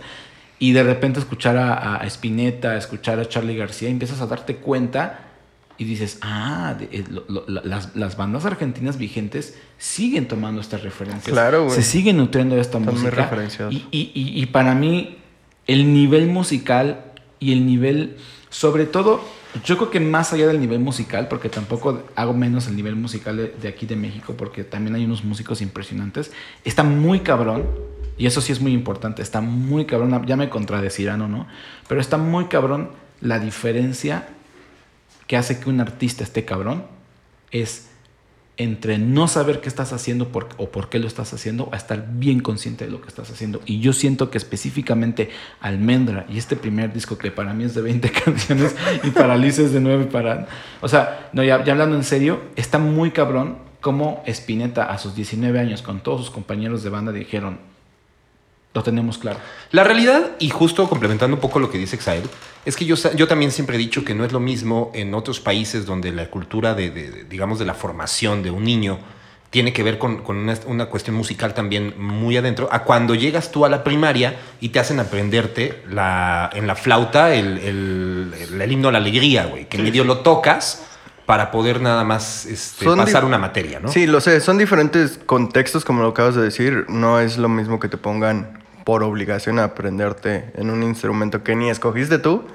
y 0.60 0.74
de 0.74 0.84
repente 0.84 1.20
escuchar 1.22 1.56
a, 1.56 1.96
a 1.96 2.06
Spinetta, 2.08 2.76
escuchar 2.76 3.18
a 3.22 3.26
Charlie 3.26 3.56
García, 3.56 3.88
empiezas 3.88 4.20
a 4.20 4.28
darte 4.28 4.58
cuenta 4.58 5.25
y 5.78 5.84
dices, 5.86 6.20
ah, 6.22 6.76
de- 6.80 6.86
eh, 6.92 7.04
lo- 7.10 7.26
lo- 7.28 7.46
la- 7.48 7.62
las, 7.64 7.96
las 7.96 8.16
bandas 8.18 8.46
argentinas 8.46 8.98
vigentes 8.98 9.58
siguen 9.78 10.28
tomando 10.28 10.62
estas 10.62 10.84
referencias. 10.84 11.34
Claro, 11.34 11.66
güey. 11.66 11.76
Se 11.76 11.82
siguen 11.84 12.18
nutriendo 12.18 12.56
de 12.56 12.62
esta 12.62 12.78
Están 12.78 12.94
muy 12.96 13.04
música. 13.04 13.24
referenciados. 13.24 13.74
Y, 13.74 13.86
y- 13.92 14.12
y- 14.14 14.42
y 14.42 14.46
para 14.48 14.74
mí, 14.76 15.18
el 15.68 15.94
nivel 15.94 16.28
musical 16.28 17.06
y 17.40 17.52
el 17.54 17.66
nivel, 17.66 18.18
sobre 18.50 18.86
todo, 18.86 19.22
yo 19.66 19.78
creo 19.78 19.90
que 19.90 20.00
más 20.00 20.34
allá 20.34 20.48
del 20.48 20.60
nivel 20.60 20.80
musical, 20.80 21.28
porque 21.28 21.50
tampoco 21.50 22.04
hago 22.16 22.34
menos 22.34 22.68
el 22.68 22.76
nivel 22.76 22.96
musical 22.96 23.38
de, 23.38 23.56
de 23.62 23.68
aquí 23.68 23.86
de 23.86 23.96
México, 23.96 24.36
porque 24.38 24.64
también 24.64 24.96
hay 24.96 25.06
unos 25.06 25.24
músicos 25.24 25.62
impresionantes, 25.62 26.32
está 26.64 26.84
muy 26.84 27.20
cabrón. 27.22 27.64
Y 28.18 28.28
eso 28.28 28.40
sí 28.40 28.54
es 28.54 28.62
muy 28.62 28.72
importante, 28.72 29.22
está 29.22 29.42
muy 29.42 29.84
cabrón, 29.86 30.26
ya 30.26 30.38
me 30.38 30.50
contradecirán 30.50 31.22
o 31.22 31.28
no, 31.28 31.48
pero 31.90 32.00
está 32.00 32.18
muy 32.18 32.46
cabrón 32.46 32.92
la 33.20 33.40
diferencia 33.40 34.30
que 35.28 35.38
hace 35.38 35.60
que 35.60 35.70
un 35.70 35.80
artista 35.82 36.24
esté 36.24 36.46
cabrón 36.46 36.84
es 37.52 37.90
entre 38.58 38.98
no 38.98 39.28
saber 39.28 39.60
qué 39.60 39.68
estás 39.68 39.92
haciendo 39.92 40.30
por- 40.30 40.48
o 40.58 40.70
por 40.70 40.88
qué 40.88 40.98
lo 40.98 41.08
estás 41.08 41.34
haciendo 41.34 41.68
a 41.74 41.76
estar 41.76 42.06
bien 42.14 42.40
consciente 42.40 42.86
de 42.86 42.92
lo 42.92 43.02
que 43.02 43.10
estás 43.10 43.30
haciendo. 43.30 43.60
Y 43.66 43.82
yo 43.82 43.92
siento 43.92 44.32
que 44.32 44.38
específicamente 44.38 45.30
Almendra 45.60 46.26
y 46.30 46.38
este 46.38 46.56
primer 46.56 46.94
disco 46.94 47.18
que 47.18 47.32
para 47.32 47.54
mí 47.54 47.66
es 47.66 47.76
de 47.76 47.82
20 47.82 48.12
canciones 48.26 48.74
y 49.04 49.10
para 49.10 49.36
Liz 49.36 49.60
es 49.60 49.74
de 49.74 49.82
9 49.82 50.06
para... 50.06 50.48
O 50.82 50.88
sea, 50.88 51.30
no, 51.34 51.44
ya, 51.44 51.64
ya 51.66 51.74
hablando 51.74 51.98
en 51.98 52.06
serio, 52.06 52.40
está 52.56 52.78
muy 52.80 53.12
cabrón 53.12 53.58
como 53.82 54.24
Spinetta 54.26 54.86
a 54.86 54.98
sus 55.00 55.16
19 55.16 55.60
años 55.60 55.82
con 55.82 56.00
todos 56.00 56.22
sus 56.22 56.32
compañeros 56.32 56.82
de 56.82 56.90
banda 56.90 57.12
dijeron, 57.12 57.60
lo 58.76 58.84
tenemos 58.84 59.18
claro. 59.18 59.40
La 59.72 59.84
realidad, 59.84 60.32
y 60.38 60.50
justo 60.50 60.88
complementando 60.88 61.36
un 61.36 61.42
poco 61.42 61.60
lo 61.60 61.72
que 61.72 61.78
dice 61.80 61.96
Exile, 61.96 62.24
es 62.66 62.76
que 62.76 62.86
yo, 62.86 62.96
yo 63.16 63.28
también 63.28 63.52
siempre 63.52 63.78
he 63.78 63.80
dicho 63.80 64.04
que 64.04 64.14
no 64.14 64.26
es 64.26 64.32
lo 64.34 64.40
mismo 64.40 64.92
en 64.94 65.14
otros 65.16 65.40
países 65.40 65.86
donde 65.86 66.12
la 66.12 66.30
cultura 66.30 66.74
de, 66.76 66.92
de- 66.92 67.10
de, 67.10 67.24
digamos, 67.24 67.58
de 67.58 67.66
la 67.66 67.74
formación 67.74 68.44
de 68.44 68.52
un 68.52 68.64
niño 68.66 69.00
tiene 69.50 69.72
que 69.72 69.84
ver 69.84 69.98
con, 69.98 70.18
con 70.24 70.36
una, 70.36 70.56
una 70.66 70.88
cuestión 70.88 71.16
musical 71.16 71.54
también 71.54 71.94
muy 71.98 72.36
adentro, 72.36 72.68
a 72.70 72.84
cuando 72.84 73.16
llegas 73.16 73.50
tú 73.52 73.64
a 73.64 73.70
la 73.70 73.84
primaria 73.86 74.36
y 74.60 74.70
te 74.70 74.80
hacen 74.80 75.00
aprenderte 75.00 75.82
la, 75.90 76.50
en 76.54 76.68
la 76.68 76.76
flauta 76.76 77.34
el, 77.34 77.58
el, 77.60 78.34
el- 78.38 78.62
el 78.62 78.72
himno 78.72 78.90
a 78.90 78.92
la 78.92 78.98
alegría, 78.98 79.46
güey, 79.46 79.70
que 79.70 79.78
medio 79.78 80.04
lo 80.04 80.18
tocas 80.20 80.84
para 81.26 81.50
poder 81.50 81.82
nada 81.82 82.04
más 82.04 82.46
este, 82.46 82.86
pasar 82.86 83.24
una 83.26 83.38
materia, 83.40 83.80
¿no? 83.80 83.88
Sí, 83.88 84.06
lo 84.06 84.22
sé. 84.22 84.40
Son 84.42 84.58
diferentes 84.60 85.18
contextos, 85.26 85.84
como 85.86 86.04
lo 86.04 86.10
acabas 86.10 86.36
de 86.36 86.42
decir. 86.44 86.86
No 86.88 87.20
es 87.20 87.38
lo 87.40 87.50
mismo 87.50 87.80
que 87.80 87.88
te 87.88 87.98
pongan 87.98 88.64
por 88.86 89.04
obligación 89.04 89.60
a 89.60 89.66
aprenderte 89.66 90.52
en 90.56 90.70
un 90.70 90.82
instrumento 90.84 91.44
que 91.44 91.58
ni 91.58 91.70
escogiste 91.70 92.18
tú 92.20 92.46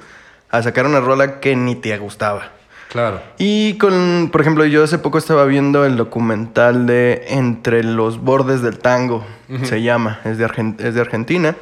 a 0.48 0.62
sacar 0.62 0.86
una 0.86 1.00
rola 1.00 1.40
que 1.40 1.54
ni 1.54 1.74
te 1.76 1.96
gustaba. 1.98 2.52
Claro. 2.88 3.20
Y 3.38 3.74
con, 3.78 4.30
por 4.32 4.40
ejemplo, 4.40 4.64
yo 4.64 4.82
hace 4.82 4.98
poco 4.98 5.18
estaba 5.18 5.44
viendo 5.44 5.84
el 5.84 5.96
documental 5.96 6.86
de 6.86 7.24
Entre 7.28 7.84
los 7.84 8.18
bordes 8.20 8.62
del 8.62 8.78
tango, 8.78 9.24
se 9.62 9.82
llama, 9.82 10.18
es 10.24 10.38
de, 10.38 10.46
Argen- 10.48 10.80
es 10.80 10.94
de 10.94 11.00
Argentina. 11.00 11.54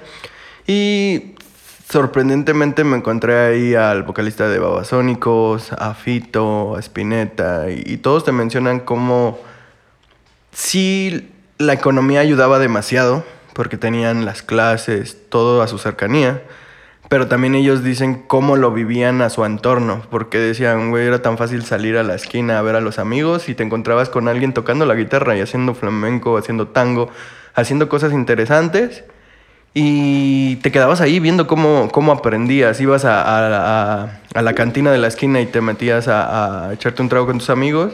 Y 0.66 1.35
sorprendentemente 1.90 2.83
me 2.85 2.96
encontré 2.96 3.38
ahí 3.38 3.74
al 3.74 4.04
vocalista 4.04 4.48
de 4.48 4.59
Babasónicos, 4.59 5.72
a 5.72 5.92
Fito, 5.94 6.76
a 6.76 6.81
Spinetta, 6.81 7.70
y, 7.70 7.83
y 7.85 7.96
todos 7.98 8.24
te 8.24 8.33
mencionan 8.33 8.81
cómo 8.81 9.38
sí 10.52 11.31
la 11.59 11.72
economía 11.74 12.20
ayudaba 12.20 12.59
demasiado, 12.59 13.24
porque 13.59 13.77
tenían 13.77 14.25
las 14.25 14.42
clases, 14.42 15.16
todo 15.31 15.62
a 15.62 15.66
su 15.66 15.79
cercanía. 15.79 16.42
Pero 17.09 17.27
también 17.27 17.57
ellos 17.57 17.83
dicen 17.83 18.23
cómo 18.27 18.55
lo 18.57 18.71
vivían 18.71 19.21
a 19.21 19.31
su 19.31 19.44
entorno, 19.44 20.03
porque 20.11 20.38
decían, 20.38 20.90
güey, 20.90 21.09
era 21.09 21.23
tan 21.23 21.37
fácil 21.38 21.64
salir 21.64 21.97
a 21.97 22.05
la 22.05 22.14
esquina 22.14 22.57
a 22.57 22.62
ver 22.62 22.77
a 22.77 22.81
los 22.81 23.01
amigos 23.01 23.49
y 23.49 23.57
te 23.57 23.64
encontrabas 23.64 24.11
con 24.11 24.29
alguien 24.29 24.53
tocando 24.55 24.87
la 24.87 24.94
guitarra 24.94 25.37
y 25.37 25.40
haciendo 25.40 25.75
flamenco, 25.75 26.37
haciendo 26.38 26.68
tango, 26.68 27.09
haciendo 27.57 27.88
cosas 27.88 28.12
interesantes 28.12 29.03
y 29.75 30.57
te 30.57 30.71
quedabas 30.71 31.01
ahí 31.01 31.18
viendo 31.18 31.49
cómo, 31.49 31.88
cómo 31.90 32.12
aprendías. 32.12 32.81
Ibas 32.81 33.05
a, 33.05 33.23
a- 33.23 34.03
a- 34.05 34.21
a 34.35 34.42
la 34.42 34.53
cantina 34.55 34.92
de 34.92 34.99
la 34.99 35.09
esquina 35.09 35.40
y 35.40 35.47
te 35.47 35.61
metías 35.61 36.07
a, 36.09 36.71
echarte 36.73 37.03
un 37.03 37.09
trago 37.09 37.27
con 37.27 37.38
tus 37.38 37.51
amigos 37.51 37.92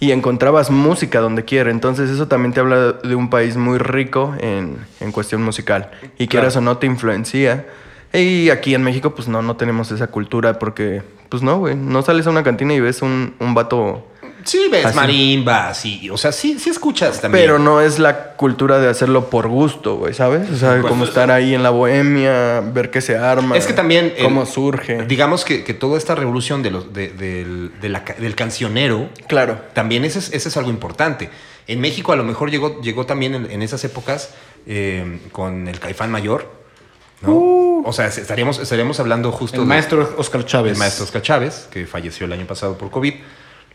y 0.00 0.12
encontrabas 0.12 0.70
música 0.70 1.20
donde 1.20 1.44
quiera. 1.44 1.70
Entonces 1.70 2.10
eso 2.10 2.28
también 2.28 2.52
te 2.52 2.60
habla 2.60 2.92
de 2.92 3.14
un 3.14 3.30
país 3.30 3.56
muy 3.56 3.78
rico 3.78 4.34
en, 4.40 4.78
en 5.00 5.12
cuestión 5.12 5.42
musical. 5.42 5.90
Y 6.18 6.28
quieras 6.28 6.56
o 6.56 6.60
no 6.60 6.78
te 6.78 6.86
influencia. 6.86 7.66
Y 8.12 8.50
aquí 8.50 8.74
en 8.74 8.82
México 8.82 9.14
pues 9.14 9.28
no, 9.28 9.42
no 9.42 9.56
tenemos 9.56 9.90
esa 9.90 10.06
cultura 10.06 10.58
porque 10.58 11.02
pues 11.28 11.42
no, 11.42 11.58
güey. 11.58 11.74
No 11.74 12.02
sales 12.02 12.26
a 12.26 12.30
una 12.30 12.42
cantina 12.42 12.74
y 12.74 12.80
ves 12.80 13.02
un, 13.02 13.34
un 13.38 13.54
vato 13.54 14.06
Sí, 14.48 14.68
ves 14.70 14.86
Así. 14.86 14.96
marimbas 14.96 15.84
y, 15.84 16.08
o 16.10 16.16
sea, 16.16 16.32
sí, 16.32 16.58
sí 16.58 16.70
escuchas 16.70 17.20
también. 17.20 17.44
Pero 17.44 17.58
no 17.58 17.80
es 17.80 17.98
la 17.98 18.32
cultura 18.34 18.78
de 18.78 18.88
hacerlo 18.88 19.28
por 19.30 19.46
gusto, 19.48 19.96
güey, 19.96 20.14
¿sabes? 20.14 20.50
O 20.50 20.56
sea, 20.56 20.80
como 20.80 21.04
estar 21.04 21.30
ahí 21.30 21.54
en 21.54 21.62
la 21.62 21.70
bohemia, 21.70 22.60
ver 22.60 22.90
qué 22.90 23.00
se 23.00 23.16
arma. 23.18 23.56
Es 23.56 23.66
que 23.66 23.74
también... 23.74 24.14
el- 24.16 24.24
Cómo 24.24 24.46
surge. 24.46 25.04
Digamos 25.04 25.44
que, 25.44 25.64
que 25.64 25.74
toda 25.74 25.98
esta 25.98 26.14
revolución 26.14 26.62
de 26.62 26.70
los, 26.70 26.92
de- 26.92 27.10
del, 27.10 27.72
de 27.80 27.88
la 27.90 28.04
del 28.18 28.34
cancionero 28.34 29.10
Claro. 29.26 29.60
También 29.74 30.04
ese 30.04 30.18
es, 30.20 30.32
ese 30.32 30.48
es 30.48 30.56
algo 30.56 30.70
importante. 30.70 31.28
En 31.66 31.80
México 31.80 32.12
a 32.12 32.16
lo 32.16 32.24
mejor 32.24 32.50
llegó, 32.50 32.80
llegó 32.80 33.04
también 33.04 33.34
en, 33.34 33.50
en 33.50 33.60
esas 33.62 33.84
épocas 33.84 34.30
eh, 34.66 35.20
con 35.32 35.68
el 35.68 35.78
Caifán 35.78 36.10
Mayor. 36.10 36.50
¿no? 37.20 37.82
O 37.84 37.92
sea, 37.92 38.06
estaríamos, 38.06 38.58
estaríamos 38.58 38.98
hablando 39.00 39.30
justo 39.32 39.56
El 39.56 39.62
de- 39.62 39.68
maestro 39.68 40.14
Oscar 40.18 40.44
Chávez. 40.46 40.72
el 40.72 40.78
maestro 40.78 41.04
Oscar 41.04 41.22
Chávez, 41.22 41.68
que 41.70 41.86
falleció 41.86 42.26
el 42.26 42.32
año 42.32 42.46
pasado 42.46 42.78
por 42.78 42.90
COVID. 42.90 43.14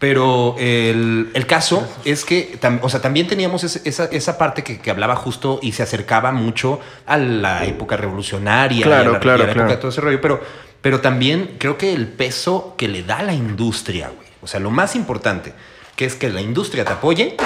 Pero 0.03 0.55
el, 0.59 1.29
el 1.33 1.47
caso 1.47 1.87
es 2.03 2.25
que 2.25 2.59
tam- 2.59 2.79
o 2.81 2.89
sea, 2.89 2.99
también 3.01 3.25
teníamos 3.25 3.63
ese- 3.63 3.79
esa, 3.87 4.03
esa 4.11 4.37
parte 4.37 4.61
que, 4.61 4.77
que 4.79 4.91
hablaba 4.91 5.15
justo 5.15 5.59
y 5.61 5.71
se 5.71 5.81
acercaba 5.81 6.33
mucho 6.33 6.81
a 7.05 7.15
la 7.15 7.63
época 7.63 7.95
revolucionaria, 7.95 8.79
y 8.81 8.83
Claro, 8.83 9.11
a 9.11 9.13
la, 9.13 9.19
claro, 9.21 9.37
y 9.39 9.43
a 9.43 9.45
la 9.45 9.51
época 9.53 9.63
claro. 9.67 9.75
de 9.77 9.77
todo 9.81 9.91
ese 9.91 10.01
rollo. 10.01 10.19
Pero, 10.19 10.41
pero 10.81 10.99
también 10.99 11.55
creo 11.57 11.77
que 11.77 11.93
el 11.93 12.09
peso 12.09 12.75
que 12.77 12.89
le 12.89 13.03
da 13.03 13.23
la 13.23 13.33
industria, 13.33 14.09
güey. 14.13 14.27
O 14.41 14.47
sea, 14.47 14.59
lo 14.59 14.71
más 14.71 14.97
importante, 14.97 15.53
que 15.95 16.03
es 16.03 16.15
que 16.15 16.29
la 16.29 16.41
industria 16.41 16.83
te 16.83 16.91
apoye. 16.91 17.37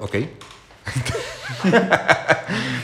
Ok. 0.00 0.16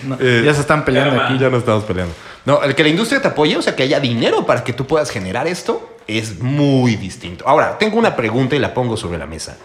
No, 0.04 0.16
ya 0.20 0.54
se 0.54 0.60
están 0.60 0.84
peleando 0.84 1.20
aquí. 1.20 1.36
Ya 1.38 1.50
no 1.50 1.56
estamos 1.56 1.82
peleando. 1.82 2.14
No, 2.44 2.62
el 2.62 2.76
que 2.76 2.84
la 2.84 2.90
industria 2.90 3.20
te 3.20 3.26
apoye, 3.26 3.56
o 3.56 3.62
sea, 3.62 3.74
que 3.74 3.82
haya 3.82 3.98
dinero 3.98 4.46
para 4.46 4.62
que 4.62 4.72
tú 4.72 4.86
puedas 4.86 5.10
generar 5.10 5.48
esto, 5.48 5.95
es 6.06 6.40
muy 6.40 6.96
distinto. 6.96 7.46
Ahora, 7.48 7.78
tengo 7.78 7.98
una 7.98 8.14
pregunta 8.16 8.54
y 8.56 8.58
la 8.58 8.72
pongo 8.74 8.96
sobre 8.96 9.18
la 9.18 9.26
mesa. 9.26 9.56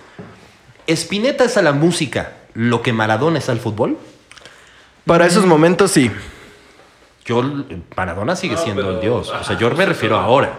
¿Spinetta 0.88 1.44
es 1.46 1.58
a 1.58 1.62
la 1.62 1.72
música 1.72 2.34
lo 2.54 2.82
que 2.82 2.94
Maradona 2.94 3.40
es 3.40 3.50
al 3.50 3.60
fútbol? 3.60 3.98
Para 5.06 5.26
esos 5.26 5.46
momentos 5.46 5.92
sí. 5.92 6.12
Yo, 7.26 7.44
Maradona 7.96 8.36
sigue 8.36 8.56
No, 8.56 8.62
siendo 8.62 8.82
pero- 8.82 8.96
el 8.96 9.02
dios. 9.02 9.30
O 9.30 9.44
sea, 9.44 9.58
yo 9.58 9.70
me 9.72 9.86
refiero 9.86 10.18
a 10.18 10.24
ahora. 10.24 10.54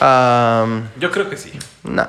Ah, 0.00 0.66
Yo 0.98 1.10
creo 1.10 1.30
que 1.30 1.36
sí. 1.36 1.52
nah. 1.84 2.06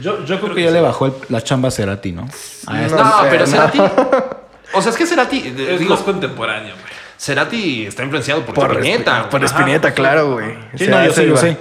Yo, 0.00 0.24
yo 0.24 0.40
creo 0.40 0.54
que 0.54 0.62
ya 0.62 0.70
le 0.70 0.80
bajó 0.80 1.06
el- 1.06 1.14
la 1.28 1.42
chamba 1.42 1.68
a 1.68 1.70
Cerati, 1.72 2.12
¿no? 2.12 2.28
A 2.68 2.74
No 2.74 2.88
No, 2.96 3.14
pero 3.28 3.40
no. 3.40 3.46
Cerati. 3.46 3.78
O 4.74 4.82
sea, 4.82 4.92
es 4.92 4.98
que 4.98 5.06
Cerati. 5.06 5.38
eh, 5.38 5.72
Es 5.74 5.80
digo, 5.80 5.94
más 5.94 6.02
contemporáneo, 6.04 6.74
güey. 6.74 6.92
Cerati 7.18 7.86
está 7.86 8.02
influenciado 8.04 8.44
por, 8.44 8.54
Por 8.54 8.70
Spinetta. 8.76 9.22
Spi- 9.24 9.30
Por. 9.30 9.44
Spinetta, 9.44 9.92
claro, 9.94 10.32
güey. 10.34 10.56
Sí, 10.76 10.86
no, 10.86 11.04
yo 11.04 11.12
sé, 11.12 11.26
yo 11.26 11.36
sé. 11.36 11.56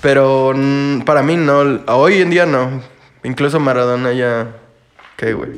Pero 0.00 0.54
para 1.04 1.22
mí 1.22 1.36
no. 1.36 1.80
Hoy 1.86 2.20
en 2.22 2.30
día 2.30 2.46
no. 2.46 2.82
Incluso 3.22 3.60
Maradona 3.60 4.12
ya. 4.12 4.48
¿Qué, 5.16 5.32
güey? 5.34 5.50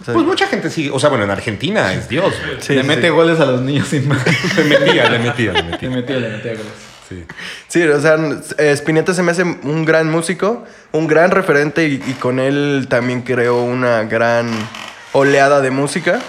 O 0.00 0.04
sea, 0.04 0.14
Pues 0.14 0.26
mucha 0.26 0.46
gente 0.46 0.70
sigue. 0.70 0.90
O 0.90 0.98
sea, 0.98 1.10
bueno, 1.10 1.24
en 1.24 1.30
Argentina 1.30 1.92
es 1.92 2.08
dios. 2.08 2.32
güey. 2.44 2.56
sí, 2.60 2.74
le 2.74 2.82
sí, 2.82 2.88
mete 2.88 3.02
sí. 3.02 3.08
goles 3.08 3.40
a 3.40 3.46
los 3.46 3.60
niños 3.60 3.88
sin 3.88 4.08
más. 4.08 4.24
Le 4.56 4.64
metía, 4.64 5.10
le 5.10 5.18
metía, 5.18 5.52
le 5.52 5.62
le 5.62 5.70
metía. 5.70 5.90
metía, 5.90 6.16
le 6.16 6.28
metía 6.30 6.52
goles. 6.52 6.72
Sí. 7.08 7.24
Sí, 7.68 7.82
o 7.84 8.00
sea, 8.00 8.18
Spinetta 8.74 9.14
se 9.14 9.22
me 9.22 9.32
hace 9.32 9.42
un 9.42 9.84
gran 9.86 10.10
músico, 10.10 10.64
un 10.92 11.06
gran 11.06 11.30
referente 11.30 11.88
y, 11.88 11.94
y 12.06 12.12
con 12.20 12.38
él 12.38 12.86
también 12.90 13.22
creó 13.22 13.62
una 13.62 14.04
gran 14.04 14.50
oleada 15.12 15.62
de 15.62 15.70
música, 15.70 16.20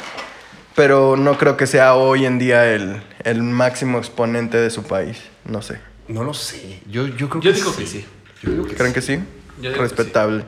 pero 0.75 1.17
no 1.17 1.37
creo 1.37 1.57
que 1.57 1.67
sea 1.67 1.95
hoy 1.95 2.25
en 2.25 2.39
día 2.39 2.65
el, 2.73 3.01
el 3.25 3.43
máximo 3.43 3.97
exponente 3.97 4.57
de 4.57 4.69
su 4.69 4.83
país. 4.83 5.21
No 5.43 5.61
sé. 5.61 5.79
No 6.09 6.23
lo 6.23 6.33
sé. 6.33 6.81
Yo, 6.89 7.07
yo 7.07 7.29
creo 7.29 7.41
Yo 7.41 7.51
que 7.51 7.57
digo 7.57 7.71
sí. 7.71 7.77
que 7.83 7.87
sí. 7.87 8.05
Yo 8.43 8.51
digo 8.51 8.65
que 8.65 8.75
¿Creen 8.75 8.89
sí. 8.89 8.93
que 8.95 9.01
sí? 9.01 9.13
Yo 9.61 9.69
digo 9.69 9.73
que 9.75 9.79
Respetable. 9.81 10.43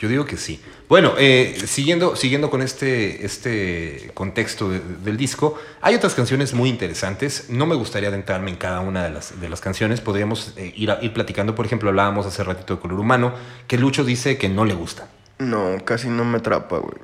Yo 0.00 0.08
digo 0.08 0.24
que 0.24 0.36
sí. 0.36 0.60
Bueno, 0.88 1.14
eh, 1.16 1.56
siguiendo, 1.64 2.16
siguiendo 2.16 2.50
con 2.50 2.60
este, 2.60 3.24
este 3.24 4.10
contexto 4.14 4.68
de- 4.68 4.80
del 4.80 5.16
disco, 5.16 5.56
hay 5.80 5.94
otras 5.94 6.14
canciones 6.14 6.52
muy 6.54 6.68
interesantes. 6.68 7.46
No 7.48 7.66
me 7.66 7.76
gustaría 7.76 8.08
adentrarme 8.08 8.50
en 8.50 8.56
cada 8.56 8.80
una 8.80 9.04
de 9.04 9.10
las, 9.10 9.40
de 9.40 9.48
las 9.48 9.60
canciones. 9.60 10.00
Podríamos 10.00 10.54
eh, 10.56 10.72
ir, 10.76 10.90
a- 10.90 10.98
ir 11.02 11.12
platicando. 11.12 11.54
Por 11.54 11.66
ejemplo, 11.66 11.88
hablábamos 11.88 12.26
hace 12.26 12.42
ratito 12.42 12.74
de 12.74 12.80
Color 12.80 12.98
Humano, 12.98 13.32
que 13.68 13.78
Lucho 13.78 14.04
dice 14.04 14.36
que 14.38 14.48
no 14.48 14.64
le 14.64 14.74
gusta. 14.74 15.08
No, 15.38 15.76
casi 15.84 16.08
no 16.08 16.24
me 16.24 16.38
atrapa, 16.38 16.78
güey. 16.78 16.94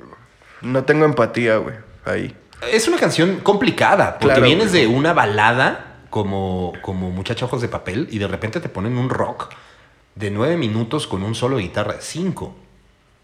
No 0.61 0.83
tengo 0.83 1.05
empatía, 1.05 1.55
güey. 1.57 1.75
Ahí. 2.05 2.35
Es 2.71 2.87
una 2.89 2.97
canción 2.97 3.39
complicada, 3.41 4.19
porque 4.19 4.35
Claro, 4.35 4.43
vienes 4.45 4.71
güey. 4.71 4.81
de 4.81 4.87
una 4.87 5.13
balada 5.13 5.88
como, 6.09 6.73
como 6.81 7.11
Muchacha 7.11 7.45
Ojos 7.45 7.61
de 7.61 7.67
Papel 7.67 8.07
y 8.11 8.19
de 8.19 8.27
repente 8.27 8.59
te 8.59 8.69
ponen 8.69 8.97
un 8.97 9.09
rock 9.09 9.49
de 10.15 10.31
nueve 10.31 10.57
minutos 10.57 11.07
con 11.07 11.23
un 11.23 11.35
solo 11.35 11.57
de 11.57 11.63
guitarra 11.63 11.93
de 11.93 12.01
cinco, 12.01 12.55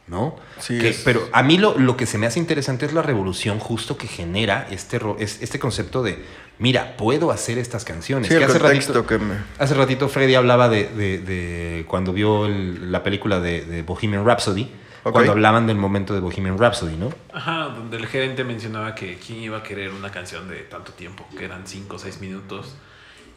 ¿no? 0.08 0.36
Sí, 0.60 0.78
Que- 0.78 0.90
es- 0.90 1.02
Pero 1.04 1.28
a 1.32 1.42
mí 1.44 1.58
lo, 1.58 1.78
lo 1.78 1.98
que 1.98 2.06
se 2.06 2.18
me 2.18 2.28
hace 2.28 2.40
interesante 2.40 2.86
es 2.86 2.94
la 2.94 3.02
revolución 3.02 3.60
justo 3.60 3.98
que 3.98 4.08
genera 4.08 4.68
este, 4.70 5.00
este 5.20 5.58
concepto 5.60 6.04
de, 6.04 6.24
mira, 6.60 6.96
puedo 6.96 7.32
hacer 7.32 7.58
estas 7.58 7.84
canciones. 7.86 8.28
Sí, 8.28 8.34
Que 8.36 8.44
el 8.44 8.50
hace 8.50 8.60
ratito- 8.60 9.06
que 9.06 9.18
me... 9.18 9.34
Hace 9.58 9.74
ratito 9.74 10.08
Freddy 10.08 10.36
hablaba 10.36 10.70
de, 10.70 10.88
de- 10.90 11.18
de 11.20 11.86
cuando 11.88 12.14
vio 12.14 12.46
el- 12.46 12.92
la 12.92 13.02
película 13.04 13.40
de, 13.40 13.66
de 13.66 13.82
Bohemian 13.82 14.26
Rhapsody, 14.26 14.70
Cuando 15.12 15.32
hablaban 15.34 15.68
del 15.68 15.78
momento 15.78 16.14
de 16.14 16.20
Bohemian 16.20 16.58
Rhapsody, 16.58 16.96
¿no? 16.98 17.14
Ajá, 17.34 17.66
donde 17.76 17.98
el 17.98 18.08
gerente 18.08 18.44
mencionaba 18.44 18.96
que 18.96 19.18
quién 19.18 19.40
iba 19.42 19.58
a 19.58 19.64
querer 19.64 19.92
una 19.92 20.12
canción 20.12 20.48
de 20.50 20.58
tanto 20.64 20.94
tiempo, 20.94 21.26
que 21.38 21.46
eran 21.46 21.68
5 21.68 21.96
o 21.96 22.00
6 22.00 22.22
minutos, 22.22 22.76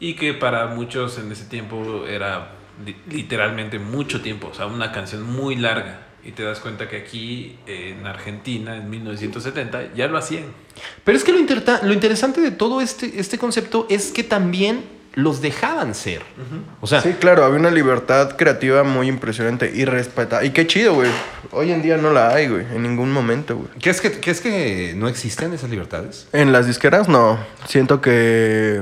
y 0.00 0.14
que 0.14 0.33
para 0.35 0.66
muchos 0.68 1.18
en 1.18 1.31
ese 1.33 1.44
tiempo 1.44 2.04
era 2.07 2.52
li- 2.85 2.96
literalmente 3.11 3.78
mucho 3.78 4.20
tiempo, 4.22 4.48
o 4.48 4.54
sea, 4.54 4.66
una 4.66 4.92
canción 4.92 5.22
muy 5.24 5.57
larga. 5.57 6.04
Y 6.24 6.33
te 6.33 6.42
das 6.42 6.59
cuenta 6.61 6.88
que 6.88 6.96
aquí 6.96 7.57
en 7.66 8.07
Argentina, 8.07 8.76
en 8.76 8.90
1970, 8.90 9.94
ya 9.94 10.09
lo 10.09 10.18
hacían. 10.18 10.44
Pero 11.04 11.16
es 11.16 11.24
que 11.24 11.33
lo, 11.33 11.38
lo 11.38 11.92
interesante 11.92 12.40
de 12.40 12.50
todo 12.50 12.81
este, 12.81 13.18
este 13.20 13.38
concepto 13.38 13.87
es 13.88 14.11
que 14.12 14.24
también 14.24 14.85
los 15.18 15.40
dejaban 15.40 15.96
ser. 15.96 16.22
O 16.81 16.87
sea, 16.87 17.00
Sí, 17.00 17.14
claro, 17.18 17.44
había 17.44 17.59
una 17.59 17.72
libertad 17.72 18.37
creativa 18.37 18.85
muy 18.85 19.09
impresionante 19.09 19.68
y 19.74 19.85
respetada. 19.85 20.44
Y 20.44 20.50
qué 20.50 20.68
chido, 20.68 20.94
güey. 20.94 21.11
Hoy 21.50 21.72
en 21.72 21.83
día 21.83 21.96
no 21.96 22.12
la 22.12 22.28
hay, 22.28 22.46
güey. 22.46 22.64
En 22.72 22.85
ningún 22.85 23.11
momento, 23.11 23.57
güey. 23.57 23.68
¿crees 23.81 24.00
que, 24.00 24.12
¿crees 24.12 24.40
que 24.40 24.92
no 24.94 25.09
existen 25.09 25.52
esas 25.52 25.70
libertades? 25.70 26.28
En 26.33 26.52
las 26.52 26.68
disqueras 26.68 27.09
no. 27.09 27.37
Siento 27.66 28.00
que 28.00 28.81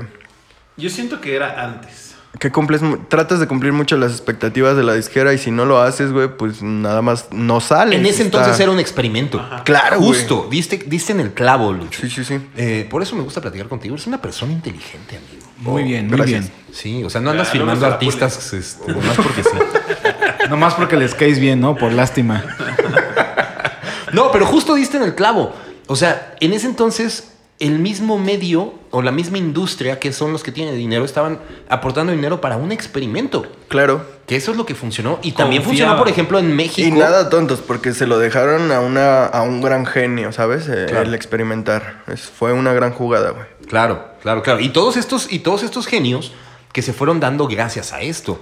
Yo 0.77 0.91
siento 0.91 1.23
que 1.23 1.37
era 1.37 1.65
antes. 1.65 2.06
Que 2.39 2.51
cumples 2.53 2.81
tratas 3.09 3.41
de 3.41 3.47
cumplir 3.47 3.73
mucho 3.73 3.97
las 3.97 4.13
expectativas 4.13 4.77
de 4.77 4.83
la 4.83 4.95
disquera 4.95 5.33
y 5.33 5.39
si 5.39 5.51
no 5.51 5.65
lo 5.65 5.81
haces, 5.81 6.13
güey, 6.13 6.29
pues 6.37 6.63
nada 6.63 7.03
más 7.03 7.29
no 7.31 7.61
sale. 7.61 7.97
En 7.97 8.03
ese 8.07 8.23
Está- 8.25 8.39
entonces 8.39 8.61
era 8.61 8.71
un 8.71 8.79
experimento. 8.79 9.45
Claro, 9.65 9.99
güey. 9.99 10.09
Justo, 10.19 10.49
diste, 10.51 10.79
diste 10.87 11.13
en 11.13 11.21
el 11.21 11.33
clavo, 11.33 11.73
Lucho. 11.73 12.01
Sí, 12.03 12.11
sí, 12.11 12.25
sí. 12.25 12.39
Eh, 12.57 12.87
por 12.91 13.03
eso 13.03 13.17
me 13.17 13.23
gusta 13.23 13.41
platicar 13.41 13.69
contigo. 13.69 13.95
Eres 13.95 14.07
una 14.07 14.21
persona 14.21 14.53
inteligente, 14.53 15.17
amigo. 15.17 15.47
Muy 15.59 15.85
bien, 15.85 16.09
muy 16.09 16.21
bien. 16.23 16.51
Sí, 16.73 17.03
o 17.05 17.11
sea, 17.11 17.21
no 17.21 17.31
andas 17.31 17.47
Ya, 17.49 17.53
filmando 17.53 17.87
la 17.87 17.95
artistas 17.95 18.53
este, 18.53 18.93
nomás 18.93 19.17
porque 19.17 19.43
sí. 19.43 19.51
Nomás 20.51 20.75
porque 20.75 20.97
les 20.97 21.15
caes 21.15 21.39
bien, 21.41 21.61
¿no? 21.61 21.75
Por 21.77 21.93
lástima. 21.93 22.45
No, 24.13 24.31
pero 24.31 24.47
justo 24.47 24.75
diste 24.75 24.97
en 24.97 25.03
el 25.03 25.15
clavo. 25.15 25.53
O 25.89 25.97
sea, 25.97 26.35
en 26.41 26.53
ese 26.53 26.67
entonces, 26.67 27.33
el 27.59 27.79
mismo 27.79 28.19
medio 28.19 28.75
o 28.91 29.01
la 29.03 29.13
misma 29.13 29.39
industria, 29.39 29.99
que 29.99 30.13
son 30.13 30.33
los 30.33 30.43
que 30.43 30.53
tienen 30.53 30.75
dinero, 30.77 31.05
estaban 31.05 31.39
aportando 31.69 32.13
dinero 32.13 32.41
para 32.41 32.57
un 32.57 32.71
experimento. 32.73 33.47
Claro. 33.69 34.05
Que 34.27 34.37
eso 34.37 34.51
es 34.51 34.57
lo 34.57 34.67
que 34.67 34.75
funcionó. 34.75 35.19
Y 35.23 35.33
también 35.33 35.63
funcionó, 35.63 35.97
por 35.97 36.09
ejemplo, 36.09 36.39
en 36.39 36.55
México. 36.55 36.87
Y 36.87 36.91
nada 36.91 37.29
tontos, 37.31 37.61
porque 37.61 37.95
se 37.95 38.07
lo 38.07 38.19
dejaron 38.19 38.73
a, 38.73 38.81
una, 38.81 39.25
a 39.27 39.43
un 39.43 39.61
gran 39.63 39.87
genio, 39.87 40.33
¿sabes? 40.33 40.69
Eh, 40.69 40.87
Claro. 40.89 41.07
El 41.07 41.15
experimentar. 41.15 42.03
Es- 42.09 42.23
fue 42.23 42.53
una 42.53 42.73
gran 42.73 42.93
jugada, 42.93 43.31
güey. 43.31 43.47
Claro, 43.69 44.05
claro, 44.23 44.43
claro. 44.43 44.61
Y 44.61 44.69
todos 44.71 44.97
estos, 44.97 45.33
y 45.33 45.39
todos 45.41 45.63
estos 45.63 45.87
genios 45.87 46.33
que 46.73 46.83
se 46.83 46.93
fueron 46.93 47.21
dando 47.21 47.47
gracias 47.49 47.93
a 47.93 48.03
esto. 48.03 48.39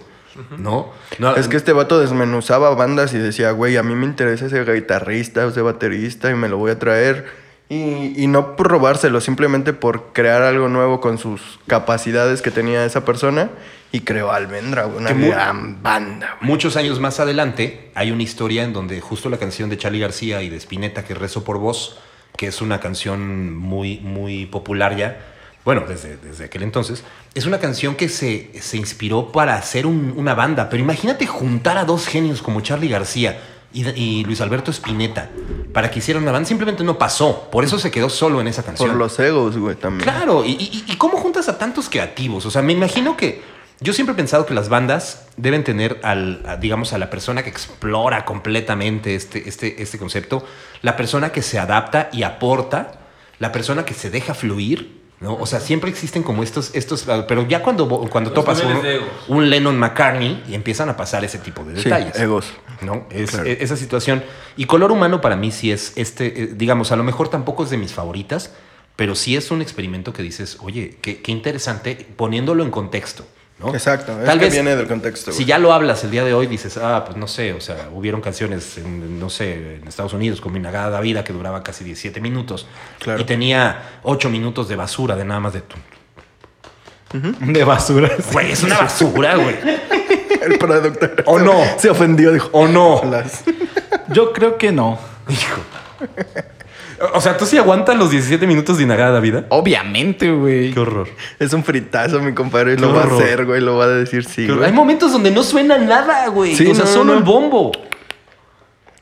¿No? 0.58 0.90
No, 1.20 1.36
Es 1.36 1.46
que 1.46 1.56
este 1.56 1.72
vato 1.72 2.00
desmenuzaba 2.00 2.74
bandas 2.74 3.14
y 3.14 3.18
decía, 3.18 3.52
güey, 3.52 3.76
a 3.76 3.84
mí 3.84 3.94
me 3.94 4.04
interesa 4.04 4.46
ese 4.46 4.64
guitarrista, 4.64 5.46
ese 5.46 5.60
baterista 5.62 6.28
y 6.28 6.34
me 6.34 6.48
lo 6.48 6.56
voy 6.58 6.72
a 6.72 6.78
traer. 6.80 7.43
Y, 7.74 8.22
y 8.22 8.26
no 8.26 8.56
por 8.56 8.68
robárselo, 8.68 9.20
simplemente 9.20 9.72
por 9.72 10.12
crear 10.12 10.42
algo 10.42 10.68
nuevo 10.68 11.00
con 11.00 11.18
sus 11.18 11.40
capacidades 11.66 12.42
que 12.42 12.50
tenía 12.50 12.84
esa 12.84 13.04
persona. 13.04 13.50
Y 13.90 14.00
creó 14.00 14.32
Almendra, 14.32 14.86
una 14.86 15.14
Que 15.14 15.28
gran 15.28 15.82
banda, 15.82 16.36
güey. 16.40 16.50
Muchos 16.50 16.76
años 16.76 16.98
más 17.00 17.20
adelante 17.20 17.90
hay 17.94 18.10
una 18.10 18.22
historia 18.24 18.64
en 18.64 18.72
donde 18.72 19.00
justo 19.00 19.28
la 19.28 19.38
canción 19.38 19.70
de 19.70 19.78
Charlie 19.78 20.00
García 20.00 20.42
y 20.42 20.48
de 20.50 20.56
Spinetta, 20.56 21.04
que 21.04 21.14
Rezo 21.14 21.44
por 21.44 21.58
Vos, 21.58 21.98
que 22.36 22.48
es 22.48 22.60
una 22.60 22.80
canción 22.80 23.56
muy, 23.56 24.00
muy 24.00 24.46
popular 24.46 24.96
ya, 24.96 25.20
bueno, 25.64 25.84
desde, 25.88 26.16
desde 26.16 26.44
aquel 26.46 26.62
entonces, 26.64 27.04
es 27.34 27.46
una 27.46 27.58
canción 27.58 27.94
que 27.94 28.08
se, 28.08 28.50
se 28.60 28.76
inspiró 28.76 29.30
para 29.32 29.54
hacer 29.54 29.86
un- 29.86 30.12
una 30.16 30.34
banda. 30.34 30.68
Pero 30.68 30.82
imagínate 30.82 31.26
juntar 31.26 31.78
a 31.78 31.84
dos 31.84 32.06
genios 32.06 32.42
como 32.42 32.60
Charlie 32.60 32.88
García 32.88 33.40
y, 33.74 33.86
y 33.90 34.24
Luis 34.24 34.40
Alberto 34.40 34.70
Spinetta 34.70 35.28
para 35.72 35.90
que 35.90 35.98
hicieran 35.98 36.22
una 36.22 36.32
banda. 36.32 36.48
Simplemente 36.48 36.82
no 36.84 36.96
pasó. 36.96 37.48
Por 37.50 37.64
eso 37.64 37.78
se 37.78 37.90
quedó 37.90 38.08
solo 38.08 38.40
en 38.40 38.46
esa 38.48 38.62
canción. 38.62 38.88
Por 38.90 38.96
los 38.98 39.18
egos, 39.18 39.58
güey, 39.58 39.76
también. 39.76 40.04
Claro, 40.08 40.44
y, 40.44 40.52
y- 40.52 40.84
y 40.86 40.96
cómo 40.96 41.18
juntas 41.18 41.48
a 41.48 41.58
tantos 41.58 41.90
creativos? 41.90 42.46
O 42.46 42.50
sea, 42.50 42.62
me 42.62 42.72
imagino 42.72 43.16
que 43.16 43.42
Yo 43.80 43.92
siempre 43.92 44.12
he 44.12 44.16
pensado 44.16 44.46
que 44.46 44.54
las 44.54 44.68
bandas 44.68 45.26
deben 45.36 45.64
tener 45.64 45.98
al, 46.04 46.42
a, 46.46 46.56
digamos, 46.56 46.92
a 46.92 46.98
la 46.98 47.10
persona 47.10 47.42
que 47.42 47.50
explora 47.50 48.24
completamente 48.24 49.16
este, 49.16 49.48
este, 49.48 49.82
este 49.82 49.98
concepto, 49.98 50.46
la 50.80 50.96
persona 50.96 51.32
que 51.32 51.42
se 51.42 51.58
adapta 51.58 52.08
y 52.12 52.22
aporta, 52.22 52.92
la 53.40 53.50
persona 53.50 53.84
que 53.84 53.92
se 53.92 54.10
deja 54.10 54.32
fluir, 54.32 55.02
¿no? 55.20 55.34
O 55.36 55.46
sea, 55.46 55.60
siempre 55.60 55.90
existen 55.90 56.22
como 56.22 56.42
estos, 56.42 56.74
estos, 56.74 57.08
ah, 57.08 57.24
pero 57.26 57.46
ya 57.48 57.62
cuando, 57.62 57.88
cuando 57.88 58.30
Los 58.30 58.34
topas 58.34 58.62
un, 58.62 58.78
un 59.36 59.48
Lennon 59.50 59.78
McCartney 59.78 60.42
y 60.48 60.54
empiezan 60.54 60.88
a 60.88 60.96
pasar 60.96 61.24
ese 61.24 61.38
tipo 61.38 61.64
de 61.64 61.76
Sí, 61.76 61.84
detalles. 61.84 62.18
egos. 62.18 62.46
¿no? 62.82 63.06
Es, 63.10 63.30
Claro. 63.30 63.46
e- 63.46 63.58
esa 63.60 63.76
situación. 63.76 64.22
Y 64.56 64.66
Color 64.66 64.92
Humano 64.92 65.20
para 65.20 65.36
mí 65.36 65.50
sí 65.52 65.70
es, 65.72 65.92
este, 65.96 66.42
eh, 66.42 66.50
digamos, 66.54 66.92
a 66.92 66.96
lo 66.96 67.04
mejor 67.04 67.28
tampoco 67.28 67.64
es 67.64 67.70
de 67.70 67.78
mis 67.78 67.92
favoritas, 67.92 68.50
pero 68.96 69.14
sí 69.14 69.36
es 69.36 69.50
un 69.50 69.62
experimento 69.62 70.12
que 70.12 70.22
dices, 70.22 70.58
oye, 70.60 70.98
qué, 71.00 71.22
qué 71.22 71.32
interesante 71.32 72.06
poniéndolo 72.16 72.62
en 72.62 72.70
contexto. 72.70 73.24
¿No? 73.58 73.72
Exacto, 73.72 74.18
es 74.18 74.24
Tal 74.26 74.38
que 74.38 74.46
vez, 74.46 74.54
viene 74.54 74.74
del 74.76 74.86
contexto. 74.88 75.30
Si 75.32 75.38
güey. 75.38 75.46
ya 75.46 75.58
lo 75.58 75.72
hablas 75.72 76.02
el 76.04 76.10
día 76.10 76.24
de 76.24 76.34
hoy, 76.34 76.46
dices, 76.46 76.76
ah, 76.76 77.04
pues 77.04 77.16
no 77.16 77.28
sé, 77.28 77.52
o 77.52 77.60
sea, 77.60 77.88
hubieron 77.92 78.20
canciones, 78.20 78.78
en, 78.78 79.18
no 79.20 79.30
sé, 79.30 79.76
en 79.76 79.86
Estados 79.88 80.12
Unidos, 80.12 80.40
como 80.40 80.56
Inagada 80.56 81.00
Vida, 81.00 81.22
que 81.24 81.32
duraba 81.32 81.62
casi 81.62 81.84
17 81.84 82.20
minutos. 82.20 82.66
Claro. 82.98 83.20
Y 83.20 83.24
tenía 83.24 84.00
8 84.02 84.28
minutos 84.30 84.68
de 84.68 84.76
basura, 84.76 85.16
de 85.16 85.24
nada 85.24 85.40
más 85.40 85.52
de... 85.52 85.60
tu- 85.62 85.76
De 87.40 87.62
basura. 87.64 88.10
Güey, 88.32 88.50
es 88.52 88.62
una 88.64 88.78
basura, 88.78 89.36
güey. 89.36 89.56
El 90.42 90.58
productor 90.58 91.22
¿O 91.26 91.38
se- 91.38 91.44
no? 91.44 91.52
se 91.78 91.90
ofendió, 91.90 92.32
dijo. 92.32 92.48
¿O 92.52 92.66
no? 92.66 93.02
Las- 93.04 93.44
Yo 94.08 94.32
creo 94.32 94.58
que 94.58 94.72
no. 94.72 94.98
Hijo. 95.28 95.60
O 97.14 97.20
sea, 97.20 97.36
¿tú 97.36 97.46
sí 97.46 97.56
aguantas 97.58 97.96
los 97.96 98.10
17 98.10 98.46
minutos 98.46 98.78
de 98.78 98.84
Inagada 98.84 99.18
Vida? 99.20 99.46
Obviamente, 99.48 100.30
güey. 100.30 100.72
Qué 100.72 100.80
horror. 100.80 101.08
Es 101.38 101.52
un 101.52 101.64
fritazo, 101.64 102.20
mi 102.20 102.32
compadre. 102.34 102.72
Y 102.72 102.76
Qué 102.76 102.82
lo 102.82 102.94
va 102.94 103.02
a 103.02 103.06
hacer, 103.06 103.44
güey. 103.46 103.60
Lo 103.60 103.76
va 103.76 103.84
a 103.84 103.88
decir 103.88 104.24
sí. 104.24 104.46
Hay 104.64 104.72
momentos 104.72 105.12
donde 105.12 105.30
no 105.30 105.42
suena 105.42 105.76
nada, 105.78 106.28
güey. 106.28 106.54
Sí, 106.54 106.66
o 106.68 106.74
sea, 106.74 106.84
no, 106.84 106.90
solo 106.90 107.12
no. 107.12 107.18
el 107.18 107.24
bombo. 107.24 107.72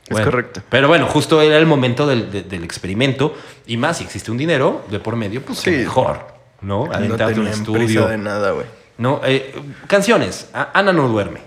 Es 0.05 0.09
Bueno, 0.09 0.25
correcto. 0.25 0.61
Pero 0.69 0.87
bueno, 0.87 1.07
justo 1.07 1.41
era 1.41 1.57
el 1.57 1.65
momento 1.65 2.05
del, 2.07 2.29
de- 2.31 2.43
del 2.43 2.63
experimento. 2.63 3.35
Y 3.65 3.77
más, 3.77 3.97
si 3.99 4.03
existe 4.03 4.31
un 4.31 4.37
dinero 4.37 4.83
de 4.91 4.99
por 4.99 5.15
medio, 5.15 5.41
pues 5.43 5.59
Sí. 5.59 5.71
mejor. 5.71 6.27
¿No? 6.61 6.85
No 6.87 6.93
Adentrarte 6.93 7.33
en 7.35 7.39
un 7.41 7.47
estudio. 7.47 8.07
de 8.07 8.17
nada, 8.17 8.51
güey. 8.51 8.65
No, 8.97 9.21
eh, 9.25 9.53
canciones. 9.87 10.49
Ana 10.53 10.93
no 10.93 11.07
duerme, 11.07 11.39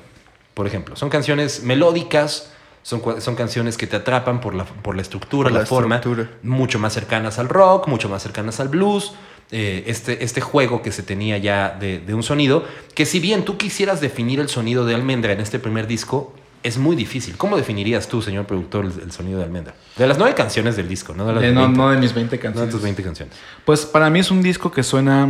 por 0.55 0.67
ejemplo. 0.67 0.97
Son 0.97 1.09
canciones 1.11 1.63
melódicas, 1.63 2.51
son, 2.87 3.03
son 3.21 3.35
canciones 3.35 3.77
que 3.77 3.87
te 3.89 3.97
atrapan 3.97 4.41
por 4.41 4.55
la, 4.55 4.65
por 4.65 4.95
la 4.95 5.03
estructura, 5.03 5.49
Por 5.49 5.53
la, 5.55 5.61
la 5.61 5.67
forma, 5.67 5.97
estructura. 5.97 6.31
mucho 6.45 6.79
más 6.79 6.93
cercanas 6.93 7.39
al 7.41 7.49
rock, 7.49 7.89
mucho 7.89 8.09
más 8.09 8.23
cercanas 8.23 8.61
al 8.61 8.69
blues. 8.69 9.13
eh, 9.51 9.83
este, 9.87 10.23
este 10.25 10.41
juego 10.41 10.83
que 10.83 10.93
se 10.93 11.03
tenía 11.03 11.37
ya 11.39 11.77
de, 11.81 11.99
de 11.99 12.15
un 12.15 12.23
sonido, 12.23 12.65
que 12.95 13.05
si 13.07 13.19
bien 13.21 13.45
tú 13.45 13.57
quisieras 13.57 14.01
definir 14.01 14.39
el 14.41 14.49
sonido 14.49 14.85
de 14.85 14.95
Almendra 14.95 15.33
en 15.33 15.41
este 15.41 15.59
primer 15.59 15.87
disco, 15.89 16.33
es 16.63 16.79
muy 16.79 16.95
difícil. 16.97 17.37
¿Cómo 17.37 17.57
definirías 17.57 18.07
tú, 18.09 18.23
señor 18.23 18.45
productor, 18.47 18.85
el, 18.85 18.93
el 19.03 19.13
sonido 19.13 19.39
de 19.39 19.45
Almendra? 19.45 19.75
De 19.97 20.07
las 20.07 20.19
nueve 20.19 20.35
canciones 20.35 20.77
del 20.77 20.89
disco, 20.89 21.13
no 21.15 21.27
de 21.27 21.33
las 21.35 21.43
De 21.43 21.53
no, 21.53 21.63
20, 21.63 21.77
no 21.79 21.91
de 21.91 21.99
mis 21.99 22.13
20 22.15 22.37
no 22.37 22.41
de 22.41 22.43
canciones. 22.43 22.73
tus 22.73 22.83
20 22.83 23.03
canciones. 23.03 23.35
Pues 23.65 23.85
para 23.85 24.11
mí 24.11 24.19
es 24.21 24.31
un 24.31 24.43
disco 24.43 24.71
que 24.73 24.83
suena 24.83 25.29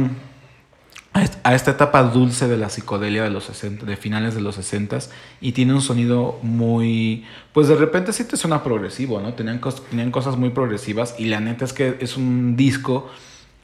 a 1.17 1.23
est- 1.23 1.39
a 1.45 1.55
esta 1.55 1.71
etapa 1.73 2.03
dulce 2.03 2.47
de 2.49 2.57
la 2.57 2.69
psicodelia 2.69 3.23
de 3.25 3.31
los 3.31 3.45
60, 3.45 3.87
de 3.87 3.97
finales 3.97 4.35
de 4.35 4.41
los 4.41 4.55
60 4.57 4.99
y 5.41 5.53
tiene 5.53 5.75
un 5.75 5.81
sonido 5.81 6.39
muy, 6.43 7.25
pues 7.53 7.69
de 7.69 7.77
repente 7.77 8.13
sí 8.13 8.25
te 8.25 8.37
suena 8.37 8.63
progresivo, 8.63 9.21
¿no? 9.21 9.35
Tenían, 9.35 9.61
tenían 9.91 10.11
cosas 10.11 10.37
muy 10.37 10.51
progresivas 10.51 11.15
y 11.19 11.27
la 11.27 11.41
neta 11.41 11.65
es 11.65 11.73
que 11.73 11.97
es 12.01 12.17
un 12.17 12.57
disco 12.57 13.09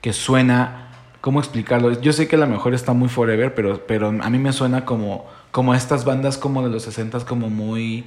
que 0.00 0.12
suena, 0.12 0.88
¿cómo 1.20 1.38
explicarlo? 1.40 2.00
Yo 2.00 2.12
sé 2.12 2.26
que 2.28 2.36
a 2.36 2.38
lo 2.38 2.46
mejor 2.46 2.74
está 2.74 2.92
muy 2.92 3.09
forever, 3.09 3.55
pero, 3.55 3.86
pero 3.86 4.09
a 4.09 4.30
mí 4.30 4.38
me 4.38 4.53
suena 4.53 4.84
como, 4.84 5.26
como 5.50 5.72
a 5.72 5.76
estas 5.76 6.05
bandas 6.05 6.38
como 6.38 6.62
de 6.62 6.70
los 6.70 6.82
60 6.82 7.20
como 7.26 7.50
muy... 7.50 8.05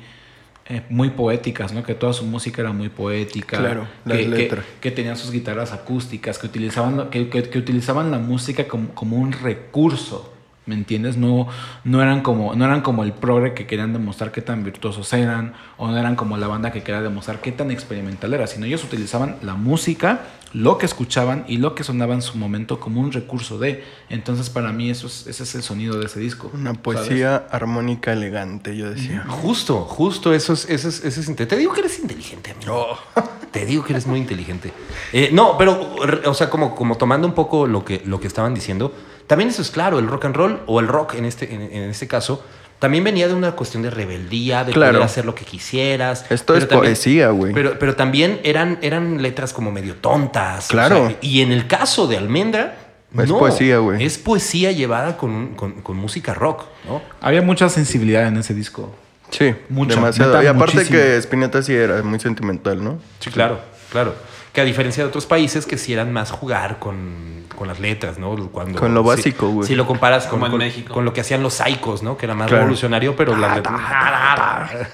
eh, 0.68 0.82
muy 0.90 1.12
poéticas, 1.12 1.74
¿no? 1.74 1.84
Que 1.84 1.94
toda 1.94 2.12
su 2.14 2.26
música 2.26 2.62
era 2.62 2.72
muy 2.72 2.90
poética. 2.90 3.58
Claro, 3.60 3.88
las 4.04 4.18
que, 4.18 4.24
que- 4.24 4.30
letras. 4.30 4.66
que 4.82 4.92
tenían 4.92 5.16
sus 5.16 5.32
guitarras 5.32 5.72
acústicas, 5.74 6.40
que 6.40 6.48
utilizaban, 6.48 7.10
que, 7.10 7.30
que- 7.30 7.44
que 7.50 7.58
utilizaban 7.60 8.10
la 8.12 8.18
música 8.20 8.68
como, 8.68 8.90
como 8.90 9.18
un 9.18 9.32
recurso, 9.32 10.34
¿me 10.66 10.74
entiendes? 10.74 11.18
No, 11.18 11.48
no, 11.84 12.02
eran 12.02 12.22
como, 12.22 12.56
no 12.56 12.66
eran 12.66 12.82
como 12.82 13.04
el 13.04 13.12
progre 13.14 13.54
que 13.54 13.68
querían 13.68 13.94
demostrar 13.94 14.32
qué 14.32 14.42
tan 14.42 14.64
virtuosos 14.64 15.14
eran, 15.14 15.54
o 15.78 15.88
no 15.92 15.98
eran 15.98 16.16
como 16.16 16.38
la 16.38 16.48
banda 16.48 16.72
que 16.72 16.82
quería 16.82 17.02
demostrar 17.02 17.40
qué 17.42 17.52
tan 17.52 17.70
experimental 17.70 18.34
era, 18.34 18.48
sino 18.48 18.66
ellos 18.66 18.84
utilizaban 18.84 19.36
la 19.44 19.54
música, 19.54 20.22
lo 20.56 20.78
que 20.78 20.86
escuchaban 20.86 21.44
y 21.50 21.58
lo 21.58 21.76
que 21.76 21.84
sonaba 21.84 22.14
en 22.14 22.22
su 22.22 22.38
momento 22.38 22.80
como 22.80 23.02
un 23.02 23.12
recurso 23.12 23.60
de. 23.60 23.84
Entonces, 24.10 24.50
para 24.50 24.72
mí, 24.72 24.90
eso 24.90 25.08
es, 25.08 25.28
ese 25.28 25.44
es 25.44 25.54
el 25.56 25.64
sonido 25.64 26.00
de 26.00 26.06
ese 26.06 26.22
disco. 26.22 26.50
Una 26.54 26.70
¿sabes? 26.70 26.82
poesía 26.82 27.36
armónica 27.52 28.14
elegante, 28.14 28.76
yo 28.78 28.90
decía. 28.90 29.26
Justo, 29.28 29.82
justo, 29.82 30.34
eso 30.34 30.54
es, 30.54 30.70
eso 30.70 30.88
es, 30.88 31.04
eso 31.04 31.20
es 31.20 31.36
Te 31.36 31.58
digo 31.58 31.74
que 31.74 31.82
eres 31.82 32.00
inteligente, 32.00 32.52
amigo. 32.52 32.98
Te 33.52 33.66
digo 33.66 33.84
que 33.84 33.92
eres 33.94 34.08
muy 34.08 34.20
inteligente. 34.20 34.72
Eh, 35.12 35.30
no, 35.34 35.58
pero, 35.58 35.96
o 36.26 36.34
sea, 36.34 36.50
como, 36.50 36.74
como 36.74 36.96
tomando 36.96 37.28
un 37.28 37.34
poco 37.34 37.68
lo 37.68 37.84
que, 37.84 38.02
lo 38.06 38.22
que 38.22 38.28
estaban 38.28 38.54
diciendo, 38.54 38.94
también 39.28 39.50
eso 39.50 39.62
es 39.62 39.72
claro, 39.72 40.00
el 40.00 40.08
rock 40.08 40.26
and 40.26 40.36
roll, 40.36 40.62
o 40.68 40.80
el 40.80 40.88
rock 40.88 41.16
en 41.16 41.26
este, 41.26 41.54
en, 41.54 41.62
en 41.62 41.90
este 41.90 42.08
caso, 42.08 42.44
también 42.80 43.04
venía 43.04 43.28
de 43.28 43.34
una 43.34 43.54
cuestión 43.54 43.84
de 43.84 43.90
rebeldía, 43.90 44.64
de 44.64 44.74
Claro. 44.74 44.94
poder 44.94 45.06
hacer 45.06 45.26
lo 45.26 45.34
que 45.36 45.46
quisieras. 45.46 46.26
Esto 46.30 46.56
es 46.56 46.68
también- 46.68 46.92
poesía, 46.94 47.30
güey. 47.30 47.54
Pero, 47.54 47.80
pero 47.80 47.96
también 47.96 48.40
eran, 48.44 48.78
eran 48.82 49.22
letras 49.22 49.54
como 49.54 49.72
medio 49.72 49.96
tontas. 49.96 50.66
o 50.68 50.70
Claro. 50.70 51.08
sea, 51.08 51.18
y 51.22 51.42
en 51.42 51.52
el 51.52 51.68
caso 51.68 52.08
de 52.08 52.18
Almendra, 52.18 52.78
Es 53.18 53.30
no, 53.30 53.40
poesía, 53.40 53.78
güey. 53.78 54.04
Es 54.04 54.18
poesía 54.18 54.72
llevada 54.74 55.16
con, 55.18 55.56
con, 55.56 55.82
con 55.82 55.96
música 55.96 56.34
rock, 56.34 56.66
¿no? 56.88 57.02
Había 57.22 57.42
mucha 57.42 57.70
sensibilidad 57.70 58.28
en 58.28 58.38
ese 58.38 58.54
disco. 58.54 58.94
Sí, 59.32 59.56
Mucha, 59.70 59.96
demasiado. 59.96 60.44
y 60.44 60.46
aparte 60.46 60.76
muchísimo. 60.76 61.00
que 61.00 61.18
Spinetta 61.18 61.62
sí 61.64 61.74
era 61.74 62.04
muy 62.04 62.20
sentimental, 62.20 62.84
¿no? 62.84 63.00
Sí, 63.20 63.32
claro, 63.32 63.60
claro. 63.92 64.14
Que 64.56 64.62
a 64.62 64.64
diferencia 64.64 65.04
de 65.04 65.10
otros 65.10 65.26
países 65.28 65.66
que 65.68 65.78
sí 65.78 65.92
eran 65.94 66.12
más 66.14 66.32
jugar 66.32 66.80
con, 66.80 67.44
con 67.56 67.68
las 67.68 67.80
letras, 67.80 68.18
¿no? 68.18 68.36
Cuando, 68.52 68.80
Con 68.80 68.94
lo 68.96 69.02
si- 69.04 69.08
básico, 69.10 69.50
güey. 69.50 69.68
Si 69.68 69.76
lo 69.76 69.86
comparas 69.86 70.24
con, 70.24 70.40
Como 70.40 70.46
en 70.48 70.52
con- 70.54 70.60
México. 70.60 70.94
con 70.94 71.04
lo 71.06 71.12
que 71.14 71.22
hacían 71.22 71.44
los 71.44 71.54
Psychos, 71.56 72.02
¿no? 72.04 72.18
Que 72.18 72.26
era 72.26 72.34
más 72.36 72.48
Claro. 72.48 72.62
revolucionario, 72.64 73.16
pero 73.18 73.36
las 73.36 73.58
letras... 73.58 73.82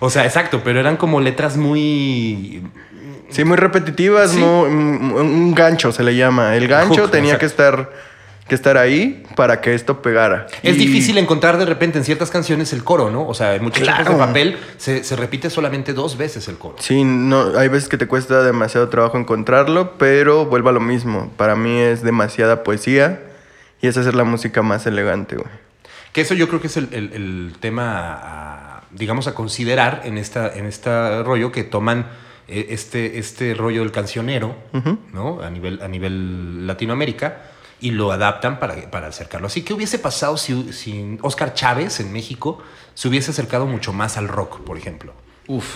o 0.00 0.10
sea, 0.10 0.24
exacto, 0.24 0.60
pero 0.64 0.80
eran 0.80 0.96
como 0.96 1.20
letras 1.20 1.56
muy... 1.56 2.62
Sí, 3.30 3.44
muy 3.44 3.56
repetitivas, 3.56 4.32
Sí. 4.32 4.38
muy- 4.38 4.68
un 4.70 5.12
un 5.14 5.54
gancho 5.54 5.92
se 5.92 6.02
le 6.02 6.14
llama. 6.16 6.54
El 6.56 6.68
gancho 6.68 7.02
Hook, 7.02 7.10
tenía 7.10 7.34
exacto. 7.34 7.40
que 7.40 7.46
estar, 7.46 7.90
que 8.48 8.54
estar 8.54 8.76
ahí 8.76 9.22
para 9.36 9.60
que 9.60 9.74
esto 9.74 10.02
pegara. 10.02 10.46
Es 10.62 10.76
Y- 10.76 10.78
difícil 10.86 11.16
encontrar 11.18 11.56
de 11.58 11.64
repente 11.64 11.98
en 11.98 12.04
ciertas 12.04 12.30
canciones 12.30 12.72
el 12.72 12.82
coro, 12.84 13.10
¿no? 13.10 13.26
O 13.26 13.34
sea, 13.34 13.54
en 13.54 13.62
muchachos 13.62 13.88
Claro. 13.88 14.12
de 14.12 14.18
papel 14.18 14.58
se, 14.76 15.04
se 15.04 15.16
repite 15.16 15.48
solamente 15.48 15.92
dos 15.94 16.16
veces 16.18 16.48
el 16.48 16.56
coro. 16.58 16.76
Sí, 16.80 17.04
no, 17.04 17.56
hay 17.58 17.68
veces 17.68 17.88
que 17.88 17.96
te 17.96 18.06
cuesta 18.06 18.42
demasiado 18.42 18.88
trabajo 18.88 19.16
encontrarlo, 19.16 19.92
pero 19.96 20.44
vuelve 20.46 20.70
a 20.70 20.72
lo 20.72 20.80
mismo. 20.80 21.30
Para 21.36 21.54
mí 21.56 21.78
es 21.80 22.02
demasiada 22.02 22.62
poesía 22.64 23.20
y 23.80 23.86
es 23.88 23.96
la 24.14 24.24
música 24.24 24.62
más 24.62 24.86
elegante, 24.86 25.36
güey. 25.36 25.48
Que 26.12 26.20
eso 26.20 26.34
yo 26.34 26.46
creo 26.48 26.60
que 26.60 26.66
es 26.66 26.76
el, 26.76 26.88
el- 26.92 27.12
el 27.14 27.52
tema, 27.60 28.18
a, 28.22 28.82
digamos, 28.90 29.28
a 29.28 29.34
considerar 29.34 30.02
en 30.04 30.18
esta, 30.18 30.52
en 30.52 30.66
este 30.66 31.22
rollo 31.22 31.52
que 31.52 31.64
toman 31.64 32.06
eh, 32.48 32.66
este, 32.70 33.18
este 33.18 33.54
rollo 33.54 33.80
del 33.80 33.92
cancionero, 33.92 34.56
¿no? 35.12 35.40
A 35.40 35.48
nivel, 35.48 35.80
a 35.80 35.88
nivel 35.88 36.66
Latinoamérica 36.66 37.44
y 37.82 37.90
lo 37.90 38.12
adaptan 38.12 38.58
para, 38.60 38.90
para 38.90 39.08
acercarlo. 39.08 39.48
Así 39.48 39.62
que 39.62 39.74
hubiese 39.74 39.98
pasado 39.98 40.36
si, 40.36 40.72
si 40.72 41.18
Oscar 41.20 41.52
Chávez 41.52 41.98
en 42.00 42.12
México 42.12 42.62
se 42.94 43.08
hubiese 43.08 43.32
acercado 43.32 43.66
mucho 43.66 43.92
más 43.92 44.16
al 44.16 44.28
rock, 44.28 44.60
por 44.60 44.78
ejemplo. 44.78 45.12
Uf. 45.48 45.74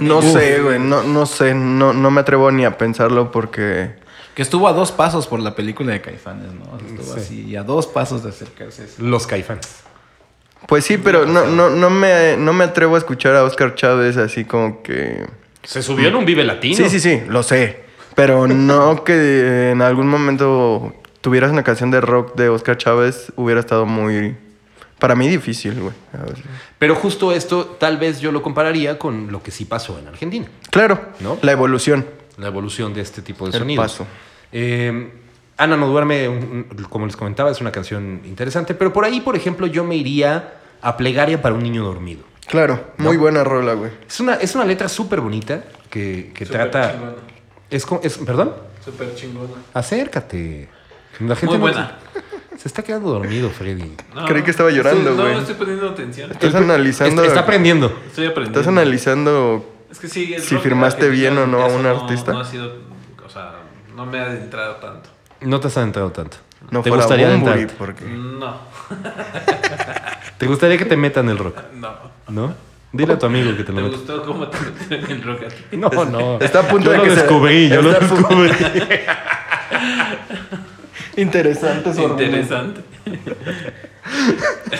No 0.00 0.22
sé, 0.22 0.60
güey, 0.60 0.78
no, 0.78 1.02
no 1.04 1.26
sé, 1.26 1.54
no, 1.54 1.92
no 1.92 2.10
me 2.10 2.20
atrevo 2.20 2.50
ni 2.50 2.64
a 2.64 2.76
pensarlo 2.76 3.30
porque... 3.30 3.94
Que 4.34 4.42
estuvo 4.42 4.68
a 4.68 4.72
dos 4.72 4.92
pasos 4.92 5.26
por 5.26 5.40
la 5.40 5.54
película 5.54 5.92
de 5.92 6.00
Caifanes, 6.00 6.52
¿no? 6.52 6.78
Estuvo 6.78 7.14
Sí. 7.14 7.20
así, 7.20 7.44
y 7.48 7.56
a 7.56 7.62
dos 7.62 7.86
pasos 7.86 8.22
de 8.22 8.30
acercarse. 8.30 8.86
Los 8.98 9.26
caifanes. 9.26 9.82
Pues 10.66 10.84
sí, 10.84 10.98
pero 10.98 11.26
no, 11.26 11.46
no, 11.46 11.70
no, 11.70 11.90
me, 11.90 12.36
no 12.36 12.52
me 12.52 12.64
atrevo 12.64 12.96
a 12.96 12.98
escuchar 12.98 13.34
a 13.36 13.44
Oscar 13.44 13.74
Chávez 13.76 14.16
así 14.16 14.44
como 14.44 14.82
que... 14.82 15.26
Se 15.62 15.82
subió 15.82 16.08
en 16.08 16.16
un 16.16 16.24
Vive 16.24 16.44
Latino. 16.44 16.76
Sí, 16.76 16.88
sí, 16.90 17.00
sí, 17.00 17.22
lo 17.28 17.42
sé. 17.42 17.84
Pero 18.14 18.46
no 18.46 19.04
que 19.04 19.70
en 19.70 19.82
algún 19.82 20.08
momento 20.08 20.94
tuvieras 21.20 21.50
una 21.52 21.62
canción 21.62 21.90
de 21.90 22.00
rock 22.00 22.34
de 22.36 22.48
Oscar 22.48 22.76
Chávez 22.76 23.32
hubiera 23.36 23.60
estado 23.60 23.86
muy... 23.86 24.36
Para 24.98 25.14
mí 25.14 25.28
difícil, 25.28 25.80
güey. 25.80 25.94
Pero 26.78 26.94
justo 26.94 27.32
esto 27.32 27.64
tal 27.80 27.96
vez 27.96 28.20
yo 28.20 28.32
lo 28.32 28.42
compararía 28.42 28.98
con 28.98 29.32
lo 29.32 29.42
que 29.42 29.50
sí 29.50 29.64
pasó 29.64 29.98
en 29.98 30.06
Argentina. 30.08 30.46
Claro, 30.70 31.00
¿No? 31.20 31.38
la 31.40 31.52
evolución. 31.52 32.04
la 32.36 32.48
evolución 32.48 32.92
de 32.92 33.00
este 33.00 33.22
tipo 33.22 33.46
de 33.46 33.52
El 33.56 33.58
sonidos. 33.60 33.82
paso. 33.82 34.06
Eh, 34.52 35.10
Ana 35.56 35.76
no 35.78 35.86
duerme, 35.88 36.28
un- 36.28 36.66
un- 36.76 36.84
como 36.84 37.06
les 37.06 37.16
comentaba, 37.16 37.50
es 37.50 37.60
una 37.62 37.72
canción 37.72 38.20
interesante, 38.26 38.74
pero 38.74 38.92
por 38.92 39.04
ahí, 39.06 39.20
por 39.22 39.36
ejemplo, 39.36 39.66
yo 39.66 39.84
me 39.84 39.96
iría 39.96 40.54
a 40.82 40.96
Plegaria 40.98 41.40
para 41.40 41.54
un 41.54 41.62
niño 41.62 41.82
dormido. 41.82 42.22
Claro, 42.46 42.92
muy 42.98 43.16
buena 43.16 43.42
rola, 43.42 43.72
güey. 43.74 43.92
Es 44.06 44.20
una, 44.20 44.34
es 44.34 44.54
una 44.54 44.64
letra 44.66 44.88
súper 44.90 45.20
bonita 45.22 45.64
que, 45.88 46.30
que 46.34 46.44
Súper 46.44 46.70
trata... 46.70 46.92
chingona. 46.92 47.12
Es, 47.70 47.86
es, 48.02 48.18
¿Perdón? 48.18 48.52
Súper 48.84 49.14
chingona. 49.14 49.54
Acércate. 49.72 50.68
La 51.18 51.36
gente 51.36 51.46
Muy 51.46 51.58
no- 51.58 51.60
buena. 51.74 51.98
Se 52.58 52.68
está 52.68 52.82
quedando 52.82 53.10
dormido, 53.10 53.48
Freddy. 53.50 53.96
No, 54.14 54.24
Creí 54.26 54.42
que 54.42 54.50
estaba 54.50 54.70
llorando, 54.70 55.14
güey. 55.16 55.32
No, 55.34 55.40
estoy 55.40 55.54
poniendo 55.54 55.88
atención. 55.88 56.30
Estás 56.30 56.54
analizando. 56.54 57.24
Está, 57.24 57.40
aprendiendo. 57.40 57.86
Estoy 58.06 58.26
aprendiendo. 58.26 58.60
Estás 58.60 58.68
analizando. 58.70 59.74
Es 59.90 59.98
que 59.98 60.08
sí, 60.08 60.34
el 60.34 60.42
si 60.42 60.54
rock 60.54 60.64
firmaste 60.64 61.08
bien 61.08 61.36
o 61.38 61.46
no 61.46 61.64
a 61.64 61.68
eso 61.68 61.76
un 61.78 61.86
artista. 61.86 62.32
No 62.32 62.40
ha 62.40 62.44
sido, 62.44 62.74
o 63.24 63.28
sea, 63.30 63.52
no 63.96 64.04
me 64.06 64.20
ha 64.20 64.24
adentrado 64.24 64.76
tanto. 64.76 65.08
No 65.40 65.58
te 65.58 65.68
has 65.68 65.76
adentrado 65.78 66.12
tanto. 66.12 66.36
No 66.70 66.82
¿Te 66.82 66.90
fuera 66.90 67.04
gustaría 67.04 67.30
Bunbury, 67.30 67.52
adentrarte? 67.62 67.76
porque. 67.78 68.04
No, 68.04 68.56
¿Te 70.38 70.46
gustaría 70.46 70.76
que 70.78 70.84
te 70.84 70.96
metan 70.96 71.28
el 71.30 71.38
rock? 71.38 71.56
no. 71.74 72.10
¿No? 72.28 72.54
Dile 72.92 73.14
a 73.14 73.18
tu 73.18 73.26
amigo 73.26 73.50
que 73.56 73.64
te 73.64 73.64
¿Te 73.64 73.72
lo 73.72 73.82
meta. 73.82 73.96
gustó 73.96 74.22
cómo 74.24 74.46
te 74.48 74.58
metieron 74.58 75.10
el 75.10 75.22
rock 75.22 75.42
a 75.44 75.48
ti? 75.48 75.76
No, 75.76 75.88
no. 76.04 76.38
Está 76.40 76.60
a 76.60 76.68
punto 76.68 76.86
yo 76.86 76.90
de 76.92 76.98
lo 76.98 77.04
que 77.04 77.10
se- 77.10 77.16
descubrí, 77.16 77.68
yo 77.68 77.82
lo 77.82 77.92
está 77.92 78.04
a 78.04 78.08
descubrí. 78.08 78.50
Interesante 81.16 81.92
su. 81.94 82.02
Interesante. 82.02 82.80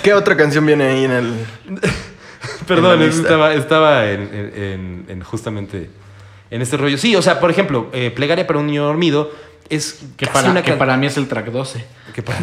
¿Qué 0.03 0.15
otra 0.15 0.37
canción 0.37 0.65
viene 0.67 0.85
ahí 0.85 1.05
en 1.05 1.11
el.? 1.11 1.35
Perdón, 2.67 3.03
En 3.03 3.09
estaba, 3.11 3.55
estaba 3.55 4.07
en, 4.11 4.21
en- 4.33 4.63
en- 4.63 5.05
en 5.09 5.23
justamente 5.23 5.91
en 6.51 6.63
este 6.63 6.77
rollo. 6.77 6.97
Sí, 6.99 7.15
o 7.17 7.23
sea, 7.23 7.39
por 7.41 7.51
ejemplo, 7.51 7.91
eh, 7.93 8.11
Plegaria 8.15 8.47
para 8.47 8.59
un 8.59 8.67
niño 8.67 8.85
dormido 8.85 9.31
es 9.69 10.01
Que 10.17 10.27
para, 10.27 10.51
una 10.51 10.63
que 10.63 10.73
para 10.73 10.97
mí 10.97 11.07
es 11.07 11.17
el 11.17 11.29
track 11.29 11.47
12. 11.47 11.85
que 12.15 12.23
para, 12.23 12.39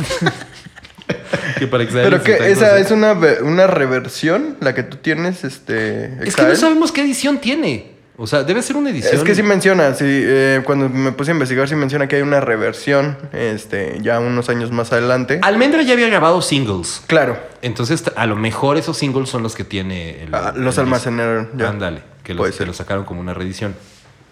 que 1.59 1.67
para 1.67 1.83
Exile 1.83 2.03
Pero 2.03 2.17
es 2.17 2.21
que 2.23 2.33
esa 2.51 2.69
cosa. 2.69 2.79
es 2.79 2.91
una, 2.91 3.13
una 3.41 3.67
reversión, 3.67 4.57
la 4.61 4.73
que 4.75 4.83
tú 4.83 4.97
tienes, 4.97 5.43
este. 5.43 6.13
Es 6.27 6.35
que 6.35 6.43
no 6.43 6.55
sabemos 6.55 6.91
qué 6.91 7.01
edición 7.01 7.39
tiene. 7.39 7.96
O 8.20 8.26
sea, 8.26 8.43
debe 8.43 8.63
ser 8.63 8.76
una 8.78 8.89
edición. 8.89 9.15
Es 9.15 9.24
que 9.24 9.36
sí 9.36 9.43
menciona, 9.43 9.93
sí, 9.93 10.05
eh, 10.07 10.61
cuando 10.65 10.89
me 10.89 11.11
puse 11.11 11.30
a 11.30 11.36
investigar, 11.36 11.70
sí 11.70 11.76
menciona 11.76 12.07
que 12.07 12.15
hay 12.15 12.24
una 12.24 12.39
reversión, 12.39 13.15
este, 13.32 13.99
ya 14.01 14.20
unos 14.20 14.49
años 14.49 14.72
más 14.72 14.91
adelante. 14.91 15.39
Almendra 15.43 15.84
ya 15.84 15.93
había 15.93 16.07
grabado 16.07 16.41
singles. 16.41 17.03
Claro, 17.05 17.38
Entonces, 17.61 18.03
a 18.15 18.26
lo 18.26 18.36
mejor 18.36 18.78
esos 18.78 18.97
singles 18.97 19.30
son 19.30 19.43
los 19.43 19.53
que 19.53 19.63
tiene 19.63 20.24
el, 20.24 20.34
ah, 20.34 20.51
los 20.55 20.78
el 20.78 20.86
almacenaron 20.86 21.51
ya. 21.55 21.70
Ándale, 21.70 22.01
que 22.24 22.34
los, 22.34 22.55
que 22.57 22.65
los 22.65 22.78
sacaron 22.78 23.05
como 23.05 23.22
una 23.22 23.36
reedición. 23.36 23.76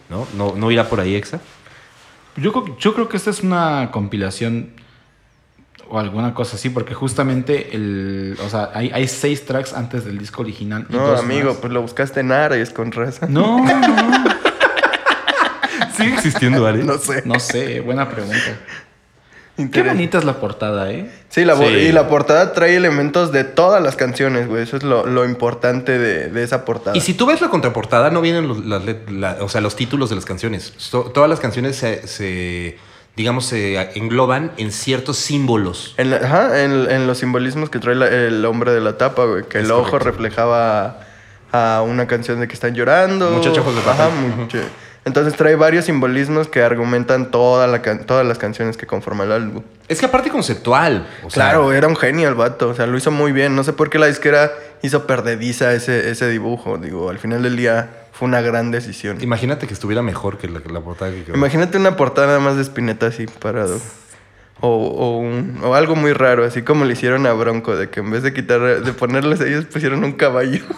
¿No? 0.09 0.27
¿No, 0.35 0.55
no 0.55 0.71
irá 0.71 0.89
por 0.89 0.99
ahí 0.99 1.15
Exa? 1.15 1.39
Yo, 2.37 2.77
yo 2.79 2.93
creo 2.93 3.07
que 3.07 3.17
esta 3.17 3.29
es 3.29 3.41
una 3.41 3.89
compilación 3.91 4.71
o 5.89 5.99
alguna 5.99 6.33
cosa 6.33 6.55
así, 6.55 6.69
porque 6.69 6.93
justamente 6.93 7.75
el, 7.75 8.37
o 8.45 8.49
sea, 8.49 8.71
hay, 8.73 8.91
hay 8.93 9.07
seis 9.07 9.45
tracks 9.45 9.73
antes 9.73 10.03
del 10.05 10.17
disco 10.17 10.41
original. 10.41 10.85
No, 10.89 11.15
amigo, 11.15 11.49
más. 11.51 11.57
pues 11.57 11.71
lo 11.73 11.81
buscaste 11.81 12.19
en 12.21 12.31
Ares 12.31 12.71
con 12.71 12.91
raza. 12.91 13.27
No, 13.29 13.63
no, 13.63 14.23
¿Sigue 15.97 16.13
existiendo, 16.13 16.65
Ares? 16.65 16.85
No 16.85 16.97
sé. 16.97 17.21
no 17.25 17.39
sé, 17.39 17.79
buena 17.81 18.09
pregunta. 18.09 18.37
Qué 19.71 19.83
bonita 19.83 20.17
es 20.17 20.25
la 20.25 20.33
portada, 20.41 20.91
¿eh? 20.91 21.09
Sí, 21.29 21.45
la 21.45 21.55
Sí. 21.55 21.63
y 21.63 21.91
la 21.93 22.09
portada 22.09 22.51
trae 22.51 22.75
elementos 22.75 23.31
de 23.31 23.45
todas 23.45 23.81
las 23.81 23.95
canciones, 23.95 24.49
güey. 24.49 24.63
Eso 24.63 24.75
es 24.75 24.83
lo, 24.83 25.05
lo 25.05 25.23
importante 25.23 25.97
de, 25.97 26.27
de 26.27 26.43
esa 26.43 26.65
portada. 26.65 26.97
Y 26.97 26.99
si 26.99 27.13
tú 27.13 27.25
ves 27.25 27.39
la 27.39 27.47
contraportada, 27.49 28.09
no 28.09 28.19
vienen 28.19 28.49
los, 28.49 28.65
let- 28.65 29.09
la- 29.09 29.37
o 29.39 29.47
sea, 29.47 29.61
los 29.61 29.77
títulos 29.77 30.09
de 30.09 30.15
las 30.17 30.25
canciones. 30.25 30.73
So- 30.75 31.05
todas 31.05 31.29
las 31.29 31.39
canciones 31.39 31.77
se, 31.77 32.05
se, 32.05 32.77
digamos, 33.15 33.45
se 33.45 33.79
engloban 33.97 34.51
en 34.57 34.71
ciertos 34.71 35.17
símbolos. 35.17 35.93
En, 35.97 36.09
la- 36.11 36.17
ajá, 36.17 36.61
en, 36.63 36.71
en 36.91 37.07
los 37.07 37.17
simbolismos 37.19 37.69
que 37.69 37.79
trae 37.79 37.95
la- 37.95 38.07
el 38.09 38.43
hombre 38.45 38.71
de 38.71 38.81
la 38.81 38.97
tapa, 38.97 39.25
güey. 39.25 39.43
Que 39.43 39.59
Es 39.59 39.65
el 39.65 39.71
ojo 39.71 39.99
reflejaba 39.99 40.99
a 41.51 41.81
una 41.87 42.07
canción 42.07 42.39
de 42.39 42.47
que 42.47 42.53
están 42.53 42.75
llorando. 42.75 43.29
Muchacha 43.31 43.61
ojos 43.61 43.73
de. 43.75 43.89
Ajá, 43.89 44.09
Entonces 45.05 45.35
trae 45.35 45.55
varios 45.55 45.85
simbolismos 45.85 46.47
que 46.47 46.61
argumentan 46.63 47.29
toda 47.31 47.67
la 47.67 47.81
can- 47.81 48.05
todas 48.05 48.25
las 48.25 48.37
canciones 48.39 48.75
que 48.75 48.87
conforman 48.87 49.27
el 49.27 49.33
álbum. 49.33 49.63
Es 49.87 49.99
que 49.99 50.07
aparte 50.07 50.29
conceptual. 50.31 51.07
O 51.23 51.29
sea, 51.29 51.43
claro, 51.43 51.71
era 51.71 51.87
un 51.87 51.95
genio 51.95 52.27
el 52.27 52.33
vato. 52.35 52.69
O 52.69 52.73
sea, 52.73 52.87
lo 52.87 52.97
hizo 52.97 53.11
muy 53.11 53.31
bien. 53.31 53.55
No 53.55 53.63
sé 53.63 53.71
por 53.71 53.89
qué 53.89 53.99
la 53.99 54.07
disquera 54.07 54.51
hizo 54.81 55.05
perdediza 55.07 55.73
ese, 55.73 56.09
ese 56.09 56.27
dibujo. 56.27 56.77
Digo, 56.79 57.09
al 57.11 57.19
final 57.19 57.43
del 57.43 57.55
día 57.55 58.04
fue 58.17 58.27
una 58.27 58.41
gran 58.41 58.71
decisión. 58.71 59.17
Imagínate 59.21 59.67
que 59.67 59.73
estuviera 59.73 60.01
mejor 60.01 60.37
que 60.37 60.47
la, 60.47 60.61
la 60.71 60.79
portada 60.81 61.11
que 61.11 61.23
quedó. 61.23 61.35
Imagínate 61.35 61.77
una 61.77 61.95
portada 61.97 62.27
nada 62.27 62.39
más 62.39 62.55
de 62.55 62.61
Spinetta 62.63 63.07
así 63.07 63.25
parado. 63.27 63.79
O, 64.61 64.69
o, 64.69 65.17
un- 65.19 65.59
o 65.63 65.75
algo 65.75 65.95
muy 65.97 66.13
raro, 66.13 66.45
así 66.45 66.61
como 66.61 66.85
le 66.85 66.93
hicieron 66.93 67.25
a 67.27 67.33
Bronco, 67.33 67.75
de 67.75 67.89
que 67.89 67.99
en 67.99 68.09
vez 68.11 68.23
de 68.23 68.33
quitar, 68.33 68.81
de 68.83 68.93
ponerles 68.93 69.41
ellos, 69.41 69.65
pusieron 69.65 70.03
un 70.05 70.13
caballo. 70.13 70.63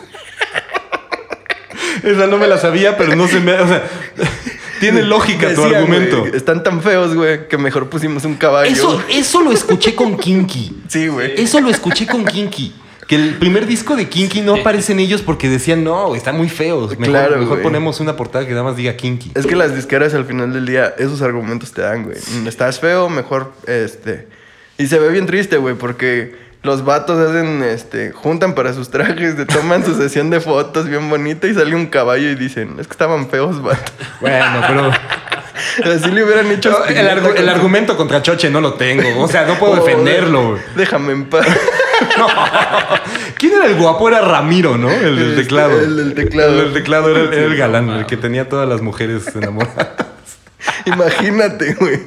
Esa 2.03 2.27
no 2.27 2.37
me 2.37 2.47
la 2.47 2.57
sabía, 2.57 2.97
pero 2.97 3.15
no 3.15 3.27
se 3.27 3.39
me... 3.39 3.53
O 3.53 3.67
sea, 3.67 3.83
tiene 4.79 5.01
lógica 5.03 5.53
tu 5.53 5.61
Decían, 5.61 5.75
argumento. 5.75 6.19
güey, 6.21 6.35
están 6.35 6.63
tan 6.63 6.81
feos, 6.81 7.13
güey, 7.15 7.47
que 7.47 7.57
mejor 7.57 7.89
pusimos 7.89 8.23
un 8.25 8.35
caballo. 8.35 8.71
Eso, 8.71 9.01
eso 9.09 9.41
lo 9.41 9.51
escuché 9.51 9.95
con 9.95 10.17
Kinky. 10.17 10.83
Sí, 10.87 11.07
güey. 11.07 11.39
Eso 11.41 11.59
lo 11.59 11.69
escuché 11.69 12.05
con 12.07 12.25
Kinky. 12.25 12.73
Que 13.07 13.15
el 13.15 13.35
primer 13.35 13.65
disco 13.67 13.95
de 13.95 14.09
Kinky 14.09 14.41
no 14.41 14.55
aparecen 14.55 14.99
ellos 14.99 15.21
porque 15.21 15.47
decían, 15.47 15.83
no, 15.83 16.13
están 16.13 16.35
muy 16.35 16.49
feos. 16.49 16.89
Mejor, 16.91 17.05
Claro, 17.05 17.37
mejor 17.37 17.61
ponemos 17.61 18.01
una 18.01 18.17
portada 18.17 18.45
que 18.45 18.51
nada 18.51 18.63
más 18.63 18.75
diga 18.75 18.97
Kinky. 18.97 19.31
Es 19.33 19.45
que 19.47 19.55
las 19.55 19.73
disqueras 19.73 20.13
al 20.13 20.25
final 20.25 20.51
del 20.51 20.65
día, 20.65 20.93
esos 20.97 21.21
argumentos 21.21 21.71
te 21.71 21.81
dan, 21.83 22.03
güey. 22.03 22.17
Estás 22.47 22.79
feo, 22.81 23.07
mejor, 23.09 23.53
este... 23.65 24.27
Y 24.77 24.87
se 24.87 24.99
ve 24.99 25.07
bien 25.09 25.25
triste, 25.25 25.55
güey, 25.57 25.75
porque 25.75 26.35
los 26.63 26.83
vatos 26.83 27.17
hacen, 27.17 27.63
este... 27.63 28.11
Juntan 28.11 28.53
para 28.55 28.73
sus 28.73 28.89
trajes, 28.89 29.37
te 29.37 29.45
toman 29.45 29.85
su 29.85 29.95
sesión 29.95 30.29
de 30.29 30.41
fotos 30.41 30.89
bien 30.89 31.09
bonita 31.09 31.47
y 31.47 31.53
sale 31.53 31.75
un 31.75 31.85
caballo 31.87 32.29
y 32.29 32.35
dicen, 32.35 32.75
es 32.77 32.87
que 32.87 32.91
estaban 32.91 33.29
feos, 33.29 33.61
vato. 33.63 33.89
Bueno, 34.19 34.61
pero 34.67 34.91
Así 35.95 36.11
le 36.11 36.23
hubieran 36.25 36.51
hecho... 36.51 36.85
El, 36.85 37.07
argu- 37.07 37.35
el 37.37 37.47
argumento 37.49 37.95
contra 37.95 38.21
Choche 38.21 38.49
no 38.49 38.59
lo 38.61 38.73
tengo. 38.73 39.23
O 39.23 39.27
sea, 39.29 39.45
no 39.45 39.55
puedo 39.55 39.77
Joder, 39.77 39.85
defenderlo. 39.95 40.49
güey. 40.49 40.61
Déjame 40.75 41.13
en 41.13 41.25
paz. 41.25 41.45
¿Quién 43.37 43.53
era 43.53 43.65
el 43.67 43.75
guapo? 43.75 44.07
Era 44.07 44.21
Ramiro, 44.21 44.77
¿no? 44.77 44.89
El 44.89 45.15
del 45.15 45.29
Este, 45.29 45.43
teclado. 45.43 45.79
el 45.79 45.95
del 45.97 46.13
teclado. 46.13 46.49
El 46.51 46.57
del 46.65 46.73
teclado 46.73 47.09
era, 47.15 47.35
era 47.35 47.45
el 47.45 47.55
galán, 47.57 47.89
el 47.89 48.05
que 48.05 48.17
tenía 48.17 48.47
todas 48.49 48.67
las 48.67 48.81
mujeres 48.81 49.23
enamoradas. 49.35 49.89
Imagínate, 50.85 51.73
güey. 51.75 51.99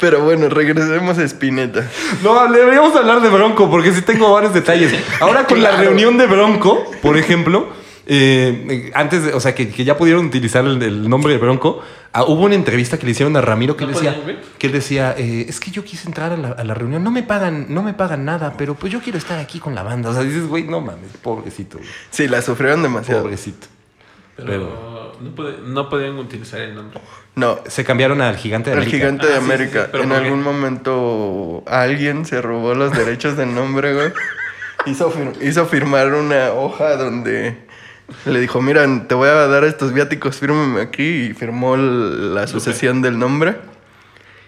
Pero 0.00 0.20
bueno, 0.22 0.48
regresemos 0.48 1.18
a 1.18 1.22
Spinetta. 1.24 1.84
No, 2.22 2.50
deberíamos 2.50 2.94
hablar 2.96 3.20
de 3.20 3.28
Bronco, 3.28 3.70
porque 3.70 3.92
sí 3.92 4.02
tengo 4.02 4.32
varios 4.32 4.54
detalles. 4.54 4.92
Ahora 5.20 5.44
con 5.44 5.62
la 5.62 5.72
reunión 5.72 6.16
de 6.18 6.26
Bronco, 6.26 6.90
por 7.02 7.16
ejemplo, 7.16 7.68
eh, 8.10 8.66
eh, 8.70 8.90
antes, 8.94 9.22
de- 9.24 9.34
o 9.34 9.40
sea, 9.40 9.54
que, 9.54 9.68
que 9.68 9.84
ya 9.84 9.96
pudieron 9.98 10.24
utilizar 10.26 10.64
el, 10.64 10.82
el 10.82 11.08
nombre 11.10 11.32
de 11.34 11.38
Bronco, 11.38 11.82
ah, 12.12 12.24
hubo 12.24 12.44
una 12.46 12.54
entrevista 12.54 12.98
que 12.98 13.04
le 13.04 13.12
hicieron 13.12 13.36
a 13.36 13.40
Ramiro 13.42 13.76
que 13.76 13.84
¿No 13.84 13.90
él 13.90 13.94
decía, 13.96 14.16
que 14.58 14.66
él 14.66 14.72
decía, 14.72 15.14
eh, 15.18 15.44
es 15.48 15.60
que 15.60 15.70
yo 15.70 15.84
quise 15.84 16.08
entrar 16.08 16.32
a 16.32 16.36
la, 16.38 16.48
a 16.52 16.64
la 16.64 16.72
reunión, 16.74 17.04
no 17.04 17.10
me 17.10 17.22
pagan, 17.22 17.66
no 17.68 17.82
me 17.82 17.92
pagan 17.92 18.24
nada, 18.24 18.54
pero 18.56 18.74
pues 18.74 18.92
yo 18.92 19.00
quiero 19.00 19.18
estar 19.18 19.38
aquí 19.38 19.60
con 19.60 19.74
la 19.74 19.82
banda. 19.82 20.08
O 20.10 20.14
sea, 20.14 20.22
dices, 20.22 20.46
güey, 20.46 20.64
no 20.64 20.80
mames, 20.80 21.10
pobrecito, 21.22 21.78
güey, 21.78 21.90
Sí, 22.10 22.26
la 22.28 22.40
sufrieron 22.42 22.82
demasiado. 22.82 23.22
pobrecito. 23.22 23.66
Pero, 24.36 25.08
Pero- 25.36 25.58
no, 25.66 25.88
podían 25.88 26.16
utilizar 26.18 26.60
el 26.60 26.74
nombre. 26.76 27.00
No, 27.34 27.58
Se 27.66 27.84
cambiaron 27.84 28.20
al 28.22 28.36
gigante 28.36 28.70
de 28.70 28.76
el 28.76 28.82
América. 28.82 28.96
gigante 28.98 29.26
de 29.26 29.32
Ah, 29.34 29.36
sí, 29.40 29.44
sí, 29.46 29.52
América. 29.52 29.82
sí, 29.84 29.88
pero 29.92 30.04
en 30.04 30.12
algún 30.12 30.42
momento 30.42 31.62
alguien 31.66 32.24
se 32.24 32.40
robó 32.40 32.74
los 32.74 32.92
derechos 32.92 33.36
del 33.36 33.54
nombre, 33.54 33.94
güey. 33.94 34.12
Hizo, 34.86 35.12
fir- 35.12 35.36
hizo 35.42 35.66
firmar 35.66 36.14
una 36.14 36.52
hoja 36.52 36.96
donde 36.96 37.66
le 38.24 38.40
dijo, 38.40 38.62
mira, 38.62 38.86
te 39.06 39.14
voy 39.14 39.28
a 39.28 39.46
dar 39.46 39.64
estos 39.64 39.92
viáticos, 39.92 40.36
fírmame 40.36 40.80
aquí. 40.80 41.26
Y 41.30 41.34
firmó 41.34 41.76
la 41.76 42.46
sucesión 42.46 43.02
del 43.02 43.18
nombre. 43.18 43.56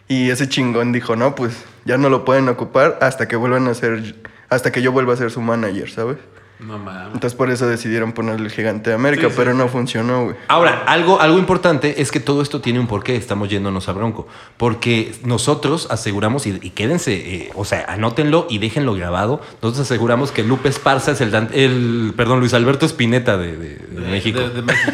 Y 0.09 0.31
ese 0.31 0.49
chingón 0.49 0.93
dijo, 0.93 1.15
no, 1.15 1.35
pues 1.35 1.65
ya 1.85 1.97
no 1.97 2.09
lo 2.09 2.25
pueden 2.25 2.49
ocupar 2.49 2.99
hasta 3.01 3.29
que 3.29 3.37
vuelvan 3.37 3.69
a 3.69 3.75
ser, 3.75 4.17
hasta 4.49 4.73
que 4.73 4.83
yo 4.83 4.93
vuelva 4.93 5.15
a 5.15 5.17
ser 5.17 5.31
su 5.31 5.41
manager, 5.41 5.91
¿sabes? 5.91 6.19
No 6.61 6.79
mames. 6.79 7.15
Entonces 7.15 7.35
por 7.37 7.51
eso 7.51 7.67
decidieron 7.67 8.13
ponerle 8.13 8.47
el 8.47 8.53
gigante 8.53 8.91
de 8.91 8.97
América, 8.97 9.25
Sí, 9.25 9.31
sí, 9.31 9.35
pero 9.37 9.53
sí. 9.53 9.57
no 9.59 9.69
funcionó, 9.69 10.25
güey. 10.25 10.37
Ahora, 10.49 10.83
algo, 10.87 11.21
algo 11.21 11.39
importante 11.39 12.03
es 12.03 12.11
que 12.11 12.21
todo 12.21 12.43
esto 12.43 12.61
tiene 12.61 12.79
un 12.81 12.87
porqué, 12.87 13.17
estamos 13.17 13.49
yéndonos 13.49 13.89
a 13.89 13.93
Bronco, 13.93 14.29
porque 14.57 15.13
nosotros 15.25 15.89
aseguramos, 15.91 16.47
y, 16.47 16.59
y 16.63 16.71
quédense, 16.71 17.13
eh, 17.15 17.51
o 17.55 17.65
sea, 17.65 17.87
anótenlo 17.89 18.47
y 18.51 18.59
déjenlo 18.59 18.95
grabado, 18.95 19.41
nosotros 19.63 19.81
aseguramos 19.81 20.33
que 20.33 20.43
Lupe 20.45 20.69
Esparza 20.69 21.13
es 21.13 21.21
el, 21.23 21.31
Dan- 21.31 21.51
el 21.53 22.13
perdón, 22.17 22.41
Luis 22.41 22.53
Alberto 22.55 22.85
Espineta 22.87 23.37
de, 23.39 23.57
de- 23.57 23.77
de 23.77 24.01
México. 24.11 24.41
De, 24.41 24.51
de 24.51 24.63
México. 24.63 24.93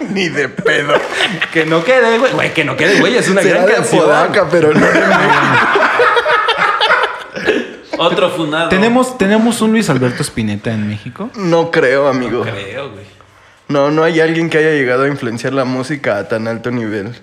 Ni 0.10 0.28
de 0.28 0.48
pedo. 0.48 0.94
Que 1.52 1.66
no 1.66 1.84
quede, 1.84 2.18
güey, 2.18 2.32
güey, 2.32 2.52
que 2.54 2.64
no 2.64 2.76
quede, 2.76 2.98
güey, 2.98 3.16
es 3.16 3.28
una 3.28 3.42
Será 3.42 3.56
gran 3.58 3.66
de 3.68 3.74
canción. 3.74 4.00
Apodaca, 4.02 4.48
pero 4.50 4.74
no 4.74 4.80
de. 4.80 5.00
Otro 8.00 8.30
funado. 8.30 8.70
¿Tenemos, 8.70 9.18
¿Tenemos 9.18 9.60
un 9.60 9.72
Luis 9.72 9.90
Alberto 9.90 10.22
Spinetta 10.22 10.72
en 10.72 10.88
México? 10.88 11.28
No 11.36 11.70
creo, 11.70 12.08
amigo. 12.08 12.40
Creo, 12.42 12.92
güey. 12.92 13.04
No, 13.68 13.90
no 13.90 14.02
hay 14.02 14.20
alguien 14.20 14.48
que 14.48 14.56
haya 14.56 14.70
llegado 14.70 15.04
a 15.04 15.08
influenciar 15.08 15.52
la 15.52 15.66
música 15.66 16.16
a 16.16 16.26
tan 16.26 16.48
alto 16.48 16.70
nivel 16.70 17.14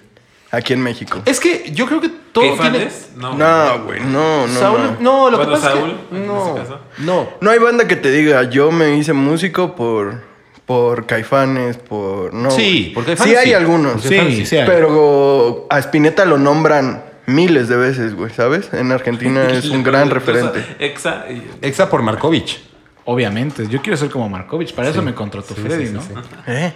aquí 0.51 0.73
en 0.73 0.81
México. 0.81 1.19
Es 1.25 1.39
que 1.39 1.71
yo 1.73 1.87
creo 1.87 1.99
que 1.99 2.09
todo 2.31 2.43
¿Qué 2.43 2.61
tiene... 2.61 2.89
No, 3.15 3.33
No, 3.35 3.83
güey, 3.85 4.01
no, 4.01 4.45
no. 4.45 4.59
Saúl, 4.59 4.81
no. 4.99 5.29
no, 5.29 5.29
lo 5.31 5.39
que 5.39 5.45
pasa 5.47 5.71
Saúl, 5.71 5.89
es 5.89 6.19
que... 6.19 6.25
No, 6.27 6.55
caso. 6.55 6.79
no. 6.99 7.27
No 7.41 7.49
hay 7.49 7.57
banda 7.57 7.87
que 7.87 7.95
te 7.95 8.11
diga, 8.11 8.43
yo 8.43 8.71
me 8.71 8.97
hice 8.97 9.13
músico 9.13 9.75
por, 9.75 10.21
por 10.67 11.07
Caifanes, 11.07 11.77
por... 11.77 12.35
No, 12.35 12.51
Sí, 12.51 12.91
por 12.93 13.03
Caifanes 13.03 13.33
Sí 13.33 13.35
hay 13.35 13.47
sí. 13.47 13.53
algunos. 13.53 14.03
Sí, 14.03 14.45
sí 14.45 14.57
hay. 14.57 14.67
Pero 14.67 15.65
a 15.71 15.79
Spinetta 15.79 16.23
lo 16.23 16.37
nombran 16.37 17.03
miles 17.27 17.67
de 17.69 17.75
veces, 17.77 18.15
güey, 18.15 18.33
¿sabes? 18.33 18.73
En 18.73 18.91
Argentina 18.91 19.47
es 19.51 19.65
un 19.69 19.83
gran 19.83 20.09
referente. 20.09 20.65
Exa. 20.79 21.25
Exa 21.61 21.89
por 21.89 22.01
Markovich. 22.01 22.59
Obviamente, 23.05 23.67
yo 23.69 23.81
quiero 23.81 23.95
ser 23.95 24.09
como 24.09 24.27
Markovich, 24.27 24.73
para 24.73 24.89
eso 24.89 25.01
me 25.01 25.13
contrató 25.13 25.53
Sí, 25.55 25.61
Freddy, 25.61 25.87
sí, 25.87 25.93
¿no? 25.93 26.01
sí, 26.01 26.09
sí. 26.13 26.21
¿Eh? 26.47 26.73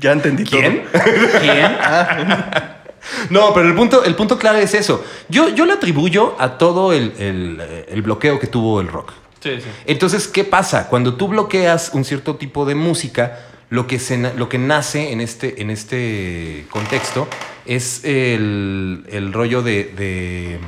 Ya 0.00 0.10
entendí 0.12 0.44
¿Quién? 0.44 0.84
todo. 0.90 1.02
¿Quién? 1.40 1.72
No, 3.30 3.52
pero 3.52 3.68
el 3.68 3.74
punto, 3.74 4.04
el 4.04 4.14
punto 4.14 4.38
clave 4.38 4.62
es 4.62 4.74
eso. 4.74 5.04
Yo, 5.28 5.48
yo 5.48 5.66
le 5.66 5.72
atribuyo 5.72 6.36
a 6.38 6.56
todo 6.56 6.92
el, 6.92 7.12
el, 7.18 7.58
eh, 7.60 7.86
el 7.90 8.00
bloqueo 8.02 8.38
que 8.38 8.46
tuvo 8.46 8.80
el 8.80 8.86
rock. 8.88 9.12
Sí, 9.40 9.60
sí. 9.60 9.66
Entonces, 9.86 10.28
¿qué 10.28 10.44
pasa? 10.44 10.88
Cuando 10.88 11.14
tú 11.14 11.26
bloqueas 11.28 11.90
un 11.94 12.04
cierto 12.04 12.36
tipo 12.36 12.64
de 12.64 12.76
música, 12.76 13.40
lo 13.70 13.88
que, 13.88 13.98
se, 13.98 14.18
na- 14.18 14.32
lo 14.36 14.48
que 14.48 14.58
nace 14.58 15.10
en 15.12 15.20
este, 15.20 15.60
en 15.62 15.70
este 15.70 16.64
contexto 16.70 17.26
es 17.66 18.04
el, 18.04 19.04
el 19.08 19.32
rollo 19.32 19.62
de, 19.62 19.84
de, 19.84 20.60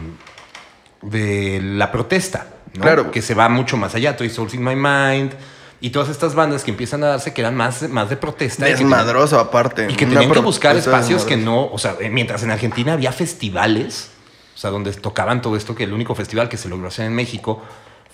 de 1.03 1.61
la 1.63 1.91
protesta, 1.93 2.49
¿no? 2.75 2.83
Claro. 2.83 3.11
Que 3.11 3.23
se 3.23 3.35
va 3.35 3.49
mucho 3.49 3.77
más 3.77 3.95
allá. 3.95 4.17
Toy 4.17 4.31
Souls 4.31 4.55
in 4.55 4.63
My 4.63 4.77
Mind 4.77 5.33
y 5.81 5.91
todas 5.91 6.09
estas 6.09 6.35
bandas 6.35 6.65
que 6.65 6.71
empiezan 6.71 7.03
a 7.05 7.09
darse 7.09 7.35
que 7.35 7.41
eran 7.43 7.55
más, 7.55 7.89
más 7.91 8.09
de 8.09 8.17
protesta. 8.17 8.69
y 8.69 8.73
que 8.73 8.79
Desmadroso 8.79 9.39
aparte. 9.39 9.87
y 9.91 9.95
que 9.95 10.07
tenían 10.07 10.33
que 10.33 10.39
buscar 10.39 10.77
espacios 10.77 11.25
que 11.25 11.37
no, 11.37 11.67
o 11.67 11.79
sea, 11.79 11.97
eh, 12.01 12.09
mientras 12.11 12.43
en 12.43 12.51
Argentina 12.51 12.95
había 12.95 13.13
festivales, 13.13 14.11
o 14.55 14.59
sea, 14.59 14.71
donde 14.71 14.93
tocaban 14.93 15.43
todo 15.43 15.57
esto, 15.57 15.75
que 15.75 15.85
el 15.85 15.93
único 15.93 16.15
festival 16.15 16.49
que 16.49 16.57
se 16.57 16.69
logró 16.69 16.89
hacer 16.89 17.07
en 17.07 17.15
México 17.15 17.63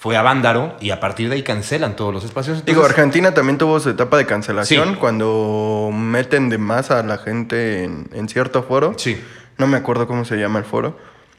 fue 0.01 0.17
a 0.17 0.23
Vándaro 0.23 0.75
y 0.81 0.91
a 0.91 0.99
partir 0.99 1.29
de 1.29 1.35
ahí 1.37 1.43
cancelan 1.43 1.95
todos 1.95 2.13
los 2.13 2.25
espacios. 2.25 2.65
Digo, 2.65 2.85
Argentina 2.85 3.35
también 3.35 3.59
tuvo 3.59 3.79
su 3.81 3.91
etapa 3.91 4.17
de 4.17 4.25
cancelación 4.27 4.95
Sí. 4.95 4.97
cuando 4.99 5.91
meten 5.93 6.49
de 6.49 6.57
más 6.59 6.91
a 6.91 7.03
la 7.03 7.19
gente 7.19 7.85
en, 7.85 8.09
en 8.15 8.29
cierto 8.29 8.63
foro. 8.63 8.95
Sí, 8.97 9.21
No 9.59 9.67
me 9.67 9.77
acuerdo 9.77 10.07
cómo 10.07 10.25
se 10.25 10.37
llama 10.39 10.59
el 10.59 10.65
foro. 10.65 10.97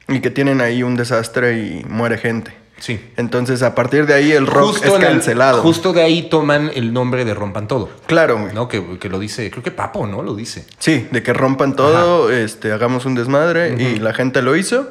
Y 0.07 0.19
que 0.19 0.29
tienen 0.29 0.61
ahí 0.61 0.83
un 0.83 0.95
desastre 0.95 1.57
y 1.57 1.83
muere 1.89 2.17
gente. 2.19 2.53
sí. 2.77 2.99
Entonces, 3.17 3.63
a 3.63 3.73
partir 3.75 4.05
de 4.05 4.13
ahí 4.13 4.31
el 4.31 4.45
rock 4.45 4.77
es 4.77 4.89
en 4.89 4.93
el- 4.95 5.01
cancelado. 5.07 5.61
justo 5.63 5.91
de 5.93 6.03
ahí 6.03 6.29
toman 6.29 6.69
el 6.75 6.93
nombre 6.93 7.25
de 7.25 7.33
Rompan 7.33 7.67
Todo, 7.67 7.89
Claro, 8.07 8.39
güey. 8.39 8.53
¿no? 8.53 8.67
Que, 8.67 8.99
que 8.99 9.09
lo 9.09 9.17
dice, 9.19 9.49
creo 9.51 9.63
que 9.63 9.71
Papo, 9.71 10.05
¿no? 10.07 10.21
Lo 10.23 10.35
dice. 10.35 10.65
Sí, 10.79 11.07
de 11.11 11.23
que 11.23 11.33
rompan 11.33 11.75
todo, 11.75 12.31
este, 12.31 12.71
hagamos 12.71 13.05
un 13.05 13.15
desmadre 13.15 13.75
y 13.81 13.97
la 13.99 14.13
gente 14.13 14.41
lo 14.43 14.55
hizo. 14.55 14.87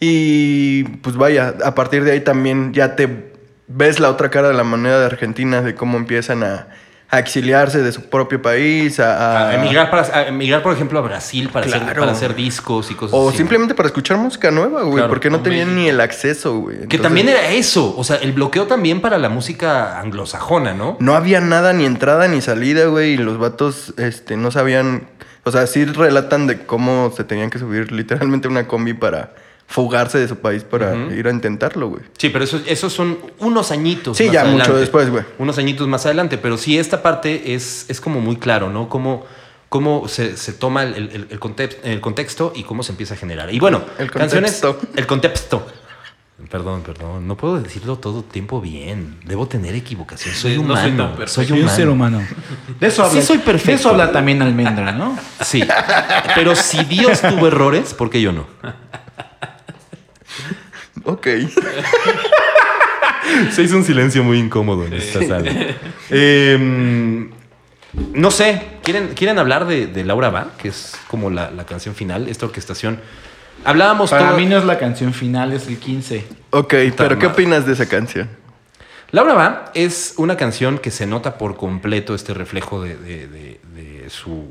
Y 0.00 0.84
pues 0.84 1.16
vaya, 1.16 1.54
a 1.64 1.74
partir 1.74 2.04
de 2.04 2.12
ahí 2.12 2.20
también 2.20 2.72
ya 2.72 2.96
te 2.96 3.30
ves 3.68 4.00
la 4.00 4.08
otra 4.10 4.30
cara 4.30 4.48
de 4.48 4.54
la 4.54 4.64
moneda 4.64 4.98
de 4.98 5.06
Argentina, 5.06 5.60
de 5.60 5.74
cómo 5.74 5.98
empiezan 5.98 6.42
a, 6.42 6.68
a 7.10 7.18
exiliarse 7.18 7.82
de 7.82 7.92
su 7.92 8.08
propio 8.08 8.40
país, 8.40 8.98
a, 8.98 9.50
A 9.50 9.54
emigrar, 9.56 9.90
para, 9.90 10.02
a 10.16 10.26
emigrar, 10.28 10.62
por 10.62 10.72
ejemplo, 10.72 10.98
a 10.98 11.02
Brasil 11.02 11.50
para, 11.52 11.66
hacer, 11.66 11.82
Claro. 11.82 12.00
para 12.00 12.12
hacer 12.12 12.34
discos 12.34 12.90
y 12.90 12.94
cosas 12.94 13.12
O 13.14 13.28
así. 13.28 13.36
simplemente 13.38 13.74
para 13.74 13.88
escuchar 13.88 14.16
música 14.16 14.50
nueva, 14.50 14.82
güey, 14.82 14.94
Claro, 14.94 15.08
porque 15.08 15.28
no 15.28 15.36
o 15.36 15.40
tenían 15.40 15.68
México. 15.68 15.80
ni 15.82 15.88
el 15.90 16.00
acceso, 16.00 16.58
güey. 16.60 16.88
Que 16.88 16.98
también 16.98 17.28
era 17.28 17.50
eso, 17.50 17.94
o 17.96 18.02
sea, 18.02 18.16
el 18.16 18.32
bloqueo 18.32 18.66
también 18.66 19.00
para 19.02 19.18
la 19.18 19.28
música 19.28 20.00
anglosajona, 20.00 20.72
¿no? 20.72 20.96
No 20.98 21.14
había 21.14 21.40
nada, 21.42 21.72
ni 21.74 21.84
entrada 21.84 22.26
ni 22.26 22.40
salida, 22.40 22.86
güey, 22.86 23.12
y 23.12 23.16
los 23.18 23.38
vatos 23.38 23.92
este, 23.98 24.36
no 24.38 24.50
sabían... 24.50 25.02
O 25.44 25.50
sea, 25.52 25.66
sí 25.66 25.84
relatan 25.84 26.46
de 26.46 26.64
cómo 26.66 27.12
se 27.16 27.24
tenían 27.24 27.50
que 27.50 27.58
subir 27.58 27.92
literalmente 27.92 28.46
una 28.48 28.66
combi 28.66 28.92
para 28.94 29.32
fugarse 29.70 30.18
de 30.18 30.26
su 30.26 30.36
país 30.36 30.64
para 30.64 30.96
ir 31.14 31.28
a 31.28 31.30
intentarlo, 31.30 31.88
güey. 31.90 32.02
Sí, 32.18 32.28
pero 32.28 32.44
eso, 32.44 32.60
esos 32.66 32.92
son 32.92 33.18
unos 33.38 33.70
añitos. 33.70 34.16
Sí, 34.16 34.24
más 34.24 34.32
ya 34.32 34.44
mucho 34.44 34.76
después, 34.76 35.08
güey. 35.10 35.22
Unos 35.38 35.58
añitos 35.58 35.86
más 35.86 36.04
adelante. 36.06 36.38
Pero 36.38 36.58
sí, 36.58 36.76
esta 36.76 37.02
parte 37.02 37.54
es, 37.54 37.86
es 37.88 38.00
como 38.00 38.20
muy 38.20 38.34
claro, 38.36 38.68
¿no? 38.68 38.88
Cómo, 38.88 39.24
cómo 39.68 40.08
se, 40.08 40.36
se 40.36 40.52
toma 40.52 40.82
el, 40.82 40.94
el- 40.96 41.26
el 41.30 41.38
context- 41.40 41.78
el 41.84 42.00
contexto 42.00 42.52
y 42.56 42.64
cómo 42.64 42.82
se 42.82 42.90
empieza 42.90 43.14
a 43.14 43.16
generar. 43.16 43.54
Y 43.54 43.60
bueno, 43.60 43.82
El 43.98 44.10
canciones. 44.10 44.60
contexto. 44.60 44.88
El 44.96 45.06
contexto. 45.06 45.66
Perdón, 46.50 46.82
perdón. 46.82 47.28
No 47.28 47.36
puedo 47.36 47.60
decirlo 47.60 47.96
todo 47.98 48.22
tiempo 48.24 48.60
bien. 48.60 49.18
Debo 49.24 49.46
tener 49.46 49.74
equivocación. 49.76 50.34
Soy 50.34 50.56
Sí, 50.56 50.62
no 50.62 50.74
soy 50.74 50.90
humano. 50.90 51.14
soy 51.26 51.46
Soy 51.46 51.62
un 51.62 51.68
ser 51.68 51.88
humano. 51.88 52.26
De 52.80 52.86
eso 52.88 53.04
Sí 53.04 53.08
habla, 53.10 53.22
soy 53.22 53.38
perfecto. 53.38 53.70
De 53.70 53.74
eso 53.76 53.90
habla 53.90 54.10
también 54.10 54.42
Almendra, 54.42 54.90
¿no? 54.90 55.16
Sí. 55.42 55.62
Pero 56.34 56.56
si 56.56 56.82
Dios 56.84 57.20
tuvo 57.20 57.46
errores, 57.46 57.94
¿por 57.94 58.10
qué 58.10 58.20
yo 58.22 58.32
no? 58.32 58.46
Ok. 61.04 61.26
Se 63.52 63.62
hizo 63.62 63.76
un 63.76 63.84
silencio 63.84 64.24
muy 64.24 64.38
incómodo 64.38 64.84
en 64.86 64.94
esta 64.94 65.24
sala. 65.26 65.50
Eh, 66.12 67.28
no 68.14 68.30
sé, 68.32 68.62
¿quieren, 68.82 69.08
¿quieren 69.14 69.38
hablar 69.38 69.64
de, 69.66 69.86
de 69.86 70.04
Laura 70.04 70.30
Va? 70.30 70.48
Que 70.60 70.68
es 70.68 70.96
como 71.08 71.30
la, 71.30 71.50
la 71.52 71.64
canción 71.66 71.94
final, 71.94 72.28
esta 72.28 72.46
orquestación. 72.46 73.00
Hablábamos 73.64 74.10
Para 74.10 74.28
todo- 74.30 74.38
mí 74.38 74.46
no 74.46 74.58
es 74.58 74.64
la 74.64 74.76
canción 74.78 75.12
final, 75.14 75.52
es 75.52 75.68
el 75.68 75.78
15. 75.78 76.24
Ok, 76.50 76.74
pero 76.96 77.10
¿qué 77.10 77.14
madre. 77.14 77.26
opinas 77.26 77.66
de 77.66 77.74
esa 77.74 77.88
canción? 77.88 78.28
Laura 79.12 79.34
Va 79.34 79.70
es 79.74 80.14
una 80.16 80.36
canción 80.36 80.78
que 80.78 80.90
se 80.90 81.06
nota 81.06 81.36
por 81.38 81.56
completo 81.56 82.14
este 82.16 82.34
reflejo 82.34 82.82
de, 82.82 82.96
de- 82.96 83.26
de- 83.28 83.60
de 83.74 84.10
su, 84.10 84.48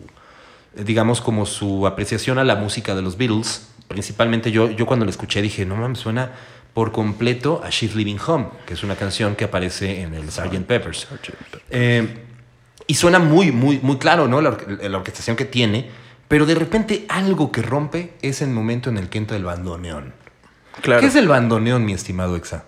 digamos, 0.76 1.20
como 1.22 1.46
su 1.46 1.88
apreciación 1.88 2.40
a 2.40 2.44
la 2.46 2.56
música 2.56 2.96
de 2.96 3.02
los 3.02 3.18
Beatles. 3.18 3.68
Principalmente 3.90 4.52
yo, 4.52 4.70
yo 4.72 4.86
cuando 4.86 5.04
la 5.04 5.12
escuché 5.12 5.42
dije, 5.42 5.66
no 5.66 5.76
mames, 5.76 6.00
suena 6.00 6.32
por 6.74 6.94
completo 6.94 7.62
a 7.64 7.70
She's 7.70 7.96
Living 7.96 8.18
Home, 8.26 8.48
que 8.66 8.76
es 8.76 8.84
una 8.84 8.96
canción 8.96 9.36
que 9.36 9.44
aparece 9.44 10.02
en 10.02 10.14
el 10.14 10.32
Sgt. 10.32 10.64
Peppers. 10.66 11.08
Eh, 11.70 12.24
y 12.88 12.94
suena 12.94 13.20
muy, 13.20 13.52
muy, 13.52 13.80
muy 13.82 13.98
claro, 13.98 14.28
¿no? 14.28 14.40
La, 14.42 14.50
or- 14.50 14.80
la 14.90 14.98
orquestación 14.98 15.36
que 15.36 15.46
tiene, 15.46 15.90
pero 16.28 16.46
de 16.46 16.56
repente 16.56 17.06
algo 17.10 17.52
que 17.52 17.62
rompe 17.64 18.14
es 18.22 18.42
el 18.42 18.50
momento 18.52 18.90
en 18.90 18.98
el 18.98 19.10
que 19.10 19.18
entra 19.18 19.36
el 19.36 19.44
bandoneón. 19.44 20.14
Claro. 20.82 21.02
¿Qué 21.02 21.08
es 21.08 21.16
el 21.16 21.28
bandoneón, 21.28 21.84
mi 21.84 21.94
estimado 21.94 22.36
Exa? 22.38 22.66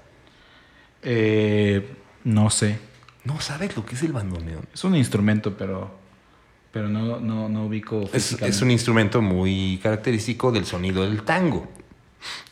Eh, 1.03 1.87
no 2.23 2.49
sé. 2.49 2.79
No 3.23 3.39
sabes 3.39 3.77
lo 3.77 3.85
que 3.85 3.93
es 3.95 4.01
el 4.03 4.13
bandoneón. 4.13 4.65
Es 4.73 4.83
un 4.83 4.95
instrumento, 4.95 5.55
pero, 5.55 5.95
pero 6.71 6.87
no, 6.89 7.19
no, 7.19 7.49
no 7.49 7.65
ubico 7.65 8.09
Es, 8.13 8.33
es 8.41 8.61
un 8.61 8.71
instrumento 8.71 9.21
muy 9.21 9.79
característico 9.83 10.51
del 10.51 10.65
sonido 10.65 11.03
del 11.03 11.23
tango, 11.23 11.67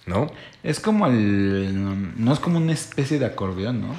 ¿no? 0.05 0.27
Es 0.63 0.79
como 0.79 1.07
el... 1.07 2.13
No 2.21 2.33
es 2.33 2.39
como 2.39 2.57
una 2.57 2.73
especie 2.73 3.19
de 3.19 3.25
acordeón, 3.25 3.81
¿no? 3.81 3.95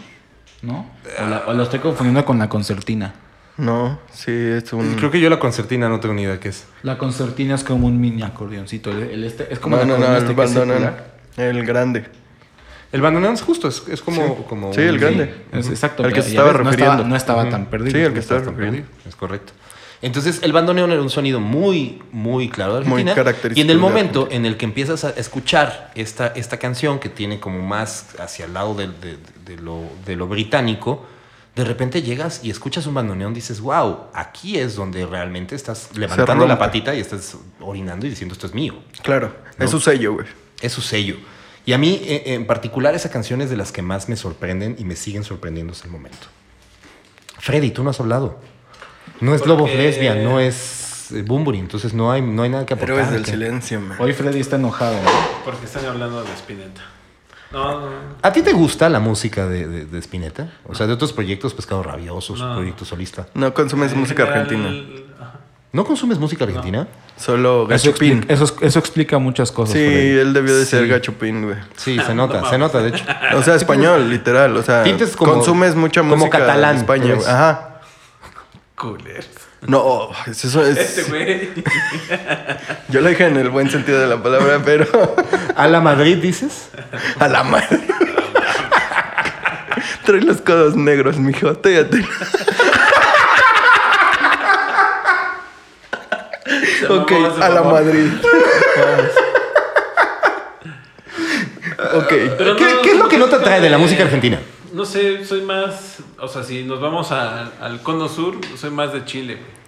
¿No? 0.62 0.90
O, 1.24 1.26
la- 1.28 1.44
o 1.46 1.54
lo 1.54 1.62
estoy 1.62 1.80
confundiendo 1.80 2.24
con 2.24 2.38
la 2.38 2.48
concertina. 2.48 3.14
No, 3.56 3.98
sí, 4.12 4.30
es 4.32 4.72
un... 4.72 4.94
Creo 4.94 5.10
que 5.10 5.20
yo 5.20 5.28
la 5.30 5.38
concertina 5.38 5.88
no 5.88 6.00
tengo 6.00 6.14
ni 6.14 6.22
idea 6.22 6.38
qué 6.40 6.48
es. 6.50 6.66
La 6.82 6.96
concertina 6.98 7.54
es 7.54 7.64
como 7.64 7.86
un 7.86 8.00
mini 8.00 8.22
acordeoncito. 8.22 8.90
El, 8.90 9.02
el 9.10 9.24
este, 9.24 9.52
es 9.52 9.58
como 9.58 9.76
no, 9.76 9.82
el 9.82 9.88
no, 9.88 9.98
no, 9.98 10.06
el 10.06 10.16
este 10.16 10.30
es 10.30 10.36
bandoneón. 10.36 10.94
El 11.36 11.64
grande. 11.66 12.06
El 12.92 13.02
bandoneón 13.02 13.34
es 13.34 13.42
justo, 13.42 13.68
es, 13.68 13.82
es 13.88 14.00
como, 14.02 14.44
como 14.46 14.72
Sí, 14.72 14.80
el 14.80 14.98
grande. 14.98 15.44
Es 15.52 15.68
exacto. 15.68 16.04
Al 16.04 16.12
que 16.12 16.22
se 16.22 16.30
estaba 16.30 16.52
ves, 16.52 16.58
no 16.64 16.70
refiriendo. 16.70 17.04
No 17.04 17.16
estaba, 17.16 17.48
tan 17.48 17.66
perdido. 17.66 17.92
Sí, 17.98 18.04
el 18.04 18.12
que 18.12 18.18
estaba 18.18 18.40
tan 18.42 18.56
refiriendo. 18.56 18.88
perdido, 18.88 19.08
Es 19.08 19.14
correcto. 19.16 19.52
Entonces, 20.02 20.40
el 20.42 20.52
bandoneón 20.52 20.90
era 20.92 21.02
un 21.02 21.10
sonido 21.10 21.40
muy, 21.40 22.02
muy 22.10 22.48
claro 22.48 22.74
de 22.74 22.80
Muy 22.80 23.02
Argentina. 23.02 23.14
característico 23.14 23.58
Y 23.58 23.60
en 23.60 23.70
el 23.70 23.78
momento 23.78 24.28
en 24.30 24.46
el 24.46 24.56
que 24.56 24.64
empiezas 24.64 25.04
a 25.04 25.10
escuchar 25.10 25.90
esta, 25.94 26.28
esta 26.28 26.58
canción 26.58 26.98
que 26.98 27.10
tiene 27.10 27.38
como 27.38 27.60
más 27.60 28.18
hacia 28.18 28.46
el 28.46 28.54
lado 28.54 28.74
de, 28.74 28.88
de 29.44 29.56
lo, 29.56 29.82
de 30.06 30.16
lo 30.16 30.26
británico, 30.26 31.04
de 31.54 31.64
repente 31.64 32.00
llegas 32.00 32.40
y 32.42 32.50
escuchas 32.50 32.86
un 32.86 32.94
bandoneón, 32.94 33.34
dices, 33.34 33.60
wow, 33.60 34.04
aquí 34.14 34.56
es 34.56 34.76
donde 34.76 35.04
realmente 35.04 35.54
estás 35.54 35.90
levantando 35.94 36.46
la 36.46 36.58
patita 36.58 36.94
y 36.94 37.00
estás 37.00 37.36
orinando 37.60 38.06
y 38.06 38.10
diciendo, 38.10 38.32
esto 38.32 38.46
es 38.46 38.54
mío. 38.54 38.74
Claro, 39.02 39.34
¿No? 39.58 39.64
es 39.64 39.70
su 39.70 39.80
sello, 39.80 40.14
güey. 40.14 40.26
Es 40.62 40.72
su 40.72 40.80
sello. 40.80 41.16
Y 41.66 41.74
a 41.74 41.78
mí, 41.78 42.00
eh, 42.04 42.22
en 42.26 42.46
particular, 42.46 42.94
esa 42.94 43.10
canción 43.10 43.42
es 43.42 43.50
de 43.50 43.56
las 43.56 43.72
que 43.72 43.82
más 43.82 44.08
me 44.08 44.16
sorprenden 44.16 44.76
y 44.78 44.84
me 44.84 44.96
siguen 44.96 45.24
sorprendiendo 45.24 45.72
hasta 45.72 45.84
el 45.86 45.92
momento. 45.92 46.26
Freddy, 47.38 47.70
tú 47.70 47.82
no 47.82 47.90
has 47.90 48.00
hablado. 48.00 48.40
No 49.20 49.34
es 49.34 49.46
Lobo 49.46 49.60
Porque- 49.64 49.76
Lesbia, 49.76 50.14
no 50.14 50.40
es 50.40 51.10
eh, 51.12 51.22
Bumburi, 51.22 51.58
entonces 51.58 51.92
no 51.92 52.10
hay, 52.12 52.22
no 52.22 52.42
hay 52.42 52.50
nada 52.50 52.64
que 52.66 52.74
aportar. 52.74 52.96
Héroes 52.96 53.10
del 53.12 53.24
silencio, 53.26 53.80
man. 53.80 53.96
Hoy 54.00 54.12
Freddy 54.12 54.40
está 54.40 54.56
enojado. 54.56 54.94
¿no? 54.94 55.10
Porque 55.44 55.64
están 55.66 55.84
hablando 55.86 56.22
de 56.22 56.32
Spinetta. 56.34 56.82
No, 57.52 57.80
no. 57.80 57.86
¿A 58.22 58.32
ti 58.32 58.42
te 58.42 58.52
gusta 58.52 58.88
la 58.88 59.00
música 59.00 59.46
de, 59.46 59.66
de, 59.66 59.84
de 59.86 59.98
Spinetta? 59.98 60.52
O 60.66 60.74
sea, 60.74 60.86
de 60.86 60.92
otros 60.92 61.12
proyectos, 61.12 61.52
Pescado 61.52 61.82
Rabioso, 61.82 62.36
su 62.36 62.44
No. 62.44 62.54
proyecto 62.54 62.84
solista. 62.84 63.26
No 63.34 63.52
consumes 63.52 63.92
En 63.92 63.98
música 63.98 64.24
general, 64.24 64.42
argentina. 64.46 65.04
ajá. 65.20 65.40
¿No 65.72 65.84
consumes 65.84 66.18
música 66.18 66.44
argentina? 66.44 66.86
Solo 67.16 67.62
Eso 67.70 67.90
Gachupín. 67.90 68.18
explica, 68.18 68.32
eso, 68.34 68.56
eso 68.60 68.78
explica 68.78 69.18
muchas 69.18 69.50
cosas. 69.52 69.74
Sí, 69.74 69.80
él 69.84 70.32
debió 70.32 70.56
de 70.56 70.64
ser 70.64 70.84
Sí. 70.84 70.88
Gachupín, 70.88 71.44
güey. 71.44 71.56
Sí, 71.76 71.96
se 72.06 72.14
No 72.14 72.26
nota, 72.28 72.48
se 72.48 72.56
nota, 72.56 72.80
de 72.80 72.90
hecho. 72.90 73.04
O 73.36 73.42
sea, 73.42 73.56
español, 73.56 74.08
literal. 74.10 74.56
O 74.56 74.62
sea, 74.62 74.84
como- 75.16 75.32
consumes 75.34 75.74
mucha 75.74 76.02
como 76.02 76.16
música 76.16 76.38
catalán, 76.38 76.76
España, 76.76 77.02
pues. 77.14 77.16
güey. 77.18 77.28
Ajá. 77.28 77.66
No, 79.66 80.08
es 80.26 80.44
eso 80.44 80.64
es. 80.64 80.76
Este 80.78 81.02
güey. 81.10 81.50
Yo 82.88 83.00
lo 83.02 83.08
dije 83.10 83.26
en 83.26 83.36
el 83.36 83.50
buen 83.50 83.70
sentido 83.70 84.00
de 84.00 84.06
la 84.06 84.22
palabra, 84.22 84.60
pero 84.64 84.86
¿A 85.56 85.68
la 85.68 85.80
Madrid 85.80 86.16
dices? 86.16 86.70
a 87.18 87.28
la 87.28 87.42
madre. 87.44 87.80
Trae 90.04 90.22
los 90.22 90.40
codos 90.40 90.76
negros, 90.76 91.18
mijo. 91.18 91.54
Téate. 91.56 92.04
ok, 96.88 97.12
a 97.40 97.48
la. 97.48 97.62
Madrid. 97.62 98.10
Ok. 101.94 102.12
Pero 102.38 102.56
¿Qué, 102.56 102.64
no- 102.64 102.82
qué 102.82 102.90
es 102.92 102.96
lo 102.98 103.08
que 103.08 103.18
no 103.18 103.26
te 103.26 103.36
atrae 103.36 103.60
de 103.60 103.70
la 103.70 103.78
música 103.78 104.04
argentina? 104.04 104.38
No 104.72 104.84
sé, 104.84 105.24
soy 105.24 105.42
más. 105.42 105.89
O 106.22 106.28
sea, 106.28 106.42
si 106.44 106.64
nos 106.64 106.80
vamos 106.80 107.12
a- 107.12 107.50
al 107.60 107.82
cono 107.82 108.08
sur, 108.08 108.34
soy 108.56 108.70
más 108.70 108.92
de 108.92 109.04
Chile, 109.04 109.36
güey. 109.36 109.60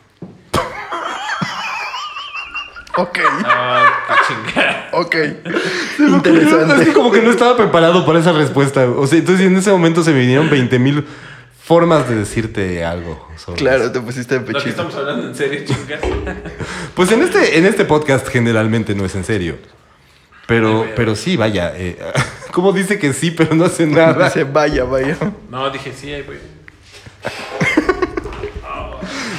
Ok. 2.98 3.18
Ah, 3.46 3.86
qué 4.06 4.34
chingada. 4.34 4.88
Ok. 4.92 5.14
Es 5.14 5.98
Interesante. 5.98 6.84
que 6.84 6.92
como 6.92 7.10
que 7.10 7.22
no 7.22 7.30
estaba 7.30 7.56
preparado 7.56 8.04
para 8.04 8.18
esa 8.18 8.32
respuesta. 8.32 8.86
O 8.90 9.06
sea, 9.06 9.18
entonces 9.18 9.46
en 9.46 9.56
ese 9.56 9.70
momento 9.70 10.02
se 10.02 10.12
me 10.12 10.20
vinieron 10.20 10.50
20 10.50 10.78
mil 10.78 11.06
formas 11.64 12.06
de 12.08 12.16
decirte 12.16 12.84
algo. 12.84 13.26
sobre 13.38 13.58
Claro, 13.58 13.84
eso. 13.84 13.92
te 13.92 14.00
pusiste 14.00 14.34
de 14.34 14.40
Lo 14.40 14.46
que 14.46 14.52
pechito. 14.52 14.70
estamos 14.70 14.94
hablando 14.94 15.26
en 15.28 15.34
serio, 15.34 15.62
chingas. 15.66 16.00
Pues 16.94 17.10
en 17.12 17.22
este, 17.22 17.56
en 17.58 17.64
este 17.64 17.86
podcast 17.86 18.28
generalmente 18.28 18.94
no 18.94 19.06
es 19.06 19.14
en 19.14 19.24
serio. 19.24 19.56
Pero, 20.46 20.86
pero 20.94 21.16
sí, 21.16 21.38
vaya. 21.38 21.72
Eh, 21.74 21.98
como 22.52 22.72
dice 22.72 22.98
que 22.98 23.12
sí, 23.12 23.30
pero 23.32 23.54
no 23.54 23.64
hace 23.64 23.86
nada. 23.88 24.26
Dice, 24.26 24.44
vaya, 24.44 24.84
vaya. 24.84 25.16
No, 25.50 25.68
dije 25.70 25.92
sí, 25.92 26.12
ahí 26.12 26.22
voy. 26.22 26.36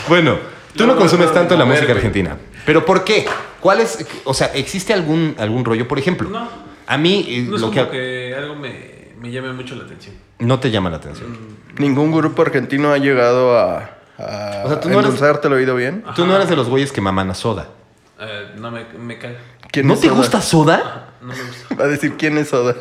Bueno, 0.08 0.38
tú 0.76 0.86
no 0.86 0.94
no 0.94 1.00
consumes 1.00 1.28
me 1.30 1.34
tanto 1.34 1.56
la 1.56 1.64
ver, 1.64 1.70
música 1.74 1.86
güey. 1.88 1.98
argentina. 1.98 2.38
¿Pero 2.66 2.86
por 2.86 3.04
qué? 3.04 3.26
¿Cuál 3.60 3.80
es? 3.80 4.06
O 4.26 4.34
sea, 4.34 4.48
¿existe 4.54 4.94
algún, 4.94 5.36
algún 5.40 5.64
rollo? 5.66 5.88
Por 5.88 5.98
ejemplo, 6.00 6.30
No. 6.30 6.48
a 6.88 6.98
mí 6.98 7.26
eh, 7.30 7.42
No 7.48 7.56
es 7.56 7.62
lo 7.62 7.70
como 7.72 7.90
que, 7.90 7.92
que... 7.92 8.36
algo 8.38 8.56
me, 8.56 9.10
me 9.20 9.32
llame 9.32 9.54
mucho 9.54 9.76
la 9.76 9.86
atención. 9.86 10.16
no 10.40 10.60
te 10.60 10.72
llama 10.72 10.90
la 10.90 10.98
atención. 10.98 11.38
Ningún 11.78 12.12
grupo 12.12 12.42
argentino 12.42 12.92
ha 12.92 12.98
llegado 12.98 13.58
a, 13.58 13.78
a 14.18 14.62
O 14.66 14.68
sea, 14.68 14.80
tú 14.80 14.90
no 14.90 14.96
eres- 15.00 15.06
endulzarte 15.06 15.48
el 15.48 15.54
oído 15.54 15.76
bien. 15.76 16.04
Tú 16.16 16.26
no 16.26 16.36
eres 16.36 16.50
de 16.50 16.56
los 16.56 16.68
güeyes 16.70 16.92
que 16.92 17.00
maman 17.02 17.30
a 17.32 17.34
soda. 17.34 17.70
Eh, 18.20 18.52
no 18.58 18.72
me, 18.72 18.86
me 19.00 19.18
cae. 19.18 19.38
¿Quién 19.72 19.88
¿No 19.88 19.96
te 19.96 20.08
Soda? 20.08 20.14
gusta 20.18 20.42
soda? 20.42 21.14
No 21.22 21.30
me 21.34 21.42
gusta. 21.42 21.76
Va 21.76 21.86
a 21.86 21.88
decir 21.88 22.14
quién 22.18 22.38
es 22.38 22.50
Soda. 22.50 22.76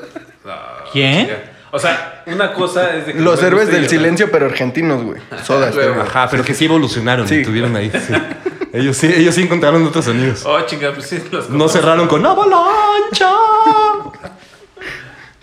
¿Quién? 0.93 1.31
O 1.71 1.79
sea, 1.79 2.23
una 2.27 2.53
cosa 2.53 2.95
es 2.97 3.07
de 3.07 3.13
que. 3.15 3.21
Los 3.21 3.43
héroes 3.43 3.69
del 3.71 3.89
silencio, 3.89 4.31
pero 4.31 4.47
argentinos, 4.47 5.03
güey. 5.03 5.21
Soda. 5.43 5.71
Güey, 5.71 5.85
Stereo. 5.87 6.03
Ajá, 6.03 6.29
pero 6.31 6.45
que 6.45 6.55
sí 6.55 6.67
evolucionaron 6.67 7.27
Sí. 7.27 7.37
y 7.37 7.45
tuvieron 7.45 7.75
ahí. 7.77 7.91
sí. 7.91 8.13
Ellos 8.75 8.97
sí, 8.97 9.07
ellos 9.07 9.35
sí 9.35 9.43
encontraron 9.43 9.85
otros 9.85 10.07
sonidos. 10.07 10.47
Oh, 10.47 10.59
chinga, 10.63 10.93
pues 10.93 11.07
sí, 11.07 11.23
los 11.31 11.51
No 11.51 11.69
cerraron 11.69 12.09
con 12.09 12.25
avalancha. 12.25 13.31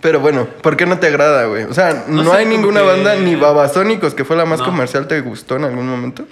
Pero 0.02 0.20
bueno, 0.20 0.47
¿por 0.64 0.76
qué 0.78 0.86
no 0.88 0.97
te 0.97 1.06
agrada, 1.08 1.45
güey? 1.45 1.66
O 1.66 1.74
sea, 1.76 2.06
no, 2.08 2.24
No 2.24 2.32
sé, 2.32 2.38
hay 2.38 2.45
como 2.45 2.58
ninguna 2.58 2.80
que- 2.82 2.88
banda, 2.88 3.16
ni 3.18 3.36
Babasónicos, 3.36 4.16
que 4.16 4.26
fue 4.26 4.36
la 4.36 4.45
más 4.45 4.60
No. 4.62 4.66
comercial, 4.66 5.08
¿te 5.08 5.22
gustó 5.22 5.58
en 5.58 5.66
algún 5.66 5.88
momento? 5.88 6.26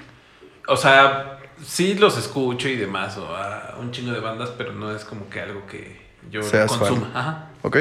O 0.68 0.76
sea, 0.78 1.38
sí 1.64 1.94
los 1.96 2.18
escucho 2.18 2.68
y 2.68 2.78
demás, 2.78 3.16
o 3.18 3.28
a 3.36 3.76
un 3.80 3.92
chingo 3.92 4.12
de 4.14 4.20
bandas, 4.20 4.50
pero 4.58 4.72
no 4.74 4.92
es 4.96 5.04
como 5.06 5.30
que 5.30 5.42
algo 5.42 5.68
que 5.68 6.02
yo 6.32 6.42
Seas 6.42 6.72
consuma. 6.72 7.02
fan. 7.02 7.12
Ajá. 7.16 7.46
¿Ok? 7.62 7.78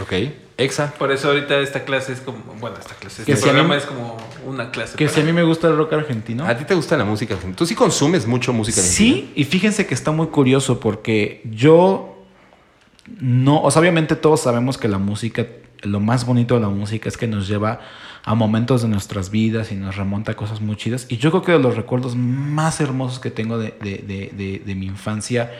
Ok, 0.00 0.12
exa. 0.56 0.92
Por 0.98 1.12
eso 1.12 1.28
ahorita 1.28 1.58
esta 1.60 1.84
clase 1.84 2.12
es 2.14 2.20
como, 2.20 2.38
bueno, 2.60 2.76
esta 2.78 2.94
clase, 2.94 3.24
Que 3.24 3.32
este 3.32 3.42
si 3.44 3.48
mí- 3.50 3.52
programa 3.52 3.76
es 3.76 3.84
como 3.84 4.16
una 4.46 4.70
clase. 4.70 4.96
Que 4.96 5.04
para- 5.04 5.14
si 5.14 5.20
a 5.20 5.24
mí 5.24 5.32
me 5.32 5.42
gusta 5.42 5.68
el 5.68 5.76
rock 5.76 5.92
argentino. 5.92 6.46
¿A 6.46 6.56
ti 6.56 6.64
te 6.64 6.74
gusta 6.74 6.96
la 6.96 7.04
música 7.04 7.34
argentina? 7.34 7.56
¿Tú 7.56 7.66
sí 7.66 7.74
consumes 7.74 8.26
mucho 8.26 8.52
música 8.52 8.80
argentina? 8.80 9.14
Sí, 9.16 9.32
y 9.34 9.44
fíjense 9.44 9.86
que 9.86 9.94
está 9.94 10.10
muy 10.12 10.28
curioso 10.28 10.80
porque 10.80 11.42
yo 11.44 12.08
no, 13.20 13.60
o 13.62 13.70
sea, 13.70 13.80
obviamente 13.80 14.16
todos 14.16 14.40
sabemos 14.40 14.78
que 14.78 14.88
la 14.88 14.98
música, 14.98 15.46
lo 15.82 16.00
más 16.00 16.24
bonito 16.24 16.54
de 16.54 16.60
la 16.60 16.68
música 16.68 17.08
es 17.08 17.16
que 17.16 17.26
nos 17.26 17.48
lleva 17.48 17.80
a 18.24 18.34
momentos 18.36 18.82
de 18.82 18.88
nuestras 18.88 19.30
vidas 19.30 19.72
y 19.72 19.74
nos 19.74 19.96
remonta 19.96 20.32
a 20.32 20.36
cosas 20.36 20.60
muy 20.60 20.76
chidas. 20.76 21.06
Y 21.08 21.16
yo 21.16 21.30
creo 21.30 21.42
que 21.42 21.52
de 21.52 21.58
los 21.58 21.76
recuerdos 21.76 22.14
más 22.14 22.80
hermosos 22.80 23.18
que 23.18 23.30
tengo 23.32 23.58
de, 23.58 23.74
de- 23.82 23.98
de- 24.06 24.30
de- 24.32 24.62
de 24.64 24.74
mi 24.76 24.86
infancia 24.86 25.50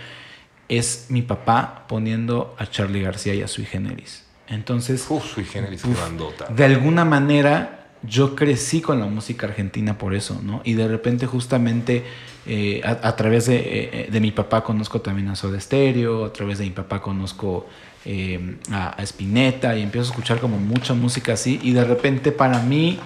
es 0.79 1.07
mi 1.09 1.23
papá 1.23 1.85
poniendo 1.89 2.55
a 2.59 2.67
Charlie 2.67 3.03
García 3.03 3.35
y 3.35 3.43
a 3.43 3.49
Sui 3.49 3.65
Generis. 3.65 4.25
Entonces, 4.49 5.07
Uf, 5.09 5.25
sui 5.35 5.45
generis, 5.45 5.83
bandota. 5.83 6.47
de 6.47 6.65
alguna 6.65 7.05
manera 7.05 7.87
yo 8.03 8.35
crecí 8.35 8.81
con 8.81 8.99
la 8.99 9.07
música 9.07 9.47
argentina 9.47 9.97
por 9.97 10.15
eso, 10.15 10.41
¿no? 10.43 10.61
Y 10.65 10.75
de 10.75 10.89
repente 10.89 11.27
justamente 11.27 12.05
eh, 12.47 12.81
a, 12.85 13.09
a 13.09 13.17
través 13.17 13.47
de, 13.47 13.57
eh, 13.57 14.09
de 14.11 14.21
mi 14.21 14.33
papá 14.33 14.65
conozco 14.65 15.01
también 15.01 15.29
a 15.29 15.37
Soda 15.37 15.61
Stereo, 15.61 16.25
a 16.25 16.33
través 16.33 16.59
de 16.59 16.65
mi 16.65 16.71
papá 16.71 17.01
conozco 17.01 17.67
eh, 18.05 18.57
a, 18.73 19.01
a 19.01 19.03
Spinetta 19.05 19.77
y 19.77 19.83
empiezo 19.83 20.09
a 20.09 20.11
escuchar 20.11 20.41
como 20.41 20.59
mucha 20.59 20.95
música 20.95 21.35
así 21.35 21.61
y 21.63 21.73
de 21.73 21.85
repente 21.85 22.33
para 22.33 22.59
mí, 22.59 22.99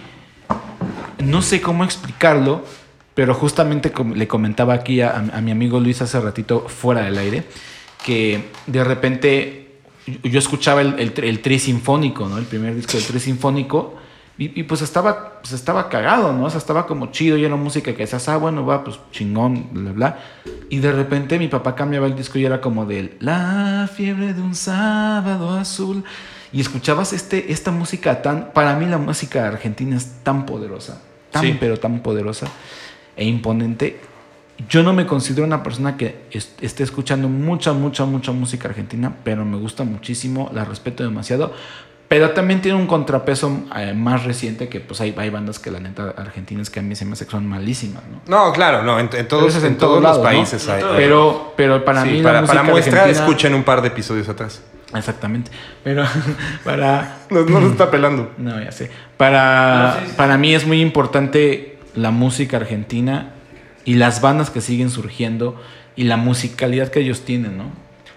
no 1.23 1.43
sé 1.43 1.61
cómo 1.61 1.85
explicarlo, 1.85 2.65
pero 3.17 3.35
justamente 3.35 3.93
le 4.15 4.29
comentaba 4.29 4.75
aquí 4.75 5.01
a, 5.01 5.17
a 5.17 5.41
mi 5.41 5.51
amigo 5.51 5.81
Luis 5.81 6.01
hace 6.03 6.21
ratito 6.21 6.69
fuera 6.69 7.01
del 7.03 7.19
aire, 7.19 7.45
que 8.05 8.51
de 8.69 8.85
repente 8.85 9.79
yo- 10.23 10.39
escuchaba 10.39 10.83
el, 10.83 10.95
el, 11.01 11.13
el 11.25 11.41
tri 11.41 11.59
sinfónico, 11.59 12.29
¿no? 12.29 12.39
El 12.39 12.45
primer 12.45 12.75
disco 12.77 12.93
del 12.93 13.05
tri 13.05 13.19
sinfónico. 13.19 13.97
Y, 14.39 14.61
y, 14.61 14.65
pues 14.65 14.83
estaba, 14.83 15.41
pues 15.41 15.55
estaba 15.55 15.89
cagado, 15.89 16.31
¿no? 16.35 16.45
O 16.45 16.51
sea, 16.51 16.59
estaba 16.59 16.87
como 16.87 17.07
chido 17.11 17.39
y 17.39 17.45
era 17.47 17.57
música 17.57 17.93
que 17.95 18.03
decías, 18.03 18.29
ah, 18.29 18.37
bueno, 18.37 18.67
va, 18.67 18.85
pues 18.85 19.01
chingón, 19.11 19.69
bla, 19.73 19.93
bla. 19.93 20.19
Y 20.69 20.81
de 20.81 20.93
repente 20.93 21.39
mi 21.39 21.49
papá 21.49 21.75
cambiaba 21.75 22.07
el 22.07 22.15
disco 22.15 22.39
y 22.39 22.45
era 22.45 22.61
como 22.61 22.85
del 22.85 23.17
La 23.21 23.89
fiebre 23.91 24.35
de 24.35 24.43
un 24.43 24.55
sábado 24.55 25.53
azul. 25.57 26.05
Y 26.53 26.61
escuchabas 26.61 27.15
este, 27.15 27.51
esta 27.51 27.71
música 27.71 28.21
tan, 28.21 28.53
para 28.53 28.77
mí 28.77 28.85
la 28.85 28.99
música 28.99 29.49
argentina 29.49 29.97
es 29.97 30.23
tan 30.23 30.45
poderosa, 30.45 31.01
tan 31.31 31.43
Sí. 31.43 31.57
pero 31.59 31.79
tan 31.79 32.01
poderosa 32.01 32.47
e 33.17 33.25
imponente. 33.25 33.99
Yo 34.69 34.83
no 34.83 34.93
me 34.95 35.07
considero 35.07 35.45
una 35.47 35.63
persona 35.63 35.97
que 35.97 36.23
es- 36.31 36.55
esté 36.61 36.83
escuchando 36.83 37.29
mucha, 37.29 37.73
mucha, 37.73 38.05
mucha 38.07 38.33
música 38.33 38.69
argentina, 38.69 39.13
pero 39.25 39.45
me 39.45 39.57
gusta 39.59 39.85
muchísimo, 39.85 40.51
la 40.55 40.65
respeto 40.65 41.03
demasiado. 41.03 41.53
Pero 42.09 42.31
también 42.31 42.63
tiene 42.63 42.79
un 42.79 42.87
contrapeso 42.87 43.65
eh, 43.77 43.93
más 43.93 44.23
reciente 44.25 44.69
que 44.69 44.79
pues 44.79 45.01
hay, 45.01 45.13
hay 45.19 45.29
bandas 45.29 45.59
que 45.59 45.73
la 45.73 45.81
neta 45.81 46.15
argentinas 46.17 46.71
que 46.71 46.79
a 46.79 46.83
mí 46.83 46.95
se 46.95 47.05
me 47.05 47.15
hace 47.15 47.25
que 47.25 47.33
son 47.33 47.47
malísimas, 47.49 48.03
¿no? 48.09 48.21
No, 48.47 48.53
claro, 48.53 48.85
no. 48.85 49.01
En, 49.01 49.11
en 49.13 49.27
todos, 49.27 49.43
Pero 49.43 49.49
eso 49.49 49.59
es 49.59 49.65
en 49.65 49.73
en 49.73 49.79
todos 49.79 50.01
todos 50.01 50.17
los 50.17 50.25
países 50.25 50.69
hay. 50.69 50.83
hay- 50.85 50.89
Pero, 50.97 51.53
pero 51.57 51.85
para 51.85 52.03
Sí, 52.05 52.11
mí 52.11 52.23
para, 52.23 52.35
la 52.35 52.41
música 52.43 52.61
para 52.61 52.71
muestra, 52.73 53.01
argentina- 53.03 53.25
escuchen 53.25 53.55
un 53.55 53.65
par 53.65 53.83
de 53.83 53.89
episodios 53.89 54.29
atrás. 54.29 54.63
Exactamente. 54.95 55.51
Pero 55.83 56.05
para... 56.65 57.19
No, 57.29 57.43
no 57.43 57.61
nos 57.61 57.73
está 57.73 57.91
pelando. 57.91 58.31
No, 58.39 58.63
ya 58.63 58.71
sé. 58.71 58.89
Para, 59.17 59.95
No, 59.97 60.01
sí, 60.01 60.07
sí. 60.07 60.15
para 60.17 60.39
mí 60.39 60.55
es 60.55 60.65
muy 60.65 60.81
importante 60.81 61.76
la 61.97 62.11
música 62.11 62.59
argentina 62.59 63.35
y 63.85 63.95
las 63.95 64.21
bandas 64.21 64.51
que 64.51 64.61
siguen 64.61 64.91
surgiendo 64.91 65.61
y 65.97 66.05
la 66.05 66.17
musicalidad 66.17 66.91
que 66.91 67.01
ellos 67.01 67.23
tienen, 67.23 67.57
¿no? 67.57 67.65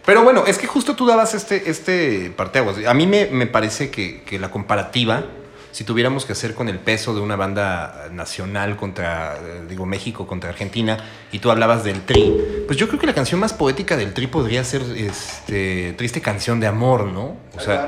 Pero 0.06 0.24
bueno, 0.24 0.44
es 0.48 0.58
que 0.58 0.68
justo 0.68 0.96
tú 0.96 1.06
dabas 1.06 1.34
este, 1.34 1.70
este 1.70 2.32
parteaguas. 2.36 2.78
A 2.86 2.94
mí 2.94 3.06
me, 3.06 3.28
me 3.28 3.48
parece 3.48 3.92
que, 3.92 4.24
que 4.24 4.40
la 4.40 4.50
comparativa, 4.50 5.26
si 5.72 5.84
tuviéramos 5.84 6.26
que 6.26 6.34
hacer 6.34 6.56
con 6.56 6.68
el 6.68 6.80
peso 6.80 7.14
de 7.14 7.22
una 7.22 7.36
banda 7.36 8.08
nacional 8.12 8.76
contra, 8.76 9.36
eh, 9.36 9.66
digo, 9.70 9.86
México 9.86 10.26
contra 10.26 10.50
Argentina, 10.50 10.98
y 11.32 11.40
tú 11.40 11.52
hablabas 11.52 11.84
del 11.84 12.02
Tri, 12.02 12.34
pues 12.66 12.78
yo 12.78 12.88
creo 12.88 13.00
que 13.00 13.06
la 13.06 13.14
canción 13.14 13.40
más 13.40 13.54
poética 13.54 13.96
del 13.98 14.14
Tri 14.14 14.28
podría 14.28 14.64
ser 14.64 14.82
este, 14.96 15.94
Triste 15.98 16.22
Canción 16.22 16.60
de 16.60 16.68
Amor, 16.68 17.06
¿no? 17.06 17.38
O 17.56 17.60
sea, 17.60 17.88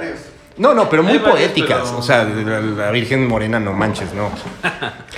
no, 0.61 0.73
no, 0.73 0.89
pero 0.89 1.03
muy 1.03 1.19
poéticas. 1.19 1.79
pero- 1.83 1.97
O 1.97 2.01
sea, 2.01 2.23
la, 2.23 2.59
la 2.59 2.91
Virgen 2.91 3.27
Morena, 3.27 3.59
no 3.59 3.73
manches, 3.73 4.13
no. 4.13 4.29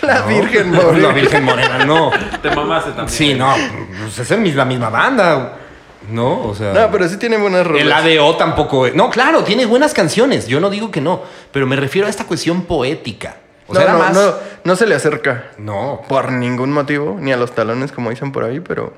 La 0.02 0.20
No. 0.22 0.28
Virgen 0.28 0.72
La 0.72 0.82
Morena. 0.82 1.08
Virgen 1.10 1.44
Morena, 1.44 1.86
no. 1.86 2.12
Te 2.42 2.50
mamaste 2.56 2.90
también. 2.92 3.10
Sí, 3.10 3.34
no, 3.36 3.54
pues 4.02 4.20
es 4.20 4.32
el 4.32 4.56
la 4.56 4.66
misma 4.66 4.90
banda, 4.90 5.54
¿no? 6.10 6.46
O 6.48 6.56
sea... 6.56 6.74
No, 6.74 6.92
pero 6.92 7.08
sí 7.08 7.18
tiene 7.18 7.38
buenas 7.38 7.66
rolas. 7.68 7.82
El 7.84 7.92
ADO 7.92 8.36
tampoco. 8.38 8.88
es- 8.88 8.96
No, 8.96 9.10
claro, 9.10 9.44
tiene 9.44 9.66
buenas 9.66 9.94
canciones. 9.94 10.48
Yo 10.48 10.60
no 10.60 10.70
digo 10.70 10.90
que 10.92 11.02
no. 11.02 11.22
Pero 11.52 11.68
me 11.68 11.76
refiero 11.76 12.08
a 12.08 12.10
esta 12.10 12.26
cuestión 12.26 12.64
poética. 12.64 13.38
O 13.68 13.74
no, 13.74 13.80
sea, 13.80 13.94
no, 13.94 14.00
más. 14.00 14.14
no, 14.14 14.34
no 14.64 14.76
se 14.76 14.86
le 14.86 14.96
acerca. 14.96 15.52
No. 15.58 16.02
Por 16.10 16.32
ningún 16.32 16.72
motivo, 16.72 17.18
ni 17.20 17.32
a 17.32 17.38
los 17.38 17.54
talones, 17.56 17.92
como 17.92 18.10
dicen 18.10 18.32
por 18.32 18.44
ahí, 18.44 18.60
pero. 18.60 18.94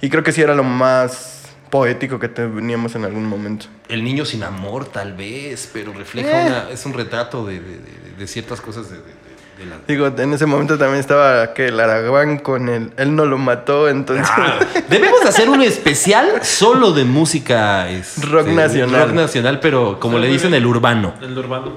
Y 0.00 0.10
creo 0.10 0.22
que 0.22 0.32
sí 0.32 0.42
era 0.42 0.54
lo 0.54 0.64
más 0.64 1.35
poético 1.70 2.18
que 2.18 2.28
teníamos 2.28 2.94
en 2.94 3.04
algún 3.04 3.26
momento. 3.26 3.66
El 3.88 4.04
niño 4.04 4.24
sin 4.24 4.42
amor, 4.42 4.86
tal 4.86 5.14
vez, 5.14 5.68
pero 5.72 5.92
refleja 5.92 6.42
Eh. 6.42 6.46
una. 6.46 6.70
Es 6.70 6.84
un 6.86 6.92
retrato 6.94 7.44
de, 7.46 7.54
de- 7.60 7.78
de- 7.78 8.14
de 8.18 8.26
ciertas 8.26 8.60
cosas 8.60 8.88
de, 8.90 8.96
de- 8.96 9.02
de- 9.02 9.16
de 9.58 9.66
la. 9.70 9.76
Digo, 9.88 10.06
en 10.06 10.32
ese 10.32 10.46
momento 10.46 10.76
también 10.78 11.00
estaba 11.00 11.54
que 11.54 11.68
el 11.68 11.78
Aragán 11.80 12.38
con 12.38 12.68
el. 12.68 12.92
Él 12.96 13.14
no 13.16 13.24
lo 13.26 13.38
mató, 13.38 13.88
entonces. 13.88 14.26
Ah, 14.30 14.58
debemos 14.88 15.20
de 15.22 15.28
hacer 15.28 15.48
un 15.48 15.62
especial 15.62 16.42
solo 16.44 16.92
de 16.92 17.04
música 17.04 17.88
este, 17.90 18.26
Rock 18.26 18.48
nacional. 18.48 19.06
Rock 19.08 19.14
nacional, 19.14 19.60
pero 19.60 19.98
como 20.00 20.18
le 20.18 20.28
dicen, 20.28 20.52
el 20.54 20.66
urbano. 20.66 21.14
El 21.22 21.36
urbano. 21.38 21.72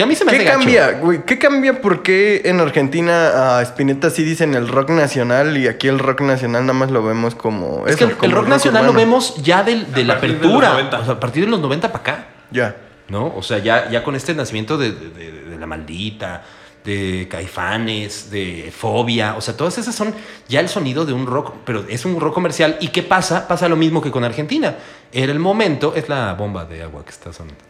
Que 0.00 0.04
a 0.04 0.06
mí 0.06 0.14
se 0.14 0.24
me 0.24 0.32
¿Qué 0.32 0.38
hace 0.38 0.46
cambia, 0.46 0.92
güey? 0.92 1.24
¿Qué 1.26 1.38
cambia? 1.38 1.78
¿Por 1.82 2.02
qué 2.02 2.40
en 2.46 2.58
Argentina 2.58 3.58
a 3.58 3.62
Spinetta 3.62 4.08
sí 4.08 4.22
dicen 4.24 4.54
el 4.54 4.66
rock 4.66 4.88
nacional 4.88 5.58
y 5.58 5.68
aquí 5.68 5.88
el 5.88 5.98
rock 5.98 6.22
nacional 6.22 6.62
nada 6.62 6.72
más 6.72 6.90
lo 6.90 7.02
vemos 7.02 7.34
como. 7.34 7.86
Es 7.86 7.96
eso, 7.96 7.98
que 8.06 8.12
el, 8.12 8.16
como 8.16 8.30
el 8.30 8.36
rock 8.36 8.48
nacional 8.48 8.86
lo 8.86 8.94
vemos 8.94 9.36
ya 9.42 9.62
del- 9.62 9.92
de, 9.92 10.00
A 10.00 10.04
la 10.04 10.14
de 10.14 10.18
apertura. 10.18 10.70
90. 10.70 10.98
O 11.00 11.04
sea, 11.04 11.12
a 11.14 11.20
partir 11.20 11.44
de 11.44 11.50
los 11.50 11.60
90 11.60 11.92
para 11.92 11.98
acá. 12.00 12.26
Ya. 12.50 12.76
¿no? 13.08 13.26
O 13.36 13.42
sea, 13.42 13.58
ya, 13.58 13.90
ya 13.90 14.02
con 14.02 14.16
este 14.16 14.32
nacimiento 14.34 14.78
de, 14.78 14.92
de- 14.92 15.10
de- 15.10 15.32
de 15.50 15.58
la 15.58 15.66
maldita, 15.66 16.44
de 16.82 17.28
Caifanes, 17.30 18.30
de 18.30 18.72
Fobia, 18.74 19.34
o 19.36 19.42
sea, 19.42 19.54
todas 19.54 19.76
esas 19.76 19.94
son 19.94 20.14
ya 20.48 20.60
el 20.60 20.70
sonido 20.70 21.04
de 21.04 21.12
un 21.12 21.26
rock, 21.26 21.56
pero 21.66 21.84
es 21.90 22.06
un 22.06 22.18
rock 22.18 22.32
comercial. 22.32 22.78
¿Y 22.80 22.88
qué 22.88 23.02
pasa? 23.02 23.46
Pasa 23.46 23.68
lo 23.68 23.76
mismo 23.76 24.00
que 24.00 24.10
con 24.10 24.24
Argentina. 24.24 24.76
Era 25.12 25.30
el 25.30 25.40
momento, 25.40 25.92
es 25.94 26.08
la 26.08 26.32
bomba 26.32 26.64
de 26.64 26.82
agua 26.84 27.04
que 27.04 27.10
está 27.10 27.34
sonando. 27.34 27.64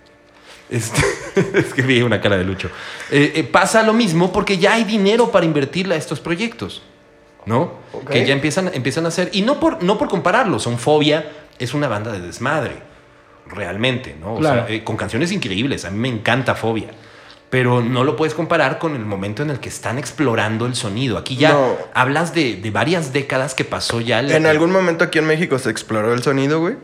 Este, 0.70 1.00
es 1.58 1.74
que 1.74 1.82
vi 1.82 2.00
una 2.02 2.20
cara 2.20 2.36
de 2.38 2.44
Lucho. 2.44 2.70
Eh, 3.10 3.32
eh, 3.36 3.44
pasa 3.44 3.82
lo 3.82 3.92
mismo 3.92 4.32
porque 4.32 4.56
ya 4.58 4.74
hay 4.74 4.84
dinero 4.84 5.30
para 5.30 5.44
invertirle 5.44 5.94
a 5.96 5.98
estos 5.98 6.20
proyectos, 6.20 6.82
¿no? 7.46 7.74
Que 8.10 8.24
ya 8.24 8.32
empiezan, 8.32 8.70
empiezan 8.72 9.04
a 9.04 9.08
hacer, 9.08 9.30
y 9.32 9.42
no 9.42 9.58
por, 9.60 9.82
no 9.82 9.98
por 9.98 10.08
compararlo, 10.08 10.58
son 10.60 10.78
Fobia, 10.78 11.30
es 11.58 11.74
una 11.74 11.88
banda 11.88 12.12
de 12.12 12.20
desmadre, 12.20 12.76
realmente, 13.46 14.16
¿no? 14.20 14.34
O 14.34 14.38
Claro. 14.38 14.66
sea, 14.66 14.74
eh, 14.74 14.84
con 14.84 14.96
canciones 14.96 15.32
increíbles, 15.32 15.84
a 15.84 15.90
mí 15.90 15.98
me 15.98 16.08
encanta 16.08 16.54
Fobia. 16.54 16.90
Pero 17.50 17.82
no 17.82 18.04
lo 18.04 18.14
puedes 18.14 18.32
comparar 18.34 18.78
con 18.78 18.94
el 18.94 19.04
momento 19.04 19.42
en 19.42 19.50
el 19.50 19.58
que 19.58 19.68
están 19.68 19.98
explorando 19.98 20.66
el 20.66 20.76
sonido. 20.76 21.18
Aquí 21.18 21.34
ya 21.34 21.50
No. 21.50 21.74
hablas 21.94 22.32
de, 22.32 22.54
de 22.54 22.70
varias 22.70 23.12
décadas 23.12 23.56
que 23.56 23.64
pasó 23.64 24.00
ya. 24.00 24.20
el- 24.20 24.30
En 24.30 24.46
algún 24.46 24.70
momento 24.70 25.02
aquí 25.02 25.18
en 25.18 25.26
México 25.26 25.58
se 25.58 25.68
exploró 25.68 26.14
el 26.14 26.22
sonido, 26.22 26.60
güey. 26.60 26.76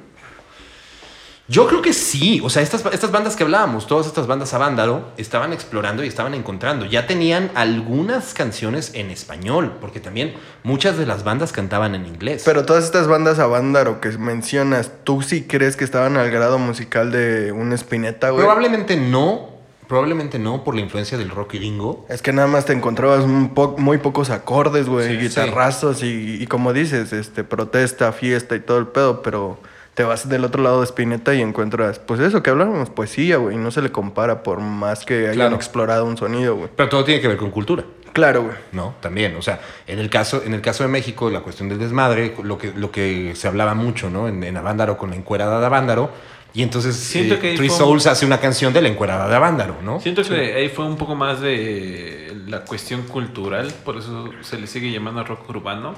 Yo 1.48 1.68
creo 1.68 1.80
que 1.80 1.92
sí. 1.92 2.40
O 2.42 2.50
sea, 2.50 2.60
estas, 2.62 2.84
estas 2.92 3.12
bandas 3.12 3.36
que 3.36 3.44
hablábamos, 3.44 3.86
todas 3.86 4.06
estas 4.06 4.26
bandas 4.26 4.52
a 4.52 4.58
vándalo, 4.58 5.04
estaban 5.16 5.52
explorando 5.52 6.02
y 6.02 6.08
estaban 6.08 6.34
encontrando. 6.34 6.84
Ya 6.86 7.06
tenían 7.06 7.52
algunas 7.54 8.34
canciones 8.34 8.90
en 8.94 9.10
español, 9.12 9.74
porque 9.80 10.00
también 10.00 10.34
muchas 10.64 10.98
de 10.98 11.06
las 11.06 11.22
bandas 11.22 11.52
cantaban 11.52 11.94
en 11.94 12.04
inglés. 12.06 12.42
Pero 12.44 12.64
todas 12.66 12.84
estas 12.84 13.06
bandas 13.06 13.38
a 13.38 13.46
vándaro 13.46 14.00
que 14.00 14.08
mencionas, 14.18 14.90
¿tú 15.04 15.22
sí 15.22 15.44
crees 15.44 15.76
que 15.76 15.84
estaban 15.84 16.16
al 16.16 16.30
grado 16.32 16.58
musical 16.58 17.12
de 17.12 17.52
un 17.52 17.72
Spinetta, 17.72 18.30
güey? 18.30 18.42
probablemente 18.44 18.96
no. 18.96 19.54
Probablemente 19.86 20.40
no 20.40 20.64
por 20.64 20.74
la 20.74 20.80
influencia 20.80 21.16
del 21.16 21.30
rock 21.30 21.52
gringo. 21.54 22.06
Es 22.08 22.20
que 22.20 22.32
nada 22.32 22.48
más 22.48 22.64
te 22.64 22.72
encontrabas 22.72 23.22
un 23.24 23.54
po- 23.54 23.76
muy 23.78 23.98
pocos 23.98 24.30
acordes, 24.30 24.88
güey, 24.88 25.10
Sí, 25.10 25.16
guitarrazos 25.28 26.02
y, 26.02 26.42
y 26.42 26.46
como 26.48 26.72
dices, 26.72 27.12
este, 27.12 27.44
protesta, 27.44 28.10
fiesta 28.10 28.56
y 28.56 28.60
todo 28.60 28.78
el 28.78 28.88
pedo, 28.88 29.22
pero 29.22 29.60
te 29.96 30.04
vas 30.04 30.28
del 30.28 30.44
otro 30.44 30.62
lado 30.62 30.80
de 30.80 30.86
Spinetta 30.86 31.34
y 31.34 31.40
encuentras, 31.40 31.98
pues 31.98 32.20
eso 32.20 32.42
que 32.42 32.50
hablábamos, 32.50 32.90
poesía, 32.90 33.38
güey, 33.38 33.56
no 33.56 33.70
se 33.70 33.80
le 33.80 33.90
compara 33.90 34.42
por 34.42 34.60
más 34.60 35.04
que 35.06 35.20
hayan 35.24 35.34
Claro. 35.34 35.56
explorado 35.56 36.04
un 36.04 36.18
sonido, 36.18 36.54
güey. 36.54 36.68
Pero 36.76 36.88
todo 36.90 37.02
tiene 37.02 37.20
que 37.22 37.28
ver 37.28 37.38
con 37.38 37.50
cultura. 37.50 37.82
Claro, 38.12 38.42
güey. 38.42 38.54
¿no? 38.72 38.94
También, 39.00 39.34
o 39.36 39.42
sea, 39.42 39.58
en 39.86 39.98
el 39.98 40.10
caso, 40.10 40.42
en 40.44 40.52
el 40.52 40.60
caso 40.60 40.82
de 40.84 40.90
México, 40.90 41.30
la 41.30 41.40
cuestión 41.40 41.70
del 41.70 41.78
desmadre, 41.78 42.34
lo 42.42 42.58
que, 42.58 42.72
lo 42.74 42.90
que 42.90 43.32
se 43.36 43.48
hablaba 43.48 43.74
mucho, 43.74 44.10
¿no? 44.10 44.28
En, 44.28 44.44
en 44.44 44.56
Avándaro 44.58 44.98
con 44.98 45.10
la 45.10 45.16
encuerada 45.16 45.60
de 45.60 45.66
Avándaro. 45.66 46.10
Y 46.52 46.62
entonces 46.62 46.94
Siento 46.96 47.34
eh, 47.34 47.38
que 47.38 47.54
Three 47.56 47.68
fue- 47.70 47.78
Souls 47.78 48.06
hace 48.06 48.24
una 48.26 48.38
canción 48.38 48.72
de 48.74 48.82
la 48.82 48.88
encuerada 48.88 49.28
de 49.28 49.34
Avándaro, 49.36 49.76
¿no? 49.82 49.98
Siento 50.00 50.22
que 50.22 50.54
ahí 50.54 50.68
fue 50.68 50.84
un 50.86 50.96
poco 50.96 51.14
más 51.14 51.40
de 51.40 52.34
la 52.48 52.60
cuestión 52.64 53.02
cultural, 53.02 53.72
por 53.84 53.96
eso 53.96 54.30
se 54.42 54.58
le 54.58 54.66
sigue 54.66 54.90
llamando 54.92 55.24
rock 55.24 55.48
urbano, 55.50 55.94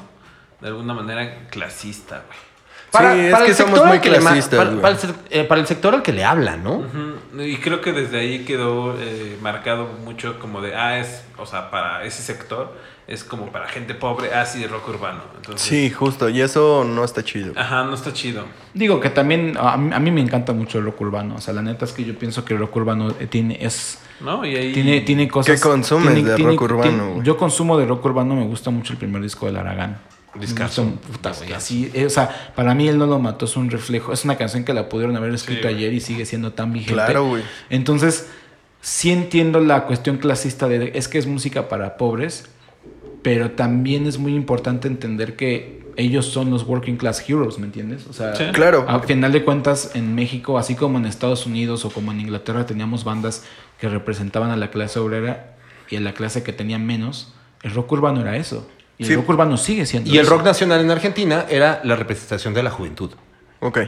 de 0.61 0.69
alguna 0.69 0.95
manera 0.95 1.47
clasista, 1.51 2.23
güey. 2.27 2.48
Sí, 2.91 3.05
es 3.05 3.35
que 3.39 3.47
el 3.51 3.55
somos 3.55 3.57
sector 3.57 3.87
muy 3.87 3.97
al 3.97 4.01
que 4.01 4.11
le 4.11 4.19
clasistas, 4.19 4.59
para, 4.67 4.81
para 4.81 4.95
el, 4.95 5.15
eh, 5.31 5.45
para 5.45 5.61
el 5.61 5.67
sector 5.67 5.95
al 5.95 6.03
que 6.03 6.13
le 6.13 6.25
hablan, 6.25 6.65
¿no? 6.65 6.77
Ujú, 6.79 7.43
Y 7.43 7.57
creo 7.59 7.81
que 7.83 7.93
desde 7.93 8.19
ahí 8.21 8.45
quedó 8.45 8.95
eh, 8.99 9.37
marcado 9.43 9.89
mucho 10.05 10.39
como 10.41 10.63
de, 10.63 10.75
ah, 10.75 10.99
es, 10.99 11.23
o 11.37 11.45
sea, 11.47 11.71
para 11.71 12.05
ese 12.05 12.23
sector 12.23 12.73
es 13.07 13.25
como 13.25 13.47
para 13.53 13.69
gente 13.69 13.95
pobre, 13.95 14.33
ah, 14.35 14.45
sí, 14.47 14.67
rock 14.67 14.89
urbano. 14.89 15.21
Entonces, 15.37 15.67
Sí, 15.67 15.91
justo, 15.91 16.29
y 16.31 16.41
eso 16.41 16.85
no 16.85 17.05
está 17.05 17.23
chido. 17.25 17.53
Ajá, 17.57 17.85
no 17.85 17.95
está 17.95 18.13
chido. 18.13 18.45
Digo 18.75 19.01
que 19.01 19.11
también 19.11 19.57
a 19.59 19.77
mí, 19.77 19.93
a 19.95 19.99
mí 19.99 20.11
me 20.11 20.21
encanta 20.21 20.53
mucho 20.53 20.79
el 20.79 20.85
rock 20.85 21.01
urbano. 21.03 21.37
O 21.37 21.41
sea, 21.41 21.53
la 21.55 21.63
neta 21.63 21.85
es 21.85 21.93
que 21.93 22.05
yo 22.05 22.19
pienso 22.19 22.45
que 22.45 22.55
el 22.55 22.61
rock 22.61 22.77
urbano 22.77 23.15
eh, 23.21 23.27
tiene, 23.27 23.59
es, 23.65 23.99
¿No? 24.21 24.45
Y 24.45 24.57
ahí... 24.57 24.73
tiene, 24.73 25.01
tiene 25.03 25.29
cosas. 25.29 25.55
¿Qué 25.61 25.61
consumes 25.69 26.15
tiene- 26.15 26.31
de 26.31 26.37
tiene- 26.37 26.51
rock 26.53 26.63
urbano, 26.63 27.23
yo 27.23 27.37
consumo 27.37 27.79
de 27.79 27.87
rock 27.87 28.05
urbano, 28.07 28.35
me 28.35 28.45
gusta 28.47 28.71
mucho 28.71 28.93
el 28.95 28.99
primer 28.99 29.23
disco 29.23 29.47
del 29.47 29.57
Aragán. 29.59 29.99
Gusta, 30.35 30.69
puta, 31.11 31.33
güey, 31.39 31.53
así, 31.53 31.91
eh, 31.95 32.07
o 32.07 32.11
sea, 32.11 32.53
para 32.55 32.75
mí 32.75 32.87
él 32.87 32.99
no 32.99 33.07
lo 33.07 33.19
mató, 33.19 33.47
es 33.47 33.57
un 33.57 33.71
reflejo. 33.71 34.13
Es 34.13 34.25
una 34.25 34.37
canción 34.37 34.65
que 34.65 34.73
la 34.75 34.89
pudieron 34.89 35.17
haber 35.17 35.33
escrito 35.35 35.63
Sí. 35.69 35.75
ayer 35.75 35.93
y 35.95 36.01
sigue 36.01 36.27
siendo 36.27 36.53
tan 36.53 36.73
vigente. 36.73 36.95
Claro, 36.95 37.27
güey. 37.27 37.43
Entonces, 37.71 38.29
sí 38.81 39.11
entiendo 39.11 39.61
la 39.61 39.87
cuestión 39.87 40.19
clasista 40.19 40.69
de 40.69 40.93
es 40.95 41.09
que 41.09 41.19
es 41.19 41.27
música 41.27 41.69
para 41.69 41.97
pobres, 41.97 42.47
pero 43.23 43.53
también 43.53 44.07
es 44.07 44.19
muy 44.19 44.35
importante 44.35 44.87
entender 44.87 45.35
que 45.35 45.79
ellos 45.97 46.27
son 46.27 46.51
los 46.51 46.63
working 46.63 46.97
class 46.97 47.29
heroes, 47.29 47.59
¿me 47.59 47.67
entiendes? 47.67 48.07
O 48.07 48.13
sea, 48.13 48.37
Sí. 48.37 48.45
Claro. 48.53 48.85
a 48.89 49.01
final 49.01 49.33
de 49.33 49.45
cuentas, 49.45 49.91
en 49.95 50.15
México, 50.15 50.57
así 50.57 50.77
como 50.77 50.99
en 50.99 51.07
Estados 51.07 51.45
Unidos 51.47 51.85
o 51.85 51.91
como 51.91 52.13
en 52.13 52.21
Inglaterra, 52.21 52.67
teníamos 52.67 53.03
bandas 53.03 53.45
que 53.81 53.89
representaban 53.89 54.51
a 54.51 54.57
la 54.57 54.71
clase 54.71 55.01
obrera 55.01 55.57
y 55.91 55.97
a 55.97 56.01
la 56.01 56.13
clase 56.13 56.45
que 56.45 56.53
tenía 56.53 56.79
menos. 56.79 57.33
El 57.63 57.73
rock 57.73 57.91
urbano 57.93 58.21
era 58.21 58.37
eso. 58.37 58.69
Y 58.99 59.05
el 59.05 59.09
Sí. 59.11 59.15
rock 59.17 59.29
urbano 59.31 59.57
sigue 59.57 59.87
siendo 59.87 60.11
Y 60.11 60.19
el 60.19 60.27
rock 60.27 60.43
nacional 60.45 60.81
en 60.81 60.91
Argentina 60.91 61.47
era 61.49 61.81
la 61.85 61.95
representación 61.97 62.53
de 62.55 62.63
la 62.65 62.71
juventud. 62.71 63.13
Ok. 63.61 63.79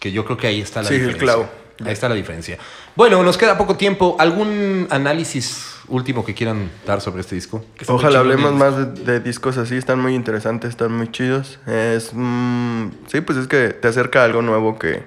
Que 0.00 0.10
yo 0.10 0.24
creo 0.24 0.36
que 0.36 0.46
ahí 0.46 0.60
está 0.60 0.82
la 0.82 0.88
Sí, 0.88 0.94
el 0.94 1.00
diferencia. 1.00 1.24
clavo. 1.34 1.50
Ahí 1.84 1.92
está 1.92 2.08
la 2.08 2.14
diferencia. 2.16 2.58
Bueno, 2.96 3.22
nos 3.22 3.36
queda 3.38 3.56
poco 3.56 3.76
tiempo. 3.76 4.16
¿Algún 4.18 4.88
análisis 4.90 5.76
último 5.86 6.24
que 6.24 6.34
quieran 6.34 6.70
dar 6.86 7.00
sobre 7.00 7.20
este 7.20 7.34
disco? 7.36 7.64
Ojalá 7.86 8.18
hablemos 8.18 8.50
el 8.50 8.56
más 8.56 8.76
de, 8.76 9.04
de 9.12 9.20
discos 9.20 9.58
así, 9.58 9.76
están 9.76 10.00
muy 10.00 10.14
interesantes, 10.14 10.70
están 10.70 10.92
muy 10.92 11.12
chidos. 11.12 11.60
Es, 11.66 12.10
mm, 12.14 12.88
sí, 13.06 13.20
pues 13.20 13.38
es 13.38 13.46
que 13.46 13.68
te 13.68 13.86
acerca 13.86 14.22
a 14.22 14.24
algo 14.24 14.42
nuevo 14.42 14.76
que, 14.78 15.06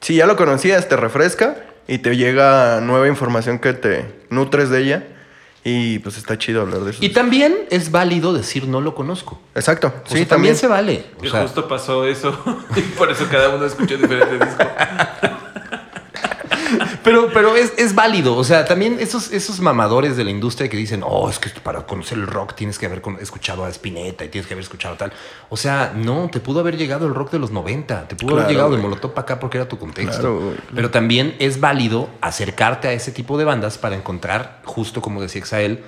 si 0.00 0.14
ya 0.16 0.26
lo 0.26 0.36
conocías, 0.36 0.88
te 0.88 0.96
refresca 0.96 1.56
y 1.88 1.98
te 1.98 2.16
llega 2.16 2.80
nueva 2.80 3.06
información 3.08 3.58
que 3.58 3.72
te 3.74 4.04
nutres 4.30 4.70
de 4.70 4.80
ella. 4.80 5.06
Y 5.68 5.98
pues 5.98 6.16
está 6.16 6.38
chido 6.38 6.60
hablar 6.60 6.82
de 6.82 6.92
eso. 6.92 7.04
Y 7.04 7.08
también 7.08 7.66
es 7.70 7.90
válido 7.90 8.32
decir 8.32 8.68
no 8.68 8.80
lo 8.80 8.94
conozco. 8.94 9.40
Exacto, 9.52 9.88
O 9.88 10.08
sí, 10.08 10.18
sea, 10.18 10.28
también. 10.28 10.54
se 10.54 10.68
vale. 10.68 11.06
O 11.20 11.26
sea, 11.28 11.42
justo 11.42 11.66
pasó 11.66 12.04
eso 12.06 12.38
y 12.76 12.80
por 12.82 13.10
eso 13.10 13.26
cada 13.28 13.48
uno 13.48 13.66
escuchó 13.66 13.96
diferente 13.96 14.34
disco. 14.46 14.62
Pero, 17.06 17.30
pero 17.32 17.54
es, 17.54 17.72
es 17.78 17.94
válido. 17.94 18.36
O 18.36 18.42
sea, 18.42 18.64
también 18.64 18.96
esos, 18.98 19.30
esos 19.30 19.60
mamadores 19.60 20.16
de 20.16 20.24
la 20.24 20.30
industria 20.30 20.68
que 20.68 20.76
dicen, 20.76 21.04
oh, 21.06 21.30
es 21.30 21.38
que 21.38 21.50
para 21.60 21.86
conocer 21.86 22.18
el 22.18 22.26
rock 22.26 22.56
tienes 22.56 22.80
que 22.80 22.86
haber 22.86 23.00
escuchado 23.20 23.64
a 23.64 23.68
Spinetta 23.68 24.24
y 24.24 24.28
tienes 24.28 24.48
que 24.48 24.54
haber 24.54 24.64
escuchado 24.64 24.96
tal. 24.96 25.12
O 25.48 25.56
sea, 25.56 25.92
no, 25.94 26.28
te 26.32 26.40
pudo 26.40 26.58
haber 26.58 26.76
llegado 26.76 27.06
el 27.06 27.14
rock 27.14 27.30
de 27.30 27.38
los 27.38 27.52
90. 27.52 28.08
Te 28.08 28.16
pudo 28.16 28.34
haber 28.34 28.48
llegado 28.48 28.74
el 28.74 28.80
güey. 28.80 28.82
Molotov 28.82 29.12
para 29.14 29.22
acá 29.22 29.38
porque 29.38 29.58
era 29.58 29.68
tu 29.68 29.78
contexto. 29.78 30.20
Claro. 30.20 30.54
Pero 30.74 30.90
también 30.90 31.36
es 31.38 31.60
válido 31.60 32.10
acercarte 32.20 32.88
a 32.88 32.92
ese 32.92 33.12
tipo 33.12 33.38
de 33.38 33.44
bandas 33.44 33.78
para 33.78 33.94
encontrar, 33.94 34.60
justo 34.64 35.00
como 35.00 35.22
decía 35.22 35.38
Exael, 35.38 35.84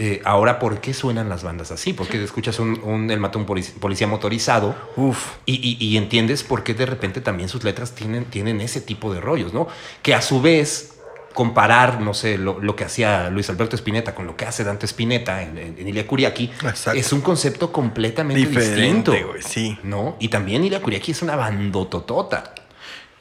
eh, 0.00 0.22
ahora 0.24 0.58
por 0.58 0.80
qué 0.80 0.94
suenan 0.94 1.28
las 1.28 1.42
bandas 1.42 1.70
así. 1.72 1.92
Porque 1.92 2.22
escuchas 2.22 2.58
un, 2.60 2.80
un 2.82 3.10
El 3.10 3.20
Matón 3.20 3.44
Polic- 3.46 3.74
Policía 3.80 4.06
Motorizado 4.06 4.74
Uf, 4.96 5.34
y, 5.44 5.54
y- 5.56 5.84
y 5.84 5.96
entiendes 5.96 6.42
por 6.44 6.62
qué 6.62 6.72
de 6.72 6.86
repente 6.86 7.20
también 7.20 7.48
sus 7.48 7.64
letras 7.64 7.94
tienen, 7.94 8.24
tienen 8.24 8.60
ese 8.60 8.80
tipo 8.80 9.12
de 9.12 9.20
rollos, 9.20 9.52
¿no? 9.52 9.68
Que 10.02 10.14
a 10.14 10.22
su 10.22 10.40
vez, 10.40 10.94
comparar, 11.34 12.00
no 12.00 12.14
sé, 12.14 12.38
lo, 12.38 12.58
lo 12.60 12.74
que 12.74 12.84
hacía 12.84 13.28
Luis 13.30 13.48
Alberto 13.50 13.76
Spinetta 13.76 14.14
con 14.14 14.26
lo 14.26 14.36
que 14.36 14.44
hace 14.44 14.64
Dante 14.64 14.86
Spinetta 14.86 15.42
en, 15.42 15.56
en, 15.58 15.76
en 15.78 15.88
Ilia 15.88 16.06
Kuriaki, 16.06 16.44
Exacto. 16.64 16.92
es 16.98 17.12
un 17.12 17.20
concepto 17.20 17.70
completamente 17.70 18.40
diferente, 18.40 19.10
distinto. 19.12 19.34
sí. 19.40 19.78
¿No? 19.84 20.16
Y 20.20 20.28
también 20.28 20.64
Ilia 20.64 20.80
Kuriaki 20.80 21.12
es 21.12 21.22
una 21.22 21.36
bandototota. 21.36 22.54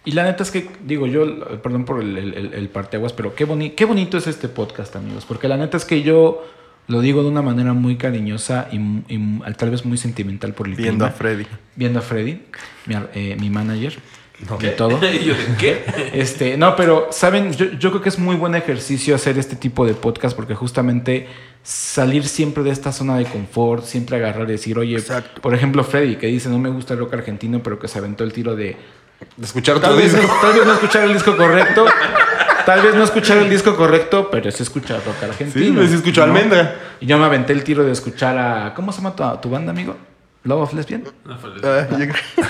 Y 0.06 0.12
la 0.12 0.24
neta 0.24 0.42
es 0.44 0.52
que, 0.52 0.70
digo 0.84 1.06
yo, 1.06 1.62
perdón 1.62 1.84
por 1.84 2.02
el, 2.02 2.18
el, 2.18 2.34
el- 2.34 2.54
el 2.54 2.70
parteaguas, 2.70 3.12
pero 3.14 3.36
qué, 3.36 3.44
boni 3.44 3.72
qué 3.72 3.84
bonito 3.86 4.18
es 4.18 4.26
este 4.28 4.48
podcast, 4.48 4.96
amigos. 4.96 5.26
Porque 5.28 5.48
la 5.50 5.58
neta 5.58 5.76
es 5.76 5.84
que 5.86 6.02
yo 6.02 6.46
lo 6.88 7.02
digo 7.02 7.22
de 7.24 7.30
una 7.30 7.42
manera 7.42 7.74
muy 7.74 7.98
cariñosa 7.98 8.68
y, 8.72 8.78
y 9.14 9.40
tal 9.58 9.72
vez 9.72 9.86
muy 9.86 9.98
sentimental 9.98 10.54
por 10.54 10.68
el 10.68 10.76
viendo 10.76 11.06
a. 11.06 11.12
Freddy. 11.12 11.46
Viendo 11.76 12.00
a 12.00 12.02
Freddy, 12.02 12.42
mi, 12.86 12.96
eh, 13.14 13.36
mi 13.40 13.50
manager, 13.50 13.98
No. 14.50 14.58
y 14.62 14.70
todo. 14.76 15.00
y 15.14 15.26
yo 15.26 15.34
de 15.36 15.46
qué? 15.60 15.84
Este, 16.14 16.58
no, 16.58 16.76
pero 16.76 17.08
saben, 17.12 17.52
yo, 17.54 17.66
yo 17.74 17.90
creo 17.92 18.02
que 18.02 18.10
es 18.10 18.18
muy 18.20 18.36
buen 18.36 18.56
ejercicio 18.56 19.16
hacer 19.16 19.38
este 19.38 19.56
tipo 19.56 19.86
de 19.86 19.94
podcast 19.96 20.36
porque 20.36 20.56
justamente 20.56 21.28
salir 21.64 22.26
siempre 22.26 22.64
de 22.64 22.72
esta 22.72 22.94
zona 22.94 23.18
de 23.18 23.26
confort, 23.26 23.84
siempre 23.84 24.16
agarrar 24.16 24.48
y 24.48 24.54
decir, 24.54 24.78
oye, 24.80 24.96
Exacto. 24.96 25.42
por 25.42 25.54
ejemplo, 25.54 25.84
Freddy, 25.84 26.16
que 26.16 26.28
dice, 26.28 26.48
no 26.48 26.58
me 26.60 26.70
gusta 26.70 26.94
el 26.94 27.00
rock 27.00 27.16
argentino, 27.16 27.62
pero 27.62 27.78
que 27.78 27.90
se 27.90 27.98
aventó 28.00 28.24
el 28.24 28.32
tiro 28.32 28.56
de, 28.56 28.78
De 29.36 29.46
escuchar 29.46 29.76
otro 29.76 29.90
Tal 29.90 29.98
vez, 29.98 30.14
disco. 30.16 30.34
tal 30.42 30.54
vez 30.54 30.66
no 30.66 30.74
escuchar 30.74 31.04
el 31.04 31.14
disco 31.14 31.36
correcto. 31.36 31.86
Tal 32.68 32.82
vez 32.82 32.96
no 32.96 33.04
escuchar 33.06 33.38
el 33.38 33.50
disco 33.50 33.78
correcto, 33.78 34.28
pero 34.30 34.52
sí 34.52 34.62
escuchar 34.62 35.00
rock 35.06 35.24
argentino. 35.24 35.82
Sí, 35.84 35.88
sí 35.88 35.94
escuchó 35.96 36.28
¿no? 36.28 36.34
Almendra. 36.34 36.76
Y 37.00 37.06
yo 37.06 37.18
me 37.18 37.24
aventé 37.24 37.54
el 37.54 37.64
tiro 37.64 37.86
de 37.86 37.94
escuchar 37.94 38.38
a. 38.38 38.74
¿Cómo 38.74 38.92
se 38.92 39.02
llama 39.02 39.16
tu, 39.16 39.24
tu 39.42 39.50
banda, 39.50 39.72
amigo? 39.72 39.96
Love 40.44 40.64
of 40.64 40.74
Lesbian. 40.74 41.04
No 41.24 41.38
fue 41.38 41.50
el- 41.56 41.66
Ah, 41.66 41.88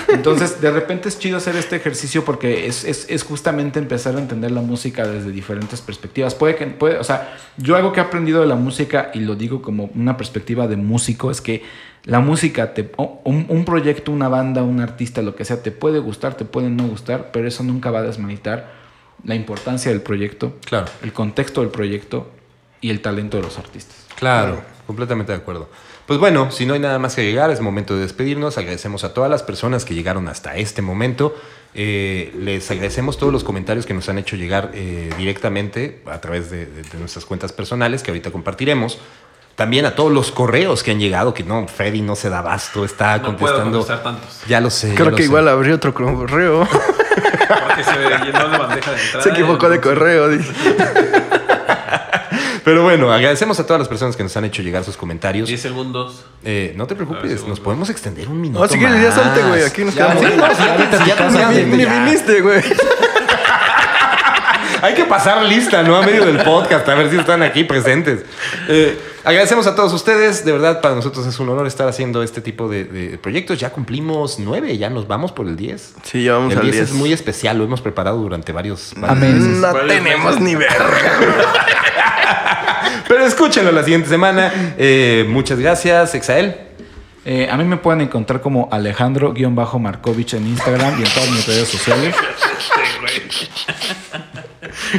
Entonces, 0.08 0.60
de 0.60 0.72
repente 0.72 1.08
es 1.08 1.20
chido 1.20 1.36
hacer 1.36 1.54
este 1.54 1.76
ejercicio 1.76 2.24
porque 2.24 2.66
es, 2.66 2.82
es, 2.84 3.06
es 3.08 3.22
justamente 3.22 3.78
empezar 3.78 4.16
a 4.16 4.18
entender 4.18 4.50
la 4.50 4.60
música 4.60 5.06
desde 5.06 5.30
diferentes 5.30 5.80
perspectivas. 5.80 6.34
Puede 6.34 6.56
que, 6.56 6.66
puede, 6.66 6.98
o 6.98 7.04
sea, 7.04 7.36
yo 7.56 7.76
algo 7.76 7.92
que 7.92 8.00
he 8.00 8.02
aprendido 8.02 8.40
de 8.40 8.48
la 8.48 8.56
música 8.56 9.12
y 9.14 9.20
lo 9.20 9.36
digo 9.36 9.62
como 9.62 9.88
una 9.94 10.16
perspectiva 10.16 10.66
de 10.66 10.76
músico 10.76 11.30
es 11.30 11.40
que 11.40 11.62
la 12.04 12.18
música, 12.20 12.74
te, 12.74 12.90
un, 13.24 13.46
un 13.48 13.64
proyecto, 13.64 14.10
una 14.10 14.28
banda, 14.28 14.64
un 14.64 14.80
artista, 14.80 15.22
lo 15.22 15.36
que 15.36 15.44
sea, 15.44 15.62
te 15.62 15.70
puede 15.70 16.00
gustar, 16.00 16.34
te 16.34 16.44
puede 16.44 16.70
no 16.70 16.88
gustar, 16.88 17.30
pero 17.32 17.46
eso 17.46 17.62
nunca 17.62 17.90
va 17.92 18.00
a 18.00 18.02
desmeritar 18.02 18.87
la 19.24 19.34
importancia 19.34 19.90
del 19.90 20.00
proyecto, 20.00 20.54
Claro. 20.64 20.86
el 21.02 21.12
contexto 21.12 21.60
del 21.60 21.70
proyecto 21.70 22.30
y 22.80 22.90
el 22.90 23.00
talento 23.00 23.36
de 23.36 23.42
los 23.42 23.58
artistas. 23.58 23.96
Claro, 24.16 24.60
completamente 24.86 25.32
de 25.32 25.38
acuerdo. 25.38 25.68
Pues 26.06 26.18
bueno, 26.18 26.50
si 26.50 26.64
no 26.64 26.72
hay 26.74 26.80
nada 26.80 26.98
más 26.98 27.14
que 27.14 27.22
llegar, 27.24 27.50
es 27.50 27.60
momento 27.60 27.94
de 27.94 28.00
despedirnos. 28.00 28.56
Agradecemos 28.56 29.04
a 29.04 29.12
todas 29.12 29.30
las 29.30 29.42
personas 29.42 29.84
que 29.84 29.92
llegaron 29.94 30.26
hasta 30.28 30.56
este 30.56 30.80
momento. 30.80 31.36
Eh, 31.74 32.32
les 32.38 32.70
agradecemos 32.70 33.18
todos 33.18 33.30
los 33.30 33.44
comentarios 33.44 33.84
que 33.84 33.92
nos 33.92 34.08
han 34.08 34.16
hecho 34.18 34.34
llegar 34.34 34.70
eh, 34.72 35.10
directamente 35.18 36.00
a 36.06 36.18
través 36.20 36.50
de, 36.50 36.64
de- 36.64 36.82
de 36.82 36.98
nuestras 36.98 37.26
cuentas 37.26 37.52
personales 37.52 38.02
que 38.02 38.10
ahorita 38.10 38.30
compartiremos. 38.30 38.98
También 39.54 39.84
a 39.84 39.94
todos 39.96 40.10
los 40.12 40.30
correos 40.30 40.82
que 40.82 40.92
han 40.92 41.00
llegado, 41.00 41.34
que 41.34 41.42
no, 41.42 41.66
Freddy 41.68 42.00
no 42.00 42.14
se 42.16 42.30
da 42.30 42.38
abasto, 42.38 42.84
está 42.86 43.18
No 43.18 43.36
puedo 43.36 43.54
contestando. 43.56 43.78
contestar 43.80 44.02
tantos. 44.02 44.40
ya 44.48 44.60
lo 44.62 44.70
sé. 44.70 44.94
Creo 44.94 45.10
lo 45.10 45.16
que 45.16 45.24
sé. 45.24 45.28
igual 45.28 45.46
abrí 45.48 45.72
otro 45.72 45.92
correo. 45.92 46.66
Porque 47.48 47.84
se 47.84 48.24
llenó 48.24 48.48
de 48.48 48.58
bandeja 48.58 48.90
de 48.92 49.02
entrada. 49.02 49.22
Se 49.22 49.30
equivocó 49.30 49.68
de 49.68 49.80
correo. 49.80 50.28
dice. 50.28 50.52
Pero 52.64 52.82
bueno, 52.82 53.10
agradecemos 53.10 53.58
a 53.60 53.66
todas 53.66 53.80
las 53.80 53.88
personas 53.88 54.14
que 54.14 54.22
nos 54.22 54.36
han 54.36 54.44
hecho 54.44 54.62
llegar 54.62 54.84
sus 54.84 54.96
comentarios. 54.96 55.48
10 55.48 55.60
segundos. 55.60 56.24
Eh, 56.44 56.74
no 56.76 56.86
te 56.86 56.94
preocupes, 56.94 57.46
nos 57.46 57.60
podemos 57.60 57.88
extender 57.88 58.28
un 58.28 58.40
minuto. 58.40 58.60
No, 58.60 58.68
si 58.68 58.78
quieres, 58.78 59.02
ya 59.02 59.12
salte, 59.12 59.42
güey. 59.42 59.64
Aquí 59.64 59.84
nos 59.84 59.94
Ya, 59.94 60.08
quedamos. 60.12 60.30
sí, 60.30 60.36
no, 60.36 60.54
sí, 60.54 60.62
ahorita 60.68 61.06
ya 61.06 61.30
ya. 61.30 61.48
viniste, 62.04 62.40
güey. 62.42 62.62
Hay 64.82 64.94
que 64.94 65.04
pasar 65.04 65.42
lista, 65.44 65.82
¿no? 65.82 65.96
A 65.96 66.02
medio 66.02 66.24
del 66.24 66.38
podcast, 66.42 66.88
a 66.88 66.94
ver 66.94 67.10
si 67.10 67.16
están 67.16 67.42
aquí 67.42 67.64
presentes. 67.64 68.24
Eh, 68.68 68.98
agradecemos 69.24 69.66
a 69.66 69.74
todos 69.74 69.92
ustedes. 69.92 70.44
De 70.44 70.52
verdad, 70.52 70.80
para 70.80 70.94
nosotros 70.94 71.26
es 71.26 71.38
un 71.40 71.48
honor 71.48 71.66
estar 71.66 71.88
haciendo 71.88 72.22
este 72.22 72.40
tipo 72.40 72.68
de, 72.68 72.84
de 72.84 73.18
proyectos. 73.18 73.58
Ya 73.58 73.70
cumplimos 73.70 74.38
nueve, 74.38 74.76
ya 74.78 74.90
nos 74.90 75.06
vamos 75.08 75.32
por 75.32 75.46
el 75.46 75.56
10. 75.56 75.94
Sí, 76.02 76.24
ya 76.24 76.34
vamos 76.34 76.52
el 76.52 76.58
al 76.58 76.64
10 76.64 76.76
10. 76.76 76.88
es 76.90 76.94
muy 76.94 77.12
especial, 77.12 77.58
lo 77.58 77.64
hemos 77.64 77.80
preparado 77.80 78.18
durante 78.18 78.52
varios, 78.52 78.92
varios 78.96 79.16
Amén. 79.18 79.34
meses. 79.38 79.56
No 79.58 79.72
Varios 79.72 79.88
tenemos 79.88 80.24
meses. 80.26 80.40
ni 80.40 80.54
verga. 80.54 81.12
Pero 83.08 83.24
escúchenlo 83.24 83.72
la 83.72 83.82
siguiente 83.82 84.08
semana. 84.08 84.74
Eh, 84.78 85.24
muchas 85.28 85.58
gracias, 85.58 86.14
Exael. 86.14 86.56
Eh, 87.24 87.48
a 87.50 87.56
mí 87.56 87.64
me 87.64 87.76
pueden 87.76 88.00
encontrar 88.02 88.40
como 88.40 88.68
Alejandro-Markovich 88.70 90.34
en 90.34 90.46
Instagram 90.46 90.98
y 91.00 91.04
en 91.04 91.10
todas 91.12 91.30
mis 91.30 91.46
redes 91.46 91.68
sociales. 91.68 92.14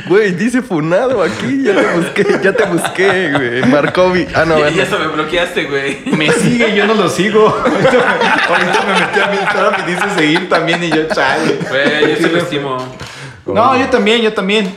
Güey, 0.07 0.31
dice 0.33 0.61
funado 0.61 1.21
aquí. 1.23 1.63
Ya 1.63 1.75
te 1.75 1.97
busqué, 1.97 2.25
ya 2.43 2.53
te 2.53 2.65
busqué, 2.65 3.31
güey. 3.31 3.65
Markovi. 3.71 4.27
Ah, 4.35 4.45
no, 4.45 4.57
ya 4.69 4.83
hasta 4.83 4.97
me 4.99 5.07
bloqueaste, 5.07 5.65
güey. 5.65 5.99
Me 6.15 6.31
sigue, 6.31 6.75
yo 6.75 6.85
no 6.87 6.93
lo 6.93 7.09
sigo. 7.09 7.47
Ahorita 7.47 7.91
me, 7.91 8.53
ahorita 8.55 8.85
me 8.85 8.99
metí 8.99 9.19
a 9.19 9.27
mi 9.27 9.37
Instagram 9.37 9.73
y 9.87 9.91
dice 9.91 10.09
seguir 10.17 10.49
también 10.49 10.83
y 10.83 10.89
yo, 10.89 11.07
chale. 11.13 11.59
Güey, 11.69 12.09
yo 12.11 12.15
sí 12.27 12.31
lo 12.33 12.37
estimo. 12.39 12.95
No, 13.45 13.77
yo 13.77 13.87
también, 13.89 14.21
yo 14.21 14.33
también. 14.33 14.71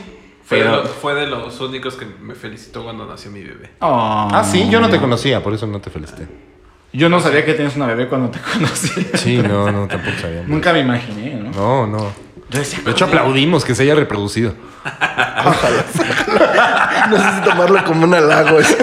Fue, 0.45 0.57
de 0.57 0.63
Pero... 0.65 0.77
lo- 0.77 0.85
fue 0.87 1.13
de 1.15 1.27
los 1.27 1.59
únicos 1.61 1.95
que 1.95 2.05
me 2.05 2.35
felicitó 2.35 2.83
cuando 2.83 3.05
nació 3.05 3.31
mi 3.31 3.41
bebé. 3.41 3.71
Oh. 3.79 4.27
Ah, 4.31 4.43
sí, 4.43 4.67
yo 4.69 4.79
no 4.81 4.89
te 4.89 4.99
conocía, 4.99 5.41
por 5.41 5.53
eso 5.53 5.65
no 5.67 5.79
te 5.79 5.89
felicité. 5.89 6.27
Yo 6.91 7.09
no 7.09 7.19
sabía 7.19 7.43
que 7.43 7.53
tenías 7.53 7.75
una 7.75 7.87
bebé 7.87 8.07
cuando 8.07 8.29
te 8.29 8.39
conocí. 8.39 8.89
Sí, 9.15 9.37
no, 9.37 9.71
no, 9.71 9.87
tampoco 9.87 10.15
sabía. 10.21 10.43
Nunca 10.45 10.71
me 10.73 10.81
imaginé, 10.81 11.33
¿no? 11.35 11.49
No, 11.51 11.87
no. 11.87 12.11
Yo 12.51 12.59
decía, 12.59 12.79
De 12.85 12.91
hecho, 12.91 13.05
aplaudimos 13.05 13.65
que 13.65 13.73
se 13.73 13.81
haya 13.83 13.95
reproducido. 13.95 14.53
No 17.09 17.17
sé 17.17 17.23
si 17.35 17.41
tomarlo 17.49 17.83
como 17.85 18.03
un 18.05 18.13
halago. 18.13 18.59
eso. 18.59 18.75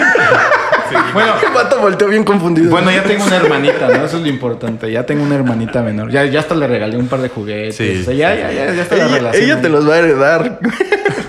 Bueno, 1.12 1.34
El 1.46 1.52
vato 1.54 1.78
volteó 1.80 2.08
bien 2.08 2.24
confundido. 2.24 2.70
bueno, 2.70 2.90
ya 2.90 3.02
tengo 3.02 3.24
una 3.24 3.36
hermanita, 3.36 3.88
¿no? 3.88 4.04
Eso 4.04 4.16
es 4.16 4.22
lo 4.22 4.28
importante. 4.28 4.90
Ya 4.90 5.04
tengo 5.06 5.22
una 5.22 5.36
hermanita 5.36 5.82
menor. 5.82 6.10
Ya, 6.10 6.24
ya 6.24 6.40
hasta 6.40 6.54
le 6.54 6.66
regalé 6.66 6.96
un 6.96 7.08
par 7.08 7.20
de 7.20 7.28
juguetes. 7.28 7.76
Sí. 7.76 7.98
O 8.00 8.04
sea, 8.04 8.14
ya, 8.14 8.34
ya, 8.34 8.52
ya, 8.52 8.74
ya 8.74 8.82
está 8.82 8.96
la 8.96 9.06
ella, 9.06 9.14
relación. 9.18 9.44
ella 9.44 9.54
ahí. 9.56 9.62
te 9.62 9.68
los 9.68 9.88
va 9.88 9.94
a 9.94 9.98
heredar. 9.98 10.58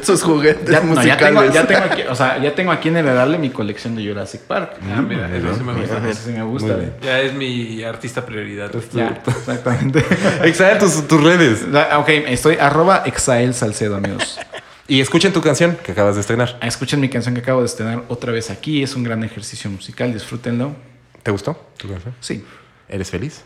Sus 0.01 0.24
juguetes 0.24 0.67
Ya, 0.67 0.80
no, 0.80 0.95
ya 0.95 0.95
musicales. 0.95 1.19
tengo, 1.19 1.45
ya 1.53 1.67
tengo 1.67 1.84
aquí, 1.86 2.01
o 2.09 2.15
sea, 2.15 2.39
ya 2.39 2.55
tengo 2.55 2.72
aquí 2.72 2.89
en 2.89 2.97
heredarle 2.97 3.38
mi 3.38 3.51
colección 3.51 3.95
de 3.95 4.03
Jurassic 4.07 4.41
Park. 4.41 4.72
Ah, 4.97 4.99
mira, 4.99 5.30
eso 5.36 5.53
sí 5.55 5.63
me 5.63 5.74
gusta. 5.74 5.97
Eso 6.09 6.22
sí 6.26 6.32
me 6.32 6.41
gusta. 6.43 6.67
Muy 6.74 6.76
bien. 6.78 6.93
Ya 7.03 7.19
es 7.19 7.34
mi 7.36 7.84
artista 7.84 8.26
prioridad. 8.26 8.72
Ya, 8.93 9.22
exactamente. 9.28 10.03
Exael, 10.43 10.80
tus, 10.80 11.07
tus 11.07 11.24
redes. 11.24 11.59
Ok, 11.97 12.09
estoy 12.09 12.57
arroba 12.59 13.03
Exael 13.05 13.53
Salcedo, 13.53 13.95
amigos. 13.97 14.39
Y 14.91 14.99
escuchen 14.99 15.31
tu 15.31 15.39
canción 15.39 15.77
que 15.81 15.93
acabas 15.93 16.15
de 16.15 16.21
estrenar. 16.21 16.59
Escuchen 16.61 16.99
mi 16.99 17.07
canción 17.07 17.33
que 17.33 17.39
acabo 17.39 17.61
de 17.61 17.67
estrenar 17.67 18.03
otra 18.09 18.33
vez 18.33 18.49
aquí. 18.49 18.83
Es 18.83 18.93
un 18.93 19.05
gran 19.05 19.23
ejercicio 19.23 19.71
musical, 19.71 20.11
disfrútenlo. 20.11 20.75
¿Te 21.23 21.31
gustó 21.31 21.69
tu 21.77 21.87
canción? 21.87 22.13
Sí. 22.19 22.43
¿Eres 22.89 23.09
feliz? 23.09 23.41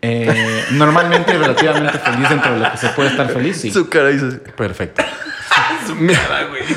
Eh, 0.00 0.64
normalmente 0.70 1.36
relativamente 1.36 1.98
feliz 1.98 2.26
dentro 2.26 2.54
de 2.54 2.60
lo 2.60 2.70
que 2.70 2.78
se 2.78 2.88
puede 2.88 3.10
estar 3.10 3.28
feliz, 3.28 3.58
sí. 3.58 3.70
Su 3.70 3.90
cara 3.90 4.08
dice. 4.08 4.38
Perfecto. 4.38 5.02
mi, 6.00 6.14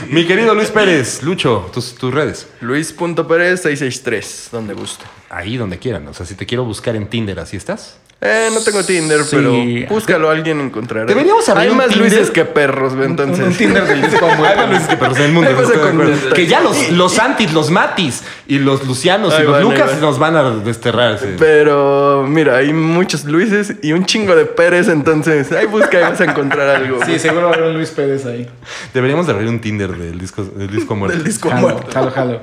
mi 0.10 0.28
querido 0.28 0.54
Luis 0.54 0.72
Pérez, 0.72 1.24
Lucho, 1.24 1.72
tus, 1.74 1.96
tus 1.96 2.14
redes. 2.14 2.50
Luis.Pérez663, 2.60 4.50
donde 4.52 4.74
guste. 4.74 5.06
Ahí 5.30 5.58
donde 5.58 5.80
quieran. 5.80 6.08
O 6.08 6.14
sea, 6.14 6.26
si 6.26 6.36
te 6.36 6.46
quiero 6.46 6.64
buscar 6.66 6.96
en 6.96 7.08
Tinder, 7.08 7.40
¿así 7.40 7.58
estás? 7.58 7.98
Eh, 8.22 8.48
no 8.54 8.62
tengo 8.62 8.82
Tinder, 8.84 9.24
Sí. 9.24 9.36
pero 9.36 9.54
búscalo, 9.94 10.30
alguien 10.30 10.62
encontrará. 10.62 11.06
Deberíamos 11.06 11.48
abrir 11.50 11.64
Hay 11.66 11.70
un 11.72 11.78
más 11.78 11.90
Tinder. 11.90 12.10
Luises 12.12 12.32
que 12.32 12.46
perros, 12.46 12.94
entonces. 13.00 13.40
Un, 13.40 13.52
un 13.52 13.54
Tinder 13.58 13.84
del 13.86 14.02
disco 14.02 14.26
Hay 14.32 14.38
muerto. 14.38 14.58
más 14.58 14.70
Luises 14.70 14.88
que 14.88 14.96
perros 14.96 15.18
en 15.20 15.24
el 15.26 15.32
mundo. 15.34 16.34
Que 16.34 16.48
ya 16.48 16.62
los, 16.62 16.92
los 16.92 17.14
Santis, 17.14 17.52
los 17.54 17.70
Matis 17.70 18.24
y 18.48 18.58
los 18.60 18.88
Lucianos 18.88 19.34
y 19.34 19.38
Ahí 19.38 19.44
los 19.44 19.52
van, 19.52 19.62
Lucas 19.64 20.00
nos 20.00 20.18
van 20.18 20.38
a 20.38 20.50
desterrar. 20.52 21.20
sí. 21.20 21.36
Pero 21.38 22.26
mira, 22.28 22.56
hay 22.56 22.72
muchos 22.72 23.26
Luises 23.26 23.74
y 23.84 23.92
un 23.92 24.06
chingo 24.06 24.34
de 24.36 24.46
Pérez, 24.46 24.88
entonces 24.88 25.52
ahí 25.52 25.66
busca 25.66 26.00
y 26.00 26.02
vas 26.04 26.20
a 26.22 26.24
encontrar 26.24 26.70
algo. 26.70 27.00
Sí, 27.06 27.20
seguro 27.20 27.48
va 27.48 27.52
a 27.52 27.54
haber 27.56 27.70
un 27.70 27.74
Luis 27.76 27.90
Pérez 27.92 28.26
ahí. 28.26 28.50
Deberíamos 28.94 29.28
de 29.28 29.34
abrir 29.34 29.50
un 29.50 29.60
Tinder 29.60 29.92
del 29.92 30.18
disco, 30.18 30.42
del 30.44 30.70
disco 30.72 30.96
muerto. 30.96 31.18
Del 31.18 31.26
disco 31.28 31.50
Jalo, 31.50 31.62
muerto. 31.62 31.88
jalo, 31.94 32.12
jalo. 32.12 32.42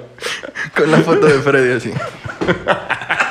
Con 0.76 0.91
la 0.91 0.99
foto 0.99 1.26
de 1.26 1.39
Freddy 1.41 1.72
así. 1.72 1.91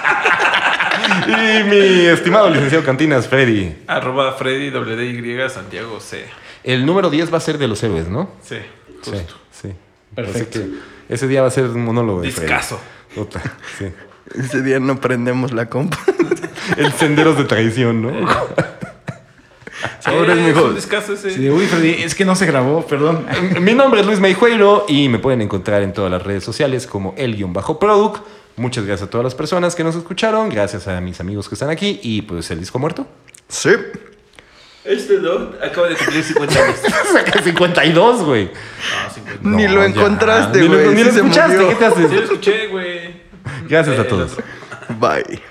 Y 1.28 1.64
mi 1.64 2.06
estimado 2.08 2.50
licenciado 2.50 2.84
Cantinas, 2.84 3.28
Freddy. 3.28 3.76
Arroba 3.88 4.34
Freddy 4.34 4.70
WDY 4.70 5.50
Santiago 5.50 6.00
C. 6.00 6.26
El 6.64 6.86
número 6.86 7.10
10 7.10 7.34
va 7.34 7.38
a 7.38 7.42
ser 7.42 7.58
de 7.58 7.68
los 7.68 7.82
héroes, 7.84 8.08
¿no? 8.08 8.30
Sí, 8.42 8.58
justo. 9.04 9.36
sí. 9.52 9.74
Perfecto. 10.16 10.60
Así 10.60 10.70
que 10.70 11.14
ese 11.14 11.28
día 11.28 11.42
va 11.42 11.48
a 11.48 11.52
ser 11.52 11.66
un 11.66 11.84
monólogo 11.84 12.22
de 12.22 12.32
Freddy. 12.32 12.48
Discaso. 12.48 12.80
Puta, 13.16 13.42
sí. 13.78 13.88
Ese 14.36 14.62
día 14.62 14.80
no 14.80 15.00
prendemos 15.00 15.52
la 15.52 15.68
compa. 15.68 15.98
El 16.78 16.92
senderos 16.94 17.38
de 17.38 17.46
traición, 17.46 18.02
¿no? 18.02 18.10
Eh, 18.10 18.22
mijo. 20.36 20.72
es 20.78 21.10
ese. 21.10 21.32
Sí, 21.32 21.50
uy, 21.50 21.66
Freddy, 21.66 22.04
es 22.04 22.16
que 22.16 22.26
no 22.26 22.36
se 22.36 22.46
grabó, 22.46 22.86
perdón. 22.86 23.26
Mi 23.60 23.74
nombre 23.74 24.02
es 24.02 24.08
Luis 24.08 24.20
Meijueiro 24.20 24.86
y 24.88 25.10
me 25.10 25.20
pueden 25.20 25.42
encontrar 25.42 25.82
en 25.82 25.94
todas 25.94 26.12
las 26.12 26.24
redes 26.24 26.44
sociales 26.44 26.88
como 26.88 27.14
el-product. 27.18 28.24
Muchas 28.62 28.86
gracias 28.86 29.08
a 29.08 29.10
todas 29.10 29.24
las 29.26 29.34
personas 29.34 29.74
que 29.74 29.84
nos 29.84 29.96
escucharon, 29.96 30.48
gracias 30.50 30.88
a 30.88 31.02
mis 31.02 31.20
amigos 31.20 31.50
que 31.50 31.56
están 31.56 31.72
aquí 31.72 32.00
y 32.04 32.22
pues 32.22 32.52
el 32.52 32.60
disco 32.60 32.78
muerto. 32.78 33.08
Sí. 33.48 33.72
Este 34.86 35.18
no, 35.20 35.50
acaba 35.64 35.88
de 35.90 35.96
cumplir 35.96 36.24
50 36.24 36.64
años. 36.64 36.76
Saca 37.14 37.42
52, 37.42 38.24
güey. 38.24 38.46
No, 38.46 39.14
50. 39.14 39.40
Ni 39.50 39.64
No, 39.66 39.72
lo 39.74 39.82
ya. 39.82 39.88
encontraste, 39.88 40.60
Ni 40.62 40.68
lo- 40.68 40.74
güey. 40.76 40.90
Ni 40.90 40.98
Sí 40.98 41.04
lo 41.04 41.10
escuchaste, 41.10 41.54
murió. 41.56 41.70
¿qué 41.70 41.76
te 41.76 41.86
haces? 41.86 42.10
Sí 42.10 42.16
lo 42.16 42.24
escuché, 42.24 42.68
güey. 42.68 43.22
Gracias 43.68 43.98
a 44.00 44.08
todos. 44.08 44.38
Bye. 45.00 45.42